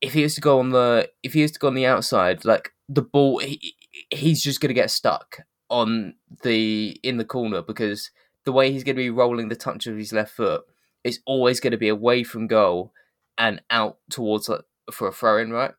If 0.00 0.12
he 0.12 0.24
was 0.24 0.34
to 0.34 0.40
go 0.40 0.58
on 0.58 0.70
the 0.70 1.08
if 1.22 1.32
he 1.34 1.42
was 1.42 1.52
to 1.52 1.58
go 1.60 1.68
on 1.68 1.74
the 1.74 1.86
outside, 1.86 2.44
like 2.44 2.72
the 2.88 3.02
ball, 3.02 3.38
he, 3.38 3.74
he's 4.10 4.42
just 4.42 4.60
gonna 4.60 4.74
get 4.74 4.90
stuck 4.90 5.38
on 5.68 6.14
the 6.42 6.98
in 7.04 7.16
the 7.16 7.24
corner 7.24 7.62
because 7.62 8.10
the 8.44 8.52
way 8.52 8.72
he's 8.72 8.82
going 8.82 8.96
to 8.96 9.02
be 9.02 9.10
rolling 9.10 9.48
the 9.48 9.54
touch 9.54 9.86
of 9.86 9.96
his 9.96 10.12
left 10.12 10.32
foot 10.32 10.64
is 11.04 11.20
always 11.26 11.60
going 11.60 11.70
to 11.72 11.76
be 11.76 11.88
away 11.88 12.24
from 12.24 12.46
goal 12.46 12.92
and 13.38 13.62
out 13.70 13.98
towards 14.10 14.50
for 14.92 15.08
a 15.08 15.12
throw 15.12 15.38
in, 15.38 15.50
right? 15.50 15.72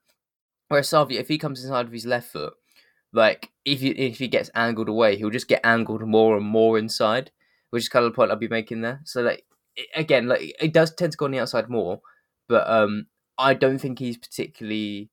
Whereas 0.67 0.89
Savio, 0.89 1.19
if 1.19 1.27
he 1.27 1.37
comes 1.37 1.63
inside 1.63 1.85
of 1.85 1.91
his 1.91 2.05
left 2.05 2.31
foot, 2.31 2.53
like 3.13 3.51
if 3.65 3.81
he, 3.81 3.89
if 3.89 4.19
he 4.19 4.27
gets 4.27 4.49
angled 4.55 4.89
away, 4.89 5.17
he'll 5.17 5.29
just 5.29 5.47
get 5.47 5.61
angled 5.63 6.01
more 6.01 6.37
and 6.37 6.45
more 6.45 6.77
inside, 6.77 7.31
which 7.69 7.83
is 7.83 7.89
kind 7.89 8.05
of 8.05 8.11
the 8.11 8.15
point 8.15 8.31
I'll 8.31 8.37
be 8.37 8.47
making 8.47 8.81
there. 8.81 9.01
So 9.03 9.21
like 9.21 9.43
again, 9.95 10.27
like 10.27 10.55
it 10.59 10.73
does 10.73 10.93
tend 10.93 11.11
to 11.11 11.17
go 11.17 11.25
on 11.25 11.31
the 11.31 11.39
outside 11.39 11.69
more, 11.69 12.01
but 12.47 12.69
um, 12.69 13.07
I 13.37 13.53
don't 13.53 13.79
think 13.79 13.99
he's 13.99 14.17
particularly, 14.17 15.09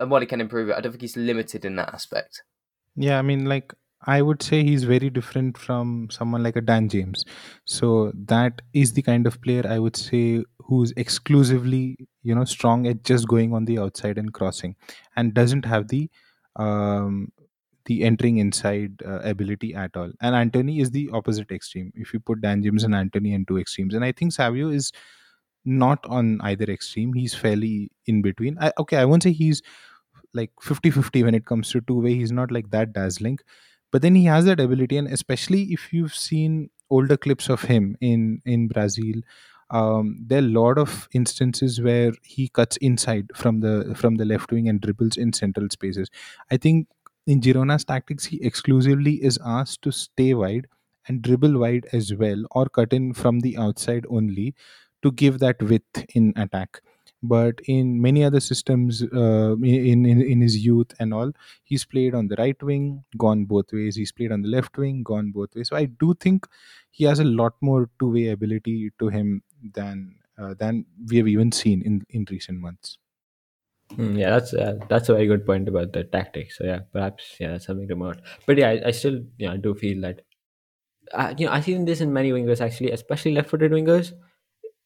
and 0.00 0.10
while 0.10 0.20
he 0.20 0.26
can 0.26 0.40
improve 0.40 0.68
it, 0.68 0.76
I 0.76 0.80
don't 0.80 0.92
think 0.92 1.02
he's 1.02 1.16
limited 1.16 1.64
in 1.64 1.76
that 1.76 1.92
aspect. 1.92 2.42
Yeah, 2.96 3.18
I 3.18 3.22
mean, 3.22 3.44
like 3.46 3.74
I 4.06 4.20
would 4.22 4.42
say 4.42 4.62
he's 4.62 4.84
very 4.84 5.08
different 5.10 5.56
from 5.56 6.08
someone 6.10 6.42
like 6.42 6.56
a 6.56 6.60
Dan 6.60 6.88
James. 6.88 7.24
So 7.64 8.12
that 8.26 8.60
is 8.74 8.92
the 8.92 9.02
kind 9.02 9.26
of 9.26 9.40
player 9.40 9.64
I 9.66 9.78
would 9.78 9.96
say 9.96 10.44
who's 10.58 10.92
exclusively, 10.96 12.08
you 12.22 12.34
know, 12.34 12.44
strong 12.44 12.86
at 12.86 13.02
just 13.04 13.26
going 13.28 13.54
on 13.54 13.64
the 13.64 13.78
outside 13.78 14.18
and 14.18 14.32
crossing, 14.32 14.76
and 15.16 15.32
doesn't 15.34 15.64
have 15.64 15.88
the 15.88 16.10
um, 16.56 17.32
the 17.86 18.02
entering 18.02 18.38
inside 18.38 19.02
uh, 19.06 19.20
ability 19.20 19.74
at 19.74 19.96
all. 19.96 20.10
And 20.20 20.34
Antony 20.34 20.80
is 20.80 20.90
the 20.90 21.10
opposite 21.12 21.50
extreme. 21.50 21.92
If 21.94 22.12
you 22.14 22.20
put 22.20 22.40
Dan 22.40 22.62
James 22.62 22.84
and 22.84 22.94
Antony 22.94 23.32
in 23.32 23.44
two 23.46 23.58
extremes, 23.58 23.94
and 23.94 24.04
I 24.04 24.12
think 24.12 24.32
Savio 24.32 24.68
is 24.68 24.92
not 25.64 26.04
on 26.06 26.40
either 26.42 26.64
extreme. 26.64 27.12
He's 27.14 27.34
fairly 27.34 27.90
in 28.06 28.22
between. 28.22 28.58
I, 28.60 28.72
okay, 28.78 28.98
I 28.98 29.04
won't 29.06 29.22
say 29.22 29.32
he's 29.32 29.62
like 30.34 30.50
50-50 30.62 31.22
when 31.22 31.34
it 31.34 31.46
comes 31.46 31.70
to 31.70 31.80
two 31.82 32.00
way. 32.00 32.14
He's 32.14 32.32
not 32.32 32.50
like 32.50 32.70
that 32.70 32.92
dazzling 32.92 33.38
but 33.94 34.02
then 34.02 34.16
he 34.16 34.24
has 34.26 34.46
that 34.46 34.60
ability 34.60 34.98
and 34.98 35.08
especially 35.08 35.62
if 35.78 35.92
you've 35.92 36.14
seen 36.14 36.70
older 36.90 37.16
clips 37.16 37.48
of 37.48 37.62
him 37.62 37.96
in 38.00 38.42
in 38.44 38.68
brazil 38.68 39.22
um, 39.70 40.18
there 40.26 40.38
are 40.38 40.46
a 40.46 40.54
lot 40.60 40.78
of 40.78 41.08
instances 41.12 41.80
where 41.80 42.12
he 42.22 42.48
cuts 42.48 42.76
inside 42.78 43.30
from 43.34 43.60
the 43.60 43.94
from 43.96 44.16
the 44.16 44.24
left 44.24 44.52
wing 44.52 44.68
and 44.68 44.80
dribbles 44.80 45.16
in 45.16 45.32
central 45.32 45.68
spaces. 45.70 46.10
I 46.50 46.58
think 46.58 46.88
in 47.26 47.40
girona's 47.40 47.84
tactics 47.84 48.26
he 48.26 48.42
exclusively 48.42 49.14
is 49.24 49.38
asked 49.44 49.82
to 49.82 49.90
stay 49.92 50.34
wide 50.34 50.66
and 51.08 51.22
dribble 51.22 51.58
wide 51.58 51.86
as 51.92 52.14
well 52.14 52.44
or 52.52 52.66
cut 52.68 52.92
in 52.92 53.14
from 53.14 53.40
the 53.40 53.56
outside 53.56 54.06
only 54.10 54.54
to 55.02 55.12
give 55.12 55.38
that 55.40 55.62
width 55.62 56.04
in 56.14 56.32
attack 56.36 56.82
but 57.24 57.60
in 57.66 58.00
many 58.00 58.22
other 58.24 58.40
systems 58.40 59.02
uh, 59.02 59.54
in, 59.56 60.04
in 60.06 60.22
in 60.22 60.40
his 60.40 60.56
youth 60.64 60.94
and 60.98 61.14
all 61.14 61.32
he's 61.64 61.84
played 61.84 62.14
on 62.14 62.28
the 62.28 62.36
right 62.36 62.62
wing 62.62 63.04
gone 63.16 63.44
both 63.44 63.72
ways 63.72 63.96
he's 63.96 64.12
played 64.12 64.32
on 64.32 64.42
the 64.42 64.48
left 64.48 64.76
wing 64.78 65.02
gone 65.02 65.30
both 65.32 65.54
ways 65.54 65.68
so 65.68 65.76
i 65.76 65.84
do 65.84 66.14
think 66.26 66.46
he 66.90 67.04
has 67.04 67.18
a 67.20 67.24
lot 67.24 67.54
more 67.60 67.88
two-way 67.98 68.28
ability 68.28 68.92
to 68.98 69.08
him 69.08 69.42
than 69.80 70.16
uh, 70.38 70.54
than 70.54 70.84
we 71.08 71.16
have 71.16 71.28
even 71.28 71.52
seen 71.52 71.82
in 71.82 72.02
in 72.10 72.26
recent 72.30 72.58
months 72.58 72.98
Hmm, 73.96 74.16
yeah, 74.16 74.30
that's 74.30 74.54
uh, 74.54 74.78
that's 74.88 75.08
a 75.08 75.12
very 75.12 75.26
good 75.26 75.44
point 75.46 75.68
about 75.68 75.92
the 75.92 76.04
tactics. 76.04 76.56
So 76.58 76.64
yeah, 76.64 76.80
perhaps 76.92 77.36
yeah, 77.38 77.50
that's 77.52 77.66
something 77.66 77.86
to 77.88 77.94
note. 77.94 78.20
But 78.46 78.58
yeah, 78.58 78.70
I, 78.70 78.88
I 78.88 78.90
still 78.90 79.20
you 79.36 79.48
know 79.48 79.56
do 79.56 79.74
feel 79.74 80.00
that 80.00 80.22
uh, 81.12 81.34
you 81.38 81.46
know 81.46 81.52
I've 81.52 81.64
seen 81.64 81.84
this 81.84 82.00
in 82.00 82.12
many 82.12 82.32
wingers 82.32 82.60
actually, 82.60 82.92
especially 82.92 83.32
left-footed 83.34 83.72
wingers, 83.72 84.12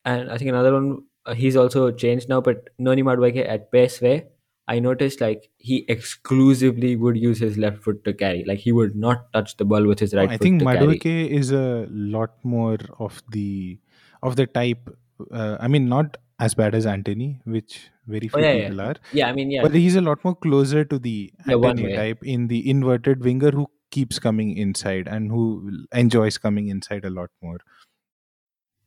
and 0.04 0.30
I 0.30 0.38
think 0.38 0.50
another 0.50 0.74
one 0.74 1.04
uh, 1.28 1.34
he's 1.34 1.56
also 1.56 1.90
changed 1.90 2.28
now. 2.28 2.40
But 2.40 2.70
Noni 2.78 3.02
Madueke 3.02 3.48
at 3.48 3.70
PSV, 3.72 4.26
I 4.66 4.78
noticed 4.78 5.20
like 5.20 5.50
he 5.58 5.84
exclusively 5.88 6.96
would 6.96 7.16
use 7.16 7.38
his 7.38 7.58
left 7.58 7.82
foot 7.82 8.04
to 8.04 8.12
carry. 8.12 8.44
Like 8.44 8.58
he 8.58 8.72
would 8.72 8.96
not 8.96 9.32
touch 9.32 9.56
the 9.56 9.64
ball 9.64 9.86
with 9.86 10.00
his 10.00 10.14
Oh, 10.14 10.18
right 10.18 10.30
I 10.30 10.38
foot 10.38 10.42
think 10.42 10.60
to 10.60 10.66
carry. 10.66 11.00
Madueke 11.00 11.28
is 11.30 11.50
a 11.52 11.86
lot 11.90 12.34
more 12.44 12.78
of 12.98 13.22
the 13.30 13.78
of 14.22 14.36
the 14.36 14.46
type. 14.46 14.90
Uh, 15.32 15.56
I 15.60 15.68
mean, 15.68 15.88
not 15.88 16.16
as 16.40 16.54
bad 16.54 16.74
as 16.74 16.86
Antony, 16.86 17.40
which 17.44 17.90
very 18.06 18.28
Oh 18.32 18.38
few 18.38 18.42
yeah, 18.42 18.52
yeah, 18.52 18.68
people 18.68 18.80
are, 18.80 18.96
yeah. 19.12 19.28
I 19.28 19.32
mean, 19.32 19.50
yeah, 19.50 19.62
but 19.62 19.74
he's 19.74 19.96
a 19.96 20.00
lot 20.00 20.24
more 20.24 20.34
closer 20.36 20.84
to 20.84 20.98
the 20.98 21.32
yeah, 21.46 21.56
one 21.56 21.78
Antony 21.78 21.88
way. 21.88 21.96
type 21.96 22.22
in 22.22 22.46
the 22.48 22.68
inverted 22.70 23.22
winger 23.24 23.50
who 23.50 23.66
keeps 23.90 24.18
coming 24.18 24.56
inside 24.56 25.08
and 25.08 25.30
who 25.30 25.84
enjoys 25.92 26.38
coming 26.38 26.68
inside 26.68 27.04
a 27.04 27.10
lot 27.10 27.30
more. 27.42 27.58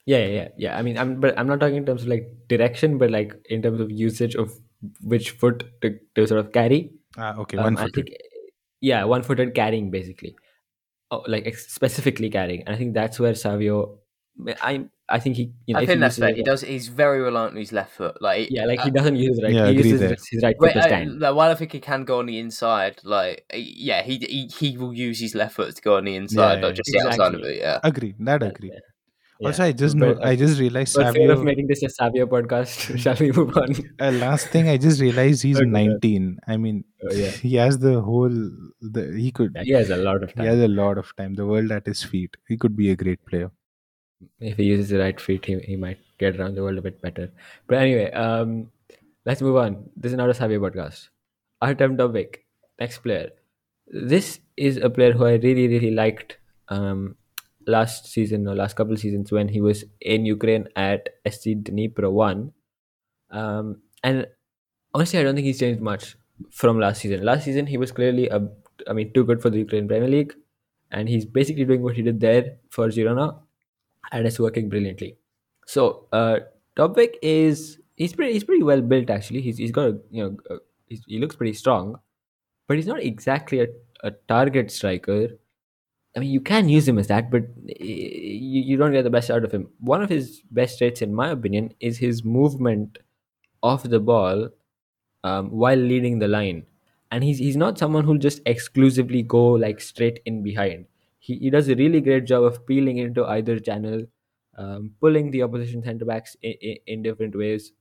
Yeah, 0.05 0.17
yeah, 0.19 0.27
yeah, 0.27 0.47
yeah. 0.57 0.77
I 0.77 0.81
mean, 0.81 0.97
I'm 0.97 1.19
but 1.19 1.37
I'm 1.37 1.47
not 1.47 1.59
talking 1.59 1.75
in 1.77 1.85
terms 1.85 2.01
of 2.03 2.07
like 2.07 2.25
direction, 2.47 2.97
but 2.97 3.11
like 3.11 3.33
in 3.49 3.61
terms 3.61 3.79
of 3.79 3.91
usage 3.91 4.35
of 4.35 4.51
which 5.01 5.31
foot 5.31 5.63
to, 5.81 5.97
to 6.15 6.25
sort 6.27 6.39
of 6.39 6.51
carry. 6.51 6.91
Ah, 7.17 7.35
okay, 7.37 7.57
Um, 7.57 7.63
one 7.65 7.77
I 7.77 7.85
footed. 7.85 8.05
think, 8.07 8.17
yeah, 8.81 9.03
one-footed 9.03 9.53
carrying 9.53 9.91
basically, 9.91 10.35
oh, 11.11 11.23
like 11.27 11.45
ex- 11.45 11.67
specifically 11.71 12.29
carrying, 12.31 12.61
and 12.65 12.73
I 12.73 12.77
think 12.77 12.93
that's 12.95 13.19
where 13.19 13.35
Savio. 13.35 13.99
I 14.61 14.85
I 15.07 15.19
think 15.19 15.35
he, 15.35 15.51
you 15.67 15.73
know, 15.75 15.81
I 15.81 15.85
think 15.85 15.99
that's 15.99 16.17
uses 16.17 16.23
fair. 16.23 16.29
it- 16.29 16.37
He 16.37 16.43
does. 16.43 16.61
He's 16.61 16.87
very 16.87 17.21
reliant 17.21 17.51
on 17.51 17.57
his 17.57 17.71
left 17.73 17.91
foot. 17.93 18.19
Like 18.21 18.47
yeah, 18.49 18.65
like 18.65 18.79
uh, 18.79 18.85
he 18.85 18.91
doesn't 18.91 19.17
use 19.17 19.35
his 19.37 19.43
right. 19.43 19.53
Yeah, 19.53 19.67
he 19.69 19.77
uses 19.77 19.99
there. 19.99 20.09
his, 20.17 20.27
his 20.31 20.41
right 20.41 20.55
Wait, 20.57 20.73
foot 20.73 20.79
to 20.79 20.85
uh, 20.85 20.87
stand. 20.87 21.19
like, 21.19 21.35
while 21.35 21.51
I 21.51 21.55
think 21.55 21.73
he 21.73 21.79
can 21.79 22.05
go 22.05 22.19
on 22.19 22.25
the 22.25 22.39
inside, 22.39 23.01
like 23.03 23.45
uh, 23.53 23.57
yeah, 23.57 24.01
he 24.01 24.17
he, 24.17 24.47
he 24.47 24.77
will 24.77 24.93
use 24.93 25.19
his 25.19 25.35
left 25.35 25.55
foot 25.55 25.75
to 25.75 25.81
go 25.81 25.97
on 25.97 26.05
the 26.05 26.15
inside, 26.15 26.55
yeah, 26.55 26.59
not 26.61 26.73
just 26.75 26.89
the 26.91 27.05
outside 27.05 27.35
of 27.35 27.41
exactly. 27.43 27.57
it. 27.57 27.59
Yeah. 27.61 27.79
Agree. 27.83 28.15
That 28.19 28.39
That- 28.39 28.55
agree. 28.55 28.71
yeah, 28.73 28.79
Also. 29.47 29.63
I 29.63 29.71
just 29.71 29.95
know. 29.95 30.17
I 30.21 30.35
just 30.35 30.59
realized 30.59 30.95
But 30.95 31.13
fear 31.13 31.31
of 31.31 31.43
making 31.43 31.67
this 31.67 31.81
a 31.83 31.89
Savio 31.89 32.25
podcast, 32.27 32.97
shall 33.03 33.15
we 33.19 33.31
move 33.31 33.55
on? 33.57 33.73
Uh, 33.99 34.11
last 34.11 34.47
thing, 34.49 34.69
I 34.69 34.77
just 34.77 35.01
realized 35.01 35.41
he's 35.43 35.57
Okay, 35.61 35.65
19. 35.69 36.39
I 36.47 36.57
mean, 36.57 36.83
Oh, 37.03 37.13
yeah. 37.13 37.29
he 37.47 37.55
has 37.55 37.79
the 37.79 38.01
whole. 38.01 38.29
The 38.81 39.13
he 39.17 39.31
could. 39.31 39.53
Yeah, 39.55 39.63
he 39.63 39.71
has 39.71 39.89
a 39.89 39.97
lot 39.97 40.23
of 40.23 40.33
time. 40.33 40.43
He 40.43 40.49
has 40.49 40.59
a 40.59 40.67
lot 40.67 40.97
of 40.97 41.15
time. 41.15 41.33
The 41.35 41.45
world 41.47 41.71
at 41.71 41.85
his 41.87 42.03
feet. 42.03 42.37
He 42.47 42.57
could 42.57 42.75
be 42.75 42.91
a 42.91 42.95
great 42.95 43.25
player. 43.25 43.51
if 44.39 44.57
he 44.57 44.65
uses 44.65 44.89
the 44.89 44.99
right 44.99 45.19
feet, 45.19 45.45
he, 45.45 45.57
he 45.59 45.75
might 45.75 45.99
get 46.19 46.39
around 46.39 46.55
the 46.55 46.61
world 46.63 46.77
a 46.77 46.81
bit 46.81 47.01
better. 47.01 47.31
But 47.67 47.79
anyway, 47.79 48.11
um, 48.11 48.67
let's 49.25 49.41
move 49.41 49.55
on. 49.55 49.89
This 49.95 50.11
is 50.11 50.17
not 50.17 50.29
a 50.29 50.33
Savio 50.33 50.59
podcast. 50.59 51.09
Artem 51.61 51.97
Dovbyk, 51.97 52.35
next 52.79 52.99
player. 52.99 53.29
This 53.87 54.39
is 54.57 54.77
a 54.77 54.89
player 54.89 55.11
who 55.13 55.25
I 55.25 55.33
really, 55.47 55.67
really 55.67 55.91
liked 55.91 56.37
um, 56.69 57.15
last 57.67 58.07
season 58.07 58.47
or 58.47 58.55
last 58.55 58.75
couple 58.75 58.95
seasons 58.97 59.31
when 59.31 59.47
he 59.47 59.61
was 59.61 59.83
in 60.01 60.25
Ukraine 60.25 60.67
at 60.75 61.09
SC 61.29 61.49
Dnipro 61.63 62.11
1. 62.11 62.51
Um, 63.31 63.81
and 64.03 64.27
honestly, 64.93 65.19
I 65.19 65.23
don't 65.23 65.35
think 65.35 65.45
he's 65.45 65.59
changed 65.59 65.81
much 65.81 66.15
from 66.51 66.79
last 66.79 67.01
season. 67.01 67.23
Last 67.23 67.45
season, 67.45 67.67
he 67.67 67.77
was 67.77 67.91
clearly, 67.91 68.27
a, 68.29 68.47
I 68.87 68.93
mean, 68.93 69.13
too 69.13 69.23
good 69.23 69.41
for 69.41 69.49
the 69.49 69.59
Ukraine 69.59 69.87
Premier 69.87 70.09
League. 70.09 70.33
And 70.91 71.07
he's 71.07 71.25
basically 71.25 71.63
doing 71.65 71.81
what 71.83 71.95
he 71.95 72.01
did 72.01 72.19
there 72.19 72.57
for 72.69 72.87
Girona 72.87 73.39
and 74.11 74.27
it's 74.27 74.39
working 74.39 74.69
brilliantly. 74.69 75.17
So 75.67 76.07
uh, 76.11 76.39
Dovbyk 76.77 77.15
is 77.21 77.79
he's 77.95 78.13
pretty 78.13 78.33
he's 78.33 78.43
pretty 78.43 78.63
well 78.63 78.81
built 78.81 79.09
actually. 79.09 79.41
He's 79.41 79.57
he's 79.57 79.71
got 79.71 79.87
a 79.87 79.99
you 80.09 80.23
know 80.23 80.59
he 80.87 81.19
looks 81.19 81.35
pretty 81.35 81.53
strong, 81.53 81.95
but 82.67 82.77
he's 82.77 82.87
not 82.87 83.01
exactly 83.01 83.61
a, 83.61 83.67
a 84.03 84.11
target 84.27 84.71
striker. 84.71 85.29
I 86.15 86.19
mean, 86.19 86.29
you 86.29 86.41
can 86.41 86.67
use 86.67 86.87
him 86.87 86.97
as 86.99 87.07
that, 87.07 87.31
but 87.31 87.43
you, 87.65 88.61
you 88.61 88.77
don't 88.77 88.91
get 88.91 89.03
the 89.03 89.09
best 89.09 89.31
out 89.31 89.45
of 89.45 89.51
him. 89.51 89.69
One 89.79 90.01
of 90.01 90.09
his 90.09 90.41
best 90.51 90.77
traits, 90.77 91.01
in 91.01 91.13
my 91.13 91.29
opinion, 91.29 91.73
is 91.79 91.97
his 91.97 92.23
movement 92.23 92.97
off 93.63 93.83
the 93.83 93.99
ball 93.99 94.49
um, 95.23 95.51
while 95.51 95.77
leading 95.77 96.19
the 96.19 96.27
line. 96.27 96.65
And 97.11 97.23
he's 97.23 97.39
he's 97.39 97.57
not 97.57 97.77
someone 97.77 98.05
who'll 98.05 98.17
just 98.17 98.41
exclusively 98.45 99.21
go 99.21 99.51
like 99.51 99.81
straight 99.81 100.21
in 100.25 100.43
behind. 100.43 100.85
He, 101.19 101.35
he 101.37 101.49
does 101.49 101.69
a 101.69 101.75
really 101.75 102.01
great 102.01 102.25
job 102.25 102.43
of 102.43 102.65
peeling 102.65 102.97
into 102.97 103.25
either 103.25 103.59
channel, 103.59 104.05
um, 104.57 104.91
pulling 104.99 105.31
the 105.31 105.43
opposition 105.43 105.83
centre 105.83 106.05
backs 106.05 106.35
in, 106.41 106.53
in, 106.61 106.77
in 106.87 107.03
different 107.03 107.35
ways, 107.37 107.73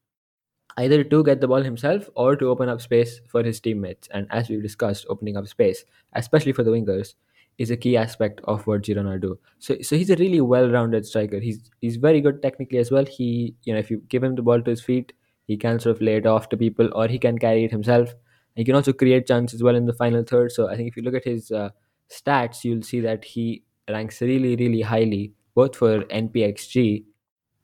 either 0.77 1.05
to 1.05 1.25
get 1.25 1.41
the 1.41 1.49
ball 1.49 1.63
himself 1.63 2.09
or 2.15 2.37
to 2.37 2.49
open 2.49 2.69
up 2.69 2.81
space 2.81 3.21
for 3.29 3.43
his 3.43 3.61
teammates. 3.61 4.09
And 4.13 4.27
as 4.31 4.49
we've 4.49 4.63
discussed, 4.63 5.07
opening 5.09 5.37
up 5.37 5.47
space, 5.49 5.85
especially 6.13 6.53
for 6.53 6.63
the 6.65 6.71
wingers, 6.71 7.15
is 7.61 7.71
a 7.71 7.77
key 7.77 7.97
aspect 7.97 8.41
of 8.45 8.67
what 8.67 8.83
Girona 8.83 9.21
do. 9.21 9.39
So, 9.59 9.77
so 9.83 9.95
he's 9.95 10.09
a 10.09 10.17
really 10.17 10.41
well-rounded 10.41 11.05
striker. 11.07 11.39
He's 11.41 11.71
he's 11.81 11.97
very 11.97 12.23
good 12.23 12.43
technically 12.43 12.79
as 12.79 12.91
well. 12.91 13.05
He, 13.05 13.55
you 13.65 13.75
know, 13.75 13.79
if 13.79 13.91
you 13.91 14.03
give 14.09 14.25
him 14.25 14.35
the 14.35 14.43
ball 14.43 14.63
to 14.63 14.71
his 14.71 14.81
feet, 14.81 15.13
he 15.47 15.59
can 15.59 15.79
sort 15.79 15.97
of 15.97 16.03
lay 16.03 16.17
it 16.17 16.27
off 16.27 16.49
to 16.51 16.57
people, 16.57 16.89
or 16.95 17.07
he 17.07 17.19
can 17.19 17.39
carry 17.39 17.65
it 17.65 17.71
himself. 17.71 18.15
He 18.57 18.65
can 18.65 18.75
also 18.75 18.95
create 18.95 19.27
chances 19.27 19.63
well 19.63 19.77
in 19.77 19.87
the 19.87 19.93
final 19.93 20.25
third. 20.25 20.53
So 20.53 20.69
I 20.71 20.77
think 20.77 20.89
if 20.89 20.97
you 20.97 21.03
look 21.03 21.15
at 21.15 21.25
his 21.25 21.51
uh, 21.51 21.71
stats, 22.11 22.65
you'll 22.65 22.83
see 22.83 23.01
that 23.01 23.25
he 23.25 23.63
ranks 23.89 24.23
really, 24.23 24.57
really 24.57 24.81
highly 24.81 25.35
both 25.55 25.77
for 25.77 26.05
NPXG 26.05 27.05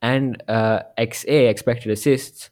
and 0.02 0.42
uh, 0.48 0.80
XA 0.98 1.48
expected 1.48 1.90
assists 1.90 2.50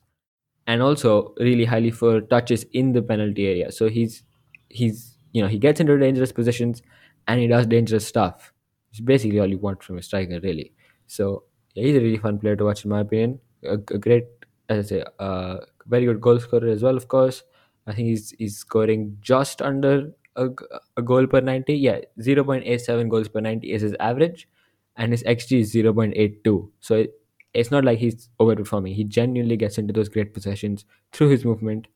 and 0.66 0.82
also 0.82 1.34
really 1.38 1.66
highly 1.66 1.90
for 1.90 2.20
touches 2.22 2.64
in 2.72 2.92
the 2.92 3.02
penalty 3.02 3.46
area. 3.46 3.70
So 3.70 3.88
he's 3.88 4.22
he's 4.70 5.16
you 5.32 5.42
know 5.42 5.48
he 5.48 5.58
gets 5.58 5.80
into 5.80 5.98
dangerous 5.98 6.32
positions 6.32 6.82
and 7.26 7.40
he 7.40 7.46
does 7.46 7.66
dangerous 7.66 8.06
stuff. 8.06 8.52
It's 8.90 9.00
basically 9.00 9.40
all 9.40 9.46
you 9.46 9.58
want 9.58 9.82
from 9.82 9.98
a 9.98 10.02
striker, 10.02 10.40
really. 10.40 10.72
So 11.06 11.44
yeah, 11.74 11.84
he's 11.84 11.96
a 11.96 12.00
really 12.00 12.18
fun 12.18 12.38
player 12.38 12.56
to 12.56 12.64
watch, 12.64 12.84
in 12.84 12.90
my 12.90 13.00
opinion. 13.00 13.40
A, 13.64 13.74
a 13.74 13.98
great, 13.98 14.26
as 14.68 14.86
I 14.86 14.88
say, 14.88 15.04
uh, 15.18 15.56
very 15.86 16.04
good 16.04 16.20
goal 16.20 16.38
scorer 16.38 16.68
as 16.68 16.82
well. 16.82 16.96
Of 16.96 17.08
course, 17.08 17.42
I 17.86 17.92
think 17.92 18.08
he's 18.08 18.30
he's 18.38 18.56
scoring 18.56 19.18
just 19.20 19.60
under 19.60 20.12
a, 20.36 20.48
a 20.96 21.02
goal 21.02 21.26
per 21.26 21.40
ninety. 21.40 21.74
Yeah, 21.74 22.00
zero 22.20 22.44
point 22.44 22.64
eight 22.66 22.80
seven 22.80 23.08
goals 23.08 23.28
per 23.28 23.40
ninety 23.40 23.72
is 23.72 23.82
his 23.82 23.94
average, 24.00 24.48
and 24.96 25.12
his 25.12 25.22
xG 25.24 25.60
is 25.60 25.72
zero 25.72 25.92
point 25.92 26.14
eight 26.16 26.44
two. 26.44 26.70
So 26.80 26.94
it, 26.96 27.14
it's 27.52 27.70
not 27.70 27.84
like 27.84 27.98
he's 27.98 28.28
overperforming. 28.40 28.94
He 28.94 29.04
genuinely 29.04 29.56
gets 29.56 29.78
into 29.78 29.92
those 29.92 30.08
great 30.08 30.34
possessions 30.34 30.84
through 31.12 31.28
his 31.28 31.44
movement 31.44 31.86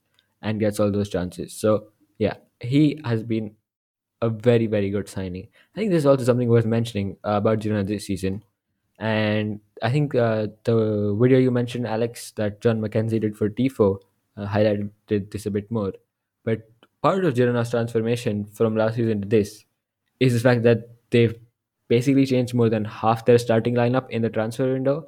and 0.43 0.61
gets 0.61 0.79
all 0.81 0.91
those 0.93 1.09
chances. 1.09 1.53
So 1.53 1.89
yeah, 2.19 2.35
he 2.61 3.01
has 3.05 3.23
been 3.23 3.55
a 4.21 4.29
very 4.29 4.67
very 4.67 4.91
good 4.91 5.09
signing. 5.09 5.49
I 5.75 5.79
think 5.79 5.91
this 5.91 6.01
is 6.01 6.07
also 6.07 6.25
something 6.25 6.49
worth 6.49 6.67
mentioning 6.67 7.17
uh, 7.25 7.33
about 7.33 7.61
Girona 7.61 7.87
this 7.87 8.07
season, 8.07 8.43
and 8.99 9.61
I 9.83 9.91
think 9.91 10.15
uh, 10.15 10.49
the 10.65 11.17
video 11.19 11.39
you 11.39 11.51
mentioned, 11.51 11.87
Alex, 11.87 12.33
that 12.33 12.61
John 12.61 12.81
McKenzie 12.81 13.21
did 13.21 13.37
for 13.37 13.49
Tifo, 13.49 14.01
uh, 14.37 14.47
highlighted 14.47 15.31
this 15.31 15.47
a 15.47 15.51
bit 15.51 15.71
more. 15.71 15.93
But 16.45 16.71
part 17.03 17.25
of 17.25 17.35
Girona's 17.35 17.71
transformation 17.71 18.47
from 18.47 18.77
last 18.77 18.97
season 18.97 19.23
to 19.23 19.29
this 19.29 19.65
is 20.21 20.35
the 20.35 20.41
fact 20.41 20.63
that 20.65 20.89
they've 21.11 21.39
basically 21.89 22.27
changed 22.27 22.55
more 22.55 22.69
than 22.69 22.85
half 22.85 23.25
their 23.25 23.39
starting 23.39 23.75
lineup 23.75 24.11
in 24.11 24.23
the 24.23 24.29
transfer 24.29 24.73
window 24.73 25.07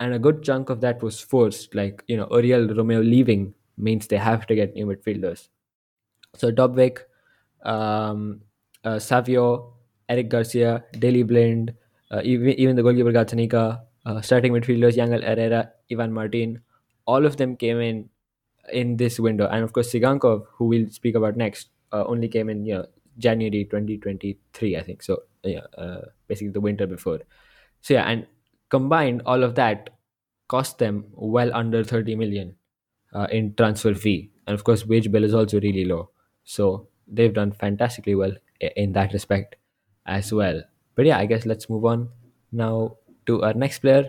and 0.00 0.14
a 0.14 0.18
good 0.18 0.42
chunk 0.42 0.70
of 0.70 0.80
that 0.80 1.02
was 1.02 1.20
forced. 1.20 1.74
Like 1.74 2.02
you 2.06 2.16
know, 2.16 2.26
Oriol 2.26 2.76
Romeo 2.76 3.00
leaving 3.00 3.54
means 3.76 4.06
they 4.06 4.16
have 4.16 4.46
to 4.46 4.54
get 4.54 4.74
new 4.74 4.86
midfielders. 4.86 5.48
So 6.34 6.50
Dovbyk, 6.50 6.98
um, 7.64 8.40
uh, 8.84 8.98
Savio, 8.98 9.74
Eric 10.08 10.28
Garcia, 10.28 10.84
Daley 10.98 11.22
Blind, 11.22 11.74
uh, 12.10 12.20
even 12.24 12.48
even 12.50 12.76
the 12.76 12.82
goalkeeper 12.82 13.12
Gazzaniga, 13.12 13.80
uh, 14.06 14.20
starting 14.20 14.52
midfielders 14.52 14.96
Yangel 14.96 15.22
Herrera, 15.24 15.72
Ivan 15.90 16.12
Martin, 16.12 16.60
all 17.06 17.26
of 17.26 17.36
them 17.36 17.56
came 17.56 17.80
in 17.80 18.08
in 18.72 18.96
this 18.96 19.20
window, 19.20 19.46
and 19.48 19.64
of 19.64 19.72
course 19.72 19.92
Tsygankov, 19.92 20.46
who 20.54 20.66
we'll 20.66 20.88
speak 20.90 21.14
about 21.14 21.36
next, 21.36 21.68
uh, 21.92 22.04
only 22.06 22.28
came 22.28 22.48
in 22.48 22.64
you 22.66 22.74
know 22.74 22.86
January 23.18 23.64
2023, 23.64 24.76
I 24.76 24.82
think. 24.82 25.02
So 25.02 25.22
yeah, 25.42 25.66
uh, 25.76 26.02
basically 26.28 26.52
the 26.52 26.60
winter 26.60 26.86
before. 26.86 27.20
So 27.80 27.94
yeah, 27.94 28.04
and 28.04 28.26
combined 28.70 29.22
all 29.26 29.42
of 29.42 29.54
that 29.56 29.90
cost 30.48 30.78
them 30.78 31.06
well 31.12 31.50
under 31.54 31.84
30 31.84 32.14
million 32.16 32.56
uh, 33.14 33.26
in 33.30 33.54
transfer 33.54 33.94
fee 33.94 34.30
and 34.46 34.54
of 34.54 34.64
course 34.64 34.86
wage 34.86 35.10
bill 35.10 35.24
is 35.24 35.34
also 35.34 35.60
really 35.60 35.84
low 35.84 36.10
so 36.44 36.88
they've 37.08 37.34
done 37.34 37.52
fantastically 37.52 38.14
well 38.14 38.32
in 38.76 38.92
that 38.92 39.12
respect 39.12 39.56
as 40.06 40.32
well 40.32 40.62
but 40.94 41.04
yeah 41.06 41.18
i 41.18 41.26
guess 41.26 41.44
let's 41.46 41.68
move 41.68 41.84
on 41.84 42.08
now 42.52 42.96
to 43.26 43.42
our 43.42 43.54
next 43.54 43.80
player 43.80 44.08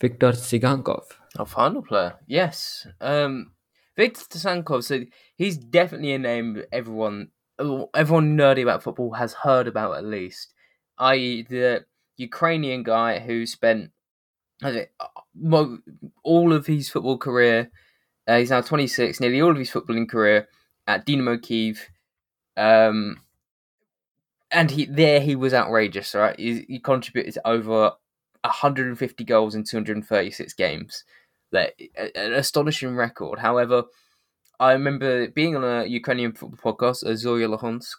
viktor 0.00 0.32
Tsygankov 0.32 1.04
Our 1.38 1.46
final 1.46 1.82
player, 1.82 2.18
yes. 2.26 2.86
Um, 3.00 3.52
Victor 3.96 4.22
Tsygankov. 4.22 4.82
So 4.82 5.04
he's 5.36 5.56
definitely 5.56 6.12
a 6.12 6.18
name 6.18 6.62
everyone, 6.72 7.28
everyone 7.94 8.36
nerdy 8.36 8.62
about 8.62 8.82
football 8.82 9.12
has 9.12 9.34
heard 9.34 9.68
about 9.68 9.96
at 9.98 10.04
least. 10.04 10.54
I.e., 10.98 11.46
the 11.48 11.84
Ukrainian 12.16 12.82
guy 12.82 13.20
who 13.20 13.46
spent 13.46 13.90
all 16.22 16.52
of 16.52 16.66
his 16.66 16.90
football 16.90 17.18
career. 17.18 17.70
Uh, 18.26 18.38
he's 18.38 18.50
now 18.50 18.60
26. 18.60 19.20
Nearly 19.20 19.40
all 19.40 19.52
of 19.52 19.56
his 19.58 19.70
footballing 19.70 20.08
career 20.08 20.48
at 20.86 21.06
Dynamo 21.06 21.38
Kiev. 21.38 21.88
Um, 22.56 23.16
and 24.50 24.70
he 24.70 24.86
there 24.86 25.20
he 25.20 25.36
was 25.36 25.54
outrageous. 25.54 26.14
Right, 26.14 26.38
he, 26.38 26.64
he 26.68 26.78
contributed 26.78 27.38
over 27.44 27.92
150 28.42 29.24
goals 29.24 29.54
in 29.54 29.64
236 29.64 30.52
games. 30.54 31.04
Like 31.52 31.90
an 31.96 32.32
astonishing 32.32 32.94
record. 32.94 33.40
However, 33.40 33.84
I 34.60 34.72
remember 34.72 35.28
being 35.28 35.56
on 35.56 35.64
a 35.64 35.86
Ukrainian 35.86 36.32
football 36.32 36.74
podcast, 36.74 37.16
Zoya 37.16 37.48
Lohonsk, 37.48 37.96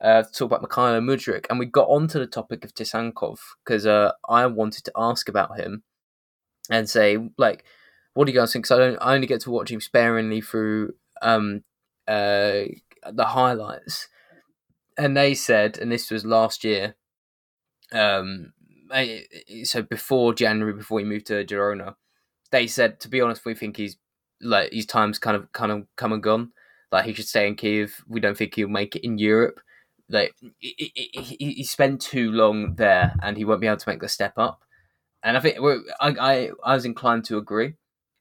uh, 0.00 0.22
to 0.22 0.32
talk 0.32 0.50
about 0.50 0.62
Mykhailo 0.62 1.02
Mudryk, 1.02 1.46
and 1.50 1.58
we 1.58 1.66
got 1.66 1.88
onto 1.88 2.18
the 2.18 2.26
topic 2.26 2.64
of 2.64 2.74
Tsygankov 2.74 3.38
because 3.64 3.86
uh, 3.86 4.12
I 4.28 4.46
wanted 4.46 4.84
to 4.84 4.92
ask 4.96 5.28
about 5.28 5.58
him 5.58 5.82
and 6.70 6.88
say, 6.88 7.18
like, 7.36 7.64
what 8.14 8.26
do 8.26 8.32
you 8.32 8.38
guys 8.38 8.52
think? 8.52 8.64
Because 8.64 8.78
I 8.78 8.84
don't, 8.84 8.98
I 9.00 9.14
only 9.14 9.26
get 9.26 9.42
to 9.42 9.50
watch 9.50 9.70
him 9.70 9.80
sparingly 9.80 10.40
through 10.40 10.94
um, 11.22 11.62
uh, 12.06 12.62
the 13.10 13.26
highlights, 13.26 14.08
and 14.96 15.16
they 15.16 15.34
said, 15.34 15.78
and 15.78 15.90
this 15.90 16.10
was 16.10 16.24
last 16.24 16.64
year, 16.64 16.96
um, 17.92 18.52
so 19.64 19.82
before 19.82 20.34
January, 20.34 20.72
before 20.72 20.98
he 20.98 21.04
moved 21.04 21.26
to 21.26 21.44
Girona, 21.44 21.94
they 22.50 22.66
said, 22.66 23.00
to 23.00 23.08
be 23.08 23.20
honest, 23.20 23.44
we 23.44 23.54
think 23.54 23.76
he's 23.76 23.96
like 24.40 24.72
his 24.72 24.86
time's 24.86 25.18
kind 25.18 25.36
of 25.36 25.52
kind 25.52 25.72
of 25.72 25.86
come 25.96 26.12
and 26.12 26.22
gone. 26.22 26.52
Like 26.90 27.04
he 27.04 27.12
should 27.12 27.28
stay 27.28 27.46
in 27.46 27.54
Kiev. 27.54 28.02
We 28.08 28.20
don't 28.20 28.36
think 28.36 28.54
he'll 28.54 28.68
make 28.68 28.96
it 28.96 29.04
in 29.04 29.18
Europe. 29.18 29.60
Like 30.08 30.34
he, 30.58 30.92
he, 30.94 31.36
he 31.38 31.64
spent 31.64 32.00
too 32.00 32.32
long 32.32 32.76
there, 32.76 33.14
and 33.22 33.36
he 33.36 33.44
won't 33.44 33.60
be 33.60 33.66
able 33.66 33.76
to 33.76 33.88
make 33.88 34.00
the 34.00 34.08
step 34.08 34.34
up. 34.38 34.62
And 35.22 35.36
I 35.36 35.40
think 35.40 35.58
I, 36.00 36.08
I 36.08 36.50
I 36.64 36.74
was 36.74 36.84
inclined 36.86 37.24
to 37.26 37.36
agree, 37.36 37.74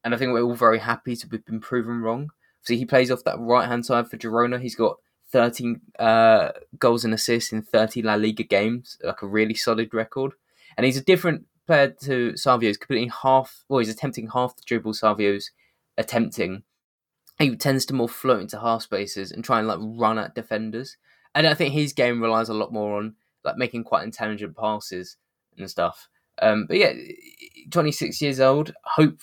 and 0.04 0.14
I 0.14 0.18
think 0.18 0.34
we're 0.34 0.42
all 0.42 0.56
very 0.56 0.80
happy 0.80 1.16
to 1.16 1.28
have 1.32 1.46
been 1.46 1.62
proven 1.62 2.02
wrong. 2.02 2.32
See, 2.68 2.78
he 2.78 2.86
plays 2.86 3.10
off 3.10 3.24
that 3.24 3.40
right 3.40 3.66
hand 3.66 3.86
side 3.86 4.10
for 4.10 4.18
Girona. 4.18 4.60
He's 4.60 4.76
got 4.76 4.98
13 5.32 5.80
uh, 6.00 6.50
goals 6.78 7.06
and 7.06 7.14
assists 7.14 7.54
in 7.54 7.62
30 7.62 8.02
La 8.02 8.16
Liga 8.16 8.44
games, 8.44 8.98
like 9.02 9.22
a 9.22 9.28
really 9.28 9.54
solid 9.54 9.94
record. 9.94 10.34
And 10.76 10.86
he's 10.86 10.98
a 10.98 11.04
different 11.04 11.46
player 11.66 11.96
to 12.02 12.36
Savio. 12.36 12.68
He's 12.68 12.78
completing 12.78 13.10
half, 13.24 13.64
well, 13.70 13.80
he's 13.80 13.90
attempting 13.90 14.28
half 14.28 14.58
the 14.58 14.64
dribble 14.66 14.96
Savio's 14.96 15.52
attempting. 15.98 16.64
He 17.40 17.56
tends 17.56 17.86
to 17.86 17.94
more 17.94 18.10
float 18.10 18.42
into 18.42 18.60
half 18.60 18.82
spaces 18.82 19.32
and 19.32 19.46
try 19.46 19.60
and 19.60 19.68
like 19.70 19.80
run 19.82 20.20
at 20.20 20.36
defenders. 20.36 20.98
And 21.34 21.48
I 21.48 21.54
think 21.54 21.74
his 21.74 21.94
game 21.94 22.22
relies 22.22 22.50
a 22.50 22.54
lot 22.54 22.74
more 22.74 22.98
on 22.98 23.16
like 23.46 23.56
making 23.56 23.86
quite 23.86 24.04
intelligent 24.04 24.58
passes 24.58 25.16
and 25.58 25.70
stuff. 25.70 26.10
Um, 26.42 26.66
but 26.68 26.76
yeah, 26.76 26.92
26 27.72 28.22
years 28.22 28.42
old. 28.42 28.74
Hope 28.84 29.22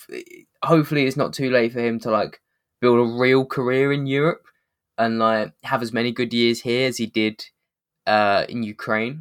hopefully 0.63 1.05
it's 1.05 1.15
not 1.15 1.33
too 1.33 1.51
late 1.51 1.73
for 1.73 1.79
him 1.79 1.99
to 1.99 2.09
like 2.09 2.41
build 2.85 2.99
a 2.99 3.11
real 3.25 3.43
career 3.57 3.87
in 3.97 4.03
Europe 4.19 4.45
and 5.03 5.19
like 5.27 5.53
have 5.71 5.81
as 5.85 5.93
many 5.99 6.11
good 6.19 6.33
years 6.41 6.61
here 6.67 6.87
as 6.91 6.97
he 7.01 7.07
did 7.21 7.37
uh, 8.15 8.41
in 8.53 8.59
Ukraine. 8.75 9.15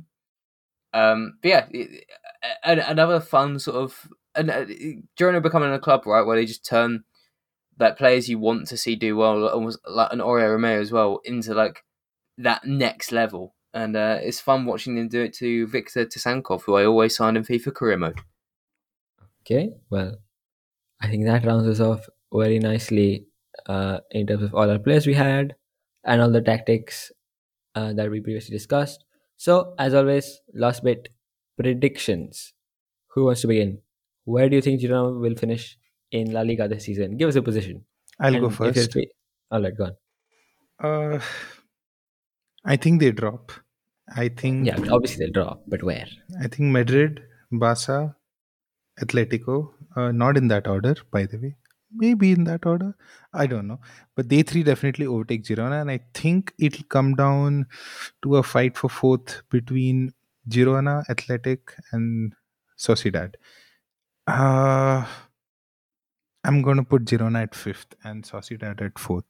Um, 1.00 1.20
but 1.42 1.48
yeah, 1.54 1.66
it- 1.80 2.04
another 2.64 3.20
fun 3.20 3.58
sort 3.66 3.76
of 3.84 3.90
and 4.38 4.50
uh, 4.50 4.66
Girona 5.18 5.40
becoming 5.42 5.72
a 5.72 5.78
club 5.86 6.00
right 6.06 6.26
where 6.26 6.36
they 6.36 6.46
just 6.54 6.66
turn 6.74 7.04
like 7.78 7.98
players 7.98 8.28
you 8.28 8.38
want 8.38 8.68
to 8.68 8.76
see 8.76 8.96
do 8.96 9.16
well, 9.16 9.48
almost 9.48 9.78
like 9.88 10.12
an 10.12 10.20
Oriol 10.20 10.52
Romeo 10.52 10.80
as 10.80 10.92
well, 10.92 11.20
into 11.24 11.54
like 11.54 11.84
that 12.38 12.64
next 12.66 13.12
level. 13.12 13.54
And 13.72 13.96
uh, 13.96 14.18
it's 14.28 14.40
fun 14.40 14.66
watching 14.66 14.94
them 14.96 15.08
do 15.08 15.22
it 15.22 15.34
to 15.42 15.66
Victor 15.66 16.06
Tsygankov, 16.06 16.62
who 16.62 16.74
I 16.76 16.84
always 16.86 17.16
sign 17.16 17.36
in 17.36 17.44
FIFA 17.44 17.74
career 17.74 17.96
mode. 17.98 18.20
okay 19.42 19.64
well 19.90 20.12
i 21.00 21.08
think 21.08 21.24
that 21.24 21.44
rounds 21.44 21.68
us 21.68 21.80
off 21.80 22.08
very 22.32 22.58
nicely 22.58 23.26
uh, 23.66 23.98
in 24.10 24.26
terms 24.26 24.42
of 24.42 24.54
all 24.54 24.70
our 24.70 24.78
players 24.78 25.06
we 25.06 25.14
had 25.14 25.54
and 26.04 26.20
all 26.22 26.30
the 26.30 26.40
tactics 26.40 27.12
uh, 27.74 27.92
that 27.92 28.10
we 28.10 28.20
previously 28.20 28.56
discussed 28.56 29.04
So, 29.36 29.74
as 29.78 29.94
always, 29.94 30.26
last 30.54 30.84
bit 30.84 31.08
predictions. 31.60 32.52
Who 33.14 33.24
wants 33.26 33.40
to 33.42 33.48
begin? 33.48 33.78
Where 34.24 34.48
do 34.48 34.56
you 34.56 34.62
think 34.62 34.80
Girona 34.80 35.20
will 35.20 35.34
finish 35.34 35.76
in 36.10 36.32
La 36.32 36.42
Liga 36.42 36.68
this 36.68 36.84
season? 36.84 37.16
Give 37.16 37.28
us 37.28 37.36
a 37.36 37.42
position. 37.42 37.84
I'll 38.20 38.30
go 38.32 38.46
And 38.48 38.56
you're 38.56 38.74
first. 38.74 38.96
all 39.50 39.62
right, 39.62 39.76
go 39.76 39.88
on. 39.90 39.96
Uh, 40.80 41.20
I 42.64 42.76
think 42.76 43.00
they 43.00 43.10
drop. 43.12 43.52
I 44.24 44.28
think 44.28 44.66
Yeah, 44.66 44.76
obviously 44.90 45.24
they'll 45.24 45.32
draw, 45.32 45.56
but 45.66 45.82
where? 45.82 46.06
I 46.40 46.48
think 46.48 46.70
Madrid, 46.72 47.22
Barca, 47.50 48.16
Atletico. 49.00 49.72
Uh, 49.96 50.10
not 50.12 50.36
in 50.36 50.48
that 50.48 50.66
order, 50.66 50.96
by 51.12 51.24
the 51.26 51.38
way. 51.38 51.56
Maybe 51.94 52.32
in 52.32 52.44
that 52.44 52.66
order. 52.66 52.96
I 53.32 53.46
don't 53.46 53.66
know. 53.68 53.80
But 54.16 54.28
they 54.28 54.42
three 54.42 54.62
definitely 54.62 55.06
overtake 55.06 55.44
Girona, 55.44 55.80
and 55.80 55.90
I 55.90 56.00
think 56.14 56.52
it'll 56.58 56.84
come 56.84 57.14
down 57.14 57.66
to 58.22 58.36
a 58.36 58.42
fight 58.42 58.76
for 58.76 58.88
fourth 58.90 59.42
between 59.50 60.12
Girona, 60.48 61.08
Athletic, 61.08 61.74
and 61.92 62.34
Sociedad. 62.78 63.34
Uh, 64.26 65.06
I'm 66.42 66.62
going 66.62 66.78
to 66.78 66.84
put 66.84 67.04
Girona 67.04 67.42
at 67.42 67.54
fifth 67.54 67.94
and 68.02 68.24
Sociedad 68.24 68.80
at 68.80 68.98
fourth. 68.98 69.26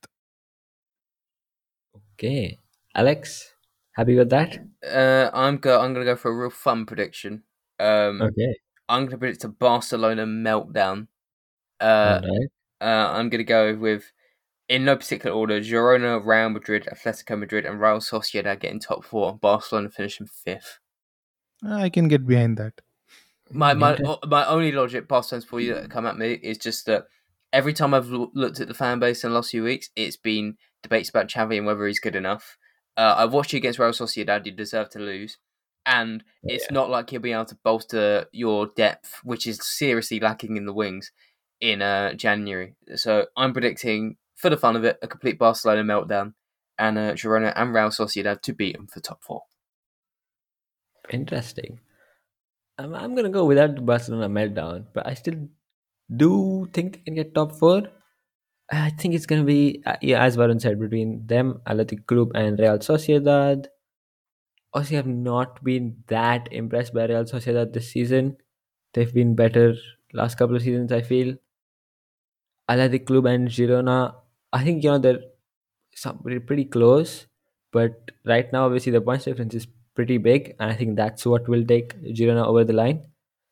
Okay, 2.15 2.61
Alex, 2.95 3.55
happy 3.93 4.17
with 4.17 4.31
that? 4.31 4.59
Uh, 4.85 5.31
I'm 5.33 5.59
go. 5.59 5.81
I'm 5.81 5.93
gonna 5.93 6.05
go 6.05 6.17
for 6.17 6.31
a 6.31 6.37
real 6.37 6.51
fun 6.51 6.87
prediction. 6.87 7.45
Um, 7.79 8.31
Okay, 8.31 8.55
I'm 8.89 9.07
gonna 9.07 9.19
predict 9.19 9.45
a 9.45 9.49
Barcelona 9.49 10.27
meltdown. 10.27 11.09
all 12.03 12.11
Uh, 12.11 12.21
right. 12.21 12.49
Uh, 12.85 13.13
I'm 13.15 13.31
gonna 13.31 13.45
go 13.45 13.75
with, 13.75 14.13
in 14.69 14.85
no 14.85 14.95
particular 14.95 15.35
order, 15.35 15.61
Girona, 15.61 16.21
Real 16.23 16.51
Madrid, 16.51 16.87
Atletico 16.93 17.39
Madrid, 17.39 17.65
and 17.65 17.81
Real 17.81 17.99
Sociedad 17.99 18.61
getting 18.61 18.79
top 18.79 19.05
four. 19.05 19.35
Barcelona 19.37 19.89
finishing 19.89 20.27
fifth. 20.27 20.81
I 21.67 21.89
can 21.89 22.09
get 22.09 22.27
behind 22.27 22.59
that. 22.59 22.83
My 23.51 23.73
my 23.73 23.99
my 24.27 24.47
only 24.47 24.73
logic, 24.73 25.09
past 25.09 25.31
times 25.31 25.47
for 25.47 25.61
you 25.61 25.75
that 25.75 25.91
come 25.91 26.07
at 26.07 26.19
me, 26.19 26.33
is 26.35 26.59
just 26.59 26.85
that 26.85 27.07
every 27.55 27.73
time 27.73 27.95
I've 27.95 28.09
loo- 28.09 28.33
looked 28.35 28.61
at 28.61 28.69
the 28.69 28.75
fan 28.75 28.99
base 28.99 29.25
in 29.25 29.31
the 29.31 29.35
last 29.35 29.51
few 29.51 29.65
weeks, 29.65 29.89
it's 29.97 30.19
been 30.19 30.57
debates 30.83 31.09
about 31.09 31.29
Xavi 31.29 31.57
and 31.57 31.67
whether 31.67 31.87
he's 31.87 32.01
good 32.01 32.17
enough. 32.17 32.59
Uh, 32.99 33.15
I 33.17 33.25
watched 33.25 33.55
you 33.55 33.57
against 33.57 33.79
Real 33.79 33.91
Sociedad; 33.93 34.45
you 34.45 34.53
deserve 34.53 34.91
to 34.91 34.99
lose, 34.99 35.39
and 35.87 36.23
it's 36.43 36.71
not 36.71 36.91
like 36.91 37.13
you'll 37.13 37.23
be 37.23 37.33
able 37.33 37.47
to 37.47 37.59
bolster 37.65 38.27
your 38.31 38.67
depth, 38.77 39.21
which 39.25 39.47
is 39.47 39.61
seriously 39.63 40.21
lacking 40.21 40.59
in 40.59 40.67
the 40.67 40.75
wings 40.75 41.11
in 41.61 41.83
uh, 41.83 42.15
January. 42.15 42.75
So 42.97 43.27
I'm 43.37 43.53
predicting, 43.53 44.17
for 44.37 44.51
the 44.51 44.57
fun 44.57 44.77
of 44.77 44.85
it, 44.85 44.99
a 45.03 45.09
complete 45.09 45.39
Barcelona 45.39 45.83
meltdown, 45.83 46.35
and 46.79 46.99
uh, 46.99 47.13
Girona 47.13 47.53
and 47.57 47.73
Real 47.73 47.89
Sociedad 47.89 48.43
to 48.43 48.53
beat 48.53 48.77
them 48.77 48.87
for 48.87 49.01
top 49.01 49.23
four. 49.23 49.43
Interesting. 51.11 51.81
I'm, 52.79 52.95
I'm 52.95 53.15
gonna 53.15 53.31
go 53.31 53.45
without 53.45 53.75
the 53.77 53.83
Barcelona 53.83 54.29
meltdown, 54.29 54.87
but 54.93 55.07
I 55.07 55.15
still 55.15 55.49
do 56.15 56.69
think 56.73 56.95
they 56.95 57.01
can 57.01 57.15
get 57.15 57.35
top 57.35 57.53
four. 57.53 57.83
I 58.71 58.91
think 58.91 59.15
it's 59.15 59.27
gonna 59.27 59.45
be 59.45 59.83
uh, 59.87 59.97
yeah, 60.01 60.23
as 60.23 60.37
Varun 60.37 60.61
said, 60.61 60.81
between 60.81 61.27
them, 61.27 61.61
Athletic 61.67 62.07
Club, 62.07 62.33
and 62.35 62.59
Real 62.59 62.79
Sociedad. 62.79 63.67
Also, 64.73 64.99
I've 64.99 65.07
not 65.07 65.63
been 65.63 66.03
that 66.09 66.49
impressed 66.51 66.95
by 66.95 67.07
Real 67.07 67.25
Sociedad 67.25 67.73
this 67.73 67.93
season. 67.93 68.37
They've 68.95 69.13
been 69.15 69.37
better 69.37 69.75
last 70.15 70.37
couple 70.39 70.57
of 70.57 70.63
seasons. 70.63 70.93
I 70.93 71.03
feel. 71.03 71.37
Athletic 72.69 73.07
Club 73.07 73.27
and 73.27 73.49
Girona. 73.49 74.15
I 74.53 74.65
think 74.65 74.85
you 74.85 74.91
know 74.91 74.99
they're 74.99 75.21
some, 75.95 76.19
pretty 76.47 76.65
close, 76.65 77.27
but 77.73 78.11
right 78.25 78.51
now 78.53 78.65
obviously 78.67 78.93
the 78.93 79.01
points 79.01 79.27
difference 79.27 79.55
is 79.55 79.67
pretty 79.95 80.19
big, 80.19 80.55
and 80.59 80.71
I 80.71 80.75
think 80.75 80.97
that's 80.97 81.27
what 81.27 81.49
will 81.49 81.65
take 81.65 82.01
Girona 82.03 82.47
over 82.47 82.65
the 82.65 82.73
line. 82.73 83.03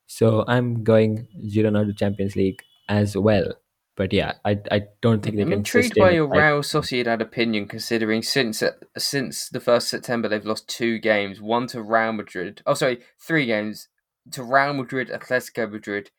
So 0.07 0.45
I'm 0.49 0.83
going 0.83 1.29
Girona 1.47 1.87
to 1.87 1.93
Champions 1.93 2.37
League 2.37 2.63
as 2.89 3.17
well. 3.17 3.53
But 3.97 4.13
yeah, 4.13 4.35
I 4.45 4.59
I 4.71 4.83
don't 5.03 5.23
think 5.23 5.37
they 5.37 5.43
I'm 5.43 5.51
can. 5.51 5.59
intrigued 5.59 5.89
sustain 5.89 6.05
by 6.05 6.11
your. 6.13 6.27
Real 6.27 6.63
Sociedad 6.63 7.21
opinion, 7.21 7.69
considering 7.69 8.23
since 8.23 8.63
uh, 8.63 8.73
since 8.97 9.51
the 9.51 9.61
first 9.61 9.89
September 9.89 10.29
they've 10.29 10.45
lost 10.45 10.69
two 10.69 10.99
games, 10.99 11.41
one 11.41 11.67
to 11.69 11.83
Real 11.83 12.13
Madrid. 12.13 12.63
Oh, 12.65 12.75
sorry, 12.75 13.01
three 13.21 13.45
games 13.45 13.89
to 14.31 14.43
Real 14.43 14.73
Madrid, 14.73 15.11
Atletico 15.11 15.71
Madrid, 15.71 16.11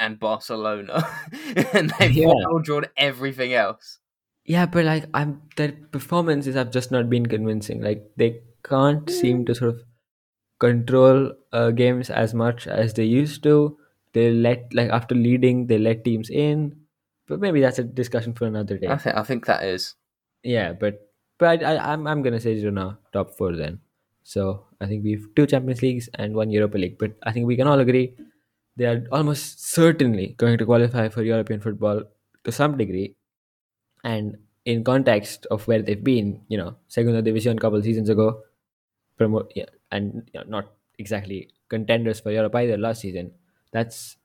and 0.00 0.18
Barcelona, 0.18 1.04
and 1.72 1.92
they've 1.98 2.12
Yeah. 2.16 2.28
all 2.50 2.58
drawn 2.60 2.86
everything 2.96 3.52
else. 3.54 3.98
Yeah, 4.44 4.66
but 4.66 4.84
like 4.84 5.04
I'm 5.14 5.42
their 5.56 5.72
performances 5.92 6.56
have 6.56 6.72
just 6.72 6.90
not 6.90 7.08
been 7.10 7.26
convincing. 7.26 7.82
Like 7.82 8.02
they 8.16 8.40
can't 8.64 9.08
seem 9.08 9.44
to 9.46 9.54
sort 9.54 9.74
of 9.76 9.82
control 10.58 11.32
uh, 11.52 11.70
games 11.70 12.10
as 12.10 12.34
much 12.34 12.66
as 12.66 12.94
they 12.94 13.04
used 13.04 13.42
to. 13.44 13.76
They 14.12 14.30
let 14.32 14.72
like 14.74 14.90
after 14.90 15.14
leading, 15.14 15.66
they 15.66 15.78
let 15.78 16.04
teams 16.04 16.30
in. 16.30 16.76
But 17.28 17.38
maybe 17.40 17.60
that's 17.60 17.78
a 17.78 17.84
discussion 17.84 18.34
for 18.34 18.46
another 18.46 18.76
day. 18.78 18.88
I 18.88 18.96
think 18.96 19.16
I 19.16 19.22
think 19.22 19.46
that 19.46 19.62
is. 19.64 19.94
Yeah, 20.42 20.72
but 20.72 20.98
but 21.38 21.62
I, 21.62 21.74
I, 21.76 21.92
I'm 21.92 22.06
I'm 22.06 22.22
gonna 22.22 22.40
say 22.40 22.56
Girona 22.56 22.98
top 23.12 23.36
four 23.36 23.54
then. 23.54 23.78
So 24.24 24.66
I 24.80 24.86
think 24.86 25.04
we've 25.04 25.28
two 25.36 25.46
Champions 25.46 25.82
Leagues 25.82 26.08
and 26.14 26.34
one 26.34 26.50
Europa 26.50 26.78
League. 26.78 26.98
But 26.98 27.12
I 27.22 27.32
think 27.32 27.46
we 27.46 27.56
can 27.56 27.68
all 27.68 27.78
agree 27.78 28.14
they 28.80 28.86
are 28.86 29.04
almost 29.12 29.62
certainly 29.62 30.34
going 30.38 30.56
to 30.56 30.64
qualify 30.64 31.10
for 31.10 31.22
European 31.22 31.60
football 31.60 32.02
to 32.44 32.50
some 32.50 32.78
degree. 32.78 33.14
And 34.02 34.38
in 34.64 34.84
context 34.84 35.46
of 35.50 35.68
where 35.68 35.82
they've 35.82 36.02
been, 36.02 36.40
you 36.48 36.56
know, 36.56 36.76
Segunda 36.88 37.20
Division 37.20 37.58
a 37.58 37.60
couple 37.60 37.82
seasons 37.82 38.08
ago, 38.08 38.40
promote 39.18 39.52
yeah, 39.54 39.66
and 39.92 40.30
you 40.32 40.40
know, 40.40 40.46
not 40.48 40.72
exactly 40.98 41.50
contenders 41.68 42.20
for 42.20 42.30
Europe 42.30 42.54
either 42.54 42.78
last 42.78 43.02
season. 43.02 43.32
That's 43.70 44.16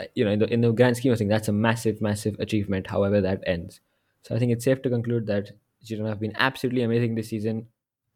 uh, 0.00 0.06
you 0.16 0.24
know 0.24 0.32
in 0.32 0.40
the 0.40 0.52
in 0.52 0.60
the 0.60 0.72
grand 0.72 0.96
scheme 0.96 1.12
of 1.12 1.18
things, 1.18 1.30
that's 1.30 1.46
a 1.46 1.52
massive, 1.52 2.02
massive 2.02 2.34
achievement. 2.40 2.88
However 2.88 3.20
that 3.20 3.44
ends, 3.46 3.80
so 4.22 4.34
I 4.34 4.40
think 4.40 4.50
it's 4.50 4.64
safe 4.64 4.82
to 4.82 4.90
conclude 4.90 5.26
that 5.28 5.52
Girona 5.84 6.08
have 6.08 6.20
been 6.20 6.34
absolutely 6.36 6.82
amazing 6.82 7.14
this 7.14 7.28
season, 7.28 7.68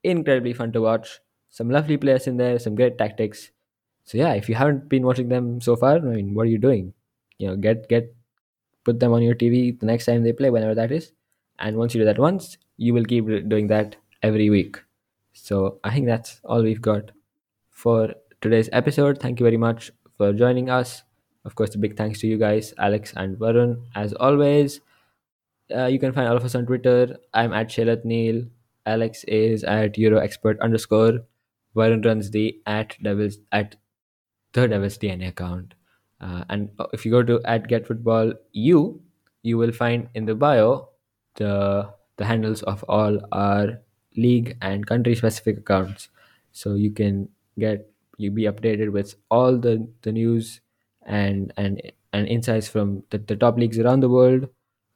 incredibly 0.03 0.55
fun 0.55 0.73
to 0.73 0.81
watch. 0.81 1.21
Some 1.51 1.71
lovely 1.71 1.97
players 1.97 2.27
in 2.27 2.37
there, 2.37 2.59
some 2.59 2.75
great 2.75 2.99
tactics. 2.99 3.53
So 4.05 4.19
yeah, 4.19 4.33
if 4.35 4.49
you 4.49 4.55
haven't 4.55 4.89
been 4.89 5.07
watching 5.07 5.29
them 5.29 5.61
so 5.61 5.77
far, 5.77 5.97
I 5.97 6.01
mean, 6.01 6.35
what 6.35 6.43
are 6.43 6.51
you 6.51 6.59
doing? 6.59 6.93
You 7.39 7.49
know, 7.49 7.57
get 7.57 7.89
get 7.89 8.15
put 8.85 9.01
them 9.01 9.13
on 9.13 9.23
your 9.23 9.35
TV 9.35 9.79
the 9.79 9.87
next 9.87 10.07
time 10.07 10.23
they 10.23 10.33
play, 10.33 10.51
whenever 10.51 10.75
that 10.75 10.93
is. 10.93 11.13
And 11.59 11.77
once 11.77 11.95
you 11.95 12.01
do 12.01 12.05
that 12.07 12.19
once, 12.19 12.59
you 12.77 12.95
will 12.95 13.05
keep 13.05 13.27
doing 13.49 13.69
that 13.69 13.97
every 14.23 14.51
week. 14.51 14.83
So 15.33 15.79
I 15.85 15.91
think 15.95 16.07
that's 16.07 16.41
all 16.45 16.63
we've 16.63 16.83
got 16.83 17.13
for 17.71 18.15
today's 18.41 18.69
episode. 18.73 19.19
Thank 19.19 19.41
you 19.41 19.45
very 19.45 19.57
much 19.57 19.91
for 20.17 20.33
joining 20.33 20.69
us. 20.69 21.03
Of 21.45 21.55
course, 21.55 21.75
a 21.75 21.79
big 21.79 21.97
thanks 21.97 22.21
to 22.21 22.27
you 22.27 22.39
guys, 22.39 22.73
Alex 22.79 23.13
and 23.17 23.37
Varun, 23.37 23.83
as 23.95 24.13
always. 24.15 24.81
Uh, 25.75 25.87
you 25.87 25.99
can 25.99 26.13
find 26.13 26.29
all 26.29 26.37
of 26.37 26.45
us 26.45 26.55
on 26.55 26.67
Twitter. 26.67 27.17
I'm 27.35 27.53
at 27.53 27.69
Shelat 27.69 28.05
Neel. 28.05 28.45
Alex 28.85 29.25
is 29.25 29.65
at 29.65 29.95
EuroExpert 29.95 30.61
underscore. 30.61 31.21
Varun 31.75 32.05
runs 32.05 32.31
the 32.31 32.61
at 32.67 32.97
Devils 33.03 33.39
at 33.51 33.77
Devils 34.53 34.99
DNA 34.99 35.29
account. 35.29 35.75
Uh, 36.21 36.45
and 36.49 36.71
if 36.93 37.05
you 37.05 37.11
go 37.11 37.23
to 37.23 37.41
at 37.45 37.69
Get 37.69 37.87
Football 37.87 38.35
U, 38.53 39.01
you 39.43 39.59
will 39.59 39.73
find 39.73 40.09
in 40.15 40.27
the 40.27 40.35
bio 40.35 40.89
the 41.37 41.91
the 42.17 42.25
handles 42.25 42.63
of 42.63 42.85
all 42.89 43.19
our 43.33 43.81
league 44.17 44.57
and 44.61 44.87
country 44.87 45.15
specific 45.15 45.59
accounts. 45.59 46.09
So 46.53 46.75
you 46.75 46.91
can 46.91 47.29
get 47.59 47.91
you 48.19 48.31
be 48.31 48.45
updated 48.45 48.93
with 48.93 49.15
all 49.31 49.57
the 49.59 49.89
the 50.03 50.13
news 50.13 50.61
and 51.05 51.53
and 51.57 51.81
and 52.13 52.29
insights 52.29 52.69
from 52.69 53.03
the, 53.11 53.19
the 53.19 53.37
top 53.37 53.57
leagues 53.57 53.79
around 53.79 54.01
the 54.01 54.09
world 54.09 54.49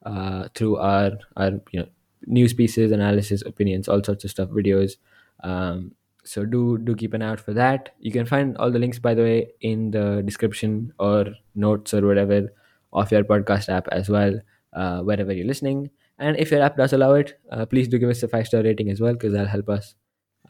uh, 0.04 0.48
through 0.54 0.76
our 0.76 1.12
our 1.36 1.52
you 1.72 1.80
know 1.80 1.88
news 2.26 2.52
pieces, 2.54 2.92
analysis, 2.92 3.42
opinions, 3.42 3.88
all 3.88 4.02
sorts 4.02 4.24
of 4.24 4.30
stuff, 4.30 4.50
videos. 4.50 4.96
Um, 5.42 5.92
so 6.26 6.44
do 6.44 6.78
do 6.78 6.94
keep 6.94 7.14
an 7.14 7.22
eye 7.22 7.30
out 7.30 7.40
for 7.40 7.54
that. 7.54 7.94
You 7.98 8.12
can 8.12 8.26
find 8.26 8.56
all 8.58 8.70
the 8.70 8.78
links, 8.78 8.98
by 8.98 9.14
the 9.14 9.22
way, 9.22 9.48
in 9.60 9.90
the 9.90 10.22
description 10.24 10.92
or 10.98 11.26
notes 11.54 11.94
or 11.94 12.06
whatever 12.06 12.52
of 12.92 13.12
your 13.12 13.24
podcast 13.24 13.68
app 13.68 13.88
as 13.92 14.08
well, 14.08 14.40
uh, 14.72 15.00
wherever 15.02 15.32
you're 15.32 15.46
listening. 15.46 15.90
And 16.18 16.36
if 16.38 16.50
your 16.50 16.62
app 16.62 16.76
does 16.76 16.92
allow 16.92 17.14
it, 17.14 17.38
uh, 17.52 17.66
please 17.66 17.88
do 17.88 17.98
give 17.98 18.10
us 18.10 18.22
a 18.22 18.28
five 18.28 18.46
star 18.46 18.62
rating 18.62 18.90
as 18.90 19.00
well, 19.00 19.12
because 19.12 19.32
that'll 19.32 19.48
help 19.48 19.68
us 19.68 19.94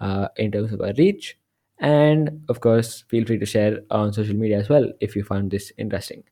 uh, 0.00 0.28
in 0.36 0.52
terms 0.52 0.72
of 0.72 0.80
our 0.80 0.92
reach. 0.96 1.38
And 1.78 2.44
of 2.48 2.60
course, 2.60 3.04
feel 3.08 3.26
free 3.26 3.38
to 3.38 3.46
share 3.46 3.80
on 3.90 4.12
social 4.12 4.36
media 4.36 4.58
as 4.58 4.68
well 4.68 4.90
if 5.00 5.14
you 5.14 5.24
found 5.24 5.50
this 5.50 5.72
interesting. 5.76 6.24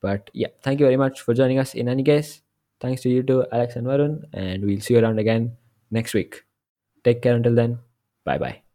But 0.00 0.30
yeah, 0.32 0.48
thank 0.62 0.80
you 0.80 0.86
very 0.86 0.96
much 0.96 1.20
for 1.20 1.34
joining 1.34 1.58
us 1.58 1.74
in 1.74 1.88
any 1.88 2.02
case. 2.02 2.42
Thanks 2.80 3.02
to 3.02 3.08
you 3.08 3.22
too, 3.22 3.44
Alex 3.52 3.76
and 3.76 3.86
Varun, 3.86 4.24
and 4.32 4.64
we'll 4.64 4.80
see 4.80 4.94
you 4.94 5.00
around 5.00 5.18
again 5.18 5.56
next 5.90 6.14
week. 6.14 6.44
Take 7.04 7.22
care 7.22 7.34
until 7.34 7.54
then. 7.54 7.78
Bye 8.24 8.38
bye. 8.38 8.65